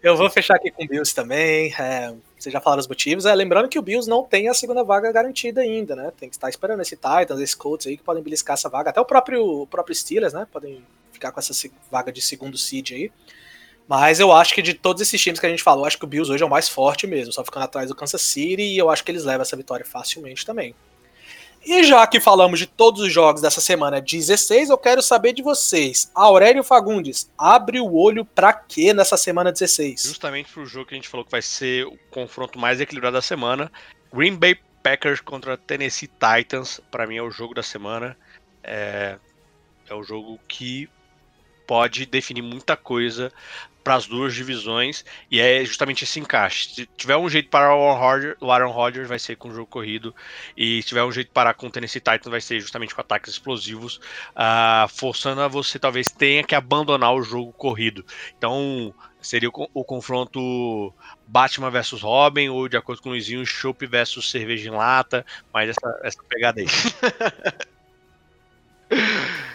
[0.02, 1.74] Eu vou fechar aqui com o Bills também.
[1.78, 2.14] É,
[2.44, 3.26] vocês já falaram os motivos.
[3.26, 6.12] É, lembrando que o Bills não tem a segunda vaga garantida ainda, né?
[6.18, 8.90] Tem que estar esperando esse Titans, esse Colts aí que podem beliscar essa vaga.
[8.90, 10.46] Até o próprio, o próprio Steelers, né?
[10.52, 11.54] Podem ficar com essa
[11.90, 13.12] vaga de segundo seed aí.
[13.88, 16.08] Mas eu acho que de todos esses times que a gente falou, acho que o
[16.08, 18.90] Bills hoje é o mais forte mesmo, só ficando atrás do Kansas City e eu
[18.90, 20.74] acho que eles levam essa vitória facilmente também.
[21.66, 25.42] E já que falamos de todos os jogos dessa semana 16, eu quero saber de
[25.42, 26.12] vocês.
[26.14, 30.04] Aurélio Fagundes, abre o olho pra quê nessa semana 16?
[30.04, 33.22] Justamente pro jogo que a gente falou que vai ser o confronto mais equilibrado da
[33.22, 33.72] semana.
[34.14, 38.18] Green Bay Packers contra Tennessee Titans, pra mim é o jogo da semana.
[38.62, 39.18] É,
[39.90, 40.90] é o jogo que
[41.66, 43.32] pode definir muita coisa
[43.84, 46.74] para as duas divisões e é justamente esse encaixe.
[46.74, 49.68] Se tiver um jeito para o Rodgers, o Aaron Rodgers vai ser com o jogo
[49.68, 50.16] corrido
[50.56, 53.34] e se tiver um jeito para com o Tennessee Titans vai ser justamente com ataques
[53.34, 54.00] explosivos,
[54.36, 58.06] ah, forçando a você talvez tenha que abandonar o jogo corrido.
[58.38, 60.94] Então seria o, o confronto
[61.28, 65.70] Batman versus Robin ou de acordo com o Luizinho, Chopp versus cerveja em lata, mas
[65.70, 66.68] essa, essa pegada aí.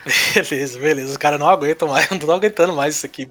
[0.35, 1.11] Beleza, beleza.
[1.11, 3.29] Os caras não aguentam mais, não tô aguentando mais isso aqui.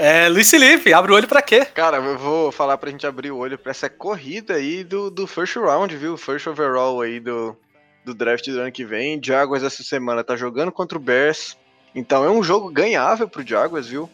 [0.00, 1.64] É, Luiz Felipe, abre o olho pra quê?
[1.64, 5.26] Cara, eu vou falar pra gente abrir o olho pra essa corrida aí do, do
[5.26, 6.16] first round, viu?
[6.16, 7.56] First overall aí do,
[8.04, 9.20] do draft do ano que vem.
[9.22, 11.56] Jaguars essa semana tá jogando contra o Bears.
[11.94, 14.08] Então é um jogo ganhável pro Jaguars, viu?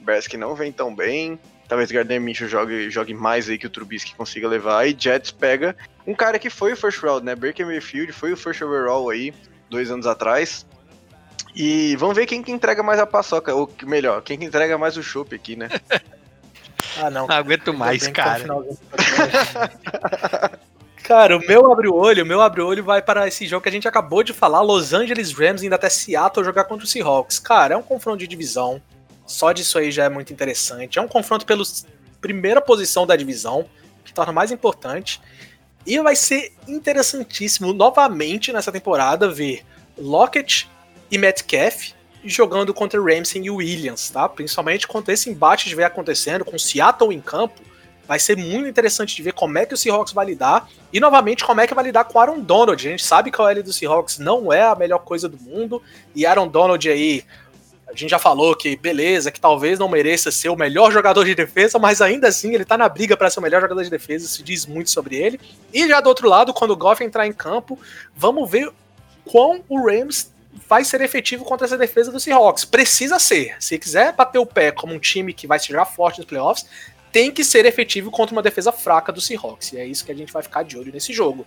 [0.00, 1.38] Bears que não vem tão bem.
[1.68, 4.88] Talvez Gardner Minshew jogue, jogue mais aí que o Trubisky consiga levar.
[4.88, 7.36] E Jets pega um cara que foi o first round, né?
[7.36, 9.32] Baker Mayfield foi o first overall aí,
[9.68, 10.66] dois anos atrás.
[11.54, 14.96] E vamos ver quem que entrega mais a paçoca, ou melhor, quem que entrega mais
[14.96, 15.68] o chopp aqui, né?
[16.98, 17.26] Ah, não.
[17.26, 18.44] Não aguento mais, tá cara.
[21.02, 23.62] Cara, o meu abre o olho, o meu abre o olho vai para esse jogo
[23.62, 26.88] que a gente acabou de falar, Los Angeles Rams indo até Seattle jogar contra o
[26.88, 27.38] Seahawks.
[27.38, 28.80] Cara, é um confronto de divisão.
[29.26, 30.98] Só disso aí já é muito interessante.
[30.98, 31.64] É um confronto pela
[32.20, 33.66] primeira posição da divisão,
[34.04, 35.20] que torna mais importante.
[35.84, 39.64] E vai ser interessantíssimo novamente nessa temporada ver
[39.98, 40.70] Lockett
[41.10, 41.92] e Metcalf
[42.24, 44.28] jogando contra Ramsey e Williams, tá?
[44.28, 47.60] Principalmente quando esse embate estiver acontecendo com Seattle em campo,
[48.06, 51.44] vai ser muito interessante de ver como é que o Seahawks vai lidar e novamente
[51.44, 52.86] como é que vai lidar com Aaron Donald.
[52.86, 55.82] A gente sabe que a OL do Seahawks não é a melhor coisa do mundo
[56.14, 57.24] e Aaron Donald aí
[57.86, 61.34] a gente já falou que beleza, que talvez não mereça ser o melhor jogador de
[61.34, 64.26] defesa, mas ainda assim ele tá na briga para ser o melhor jogador de defesa,
[64.26, 65.40] isso diz muito sobre ele.
[65.72, 67.78] E já do outro lado, quando o Goff entrar em campo,
[68.14, 68.70] vamos ver
[69.24, 70.30] quão o Rams
[70.68, 72.64] vai ser efetivo contra essa defesa do Seahawks.
[72.64, 73.56] Precisa ser.
[73.60, 76.66] Se quiser bater o pé como um time que vai chegar forte nos playoffs,
[77.12, 79.72] tem que ser efetivo contra uma defesa fraca do Seahawks.
[79.72, 81.46] E é isso que a gente vai ficar de olho nesse jogo.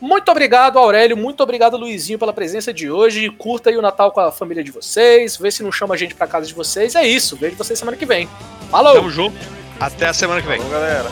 [0.00, 1.16] Muito obrigado, Aurélio.
[1.16, 3.30] Muito obrigado, Luizinho, pela presença de hoje.
[3.30, 5.36] Curta aí o Natal com a família de vocês.
[5.36, 6.94] Vê se não chama a gente pra casa de vocês.
[6.94, 7.36] É isso.
[7.36, 8.28] Vejo vocês semana que vem.
[8.70, 8.94] Falou!
[8.94, 9.36] Tamo junto.
[9.78, 10.58] Até a semana que vem.
[10.58, 11.08] Falou, galera.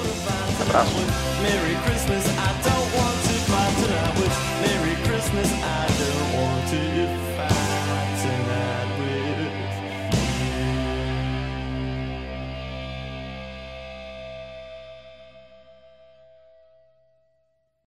[0.60, 0.90] Abraço.
[1.42, 1.91] Merry Christmas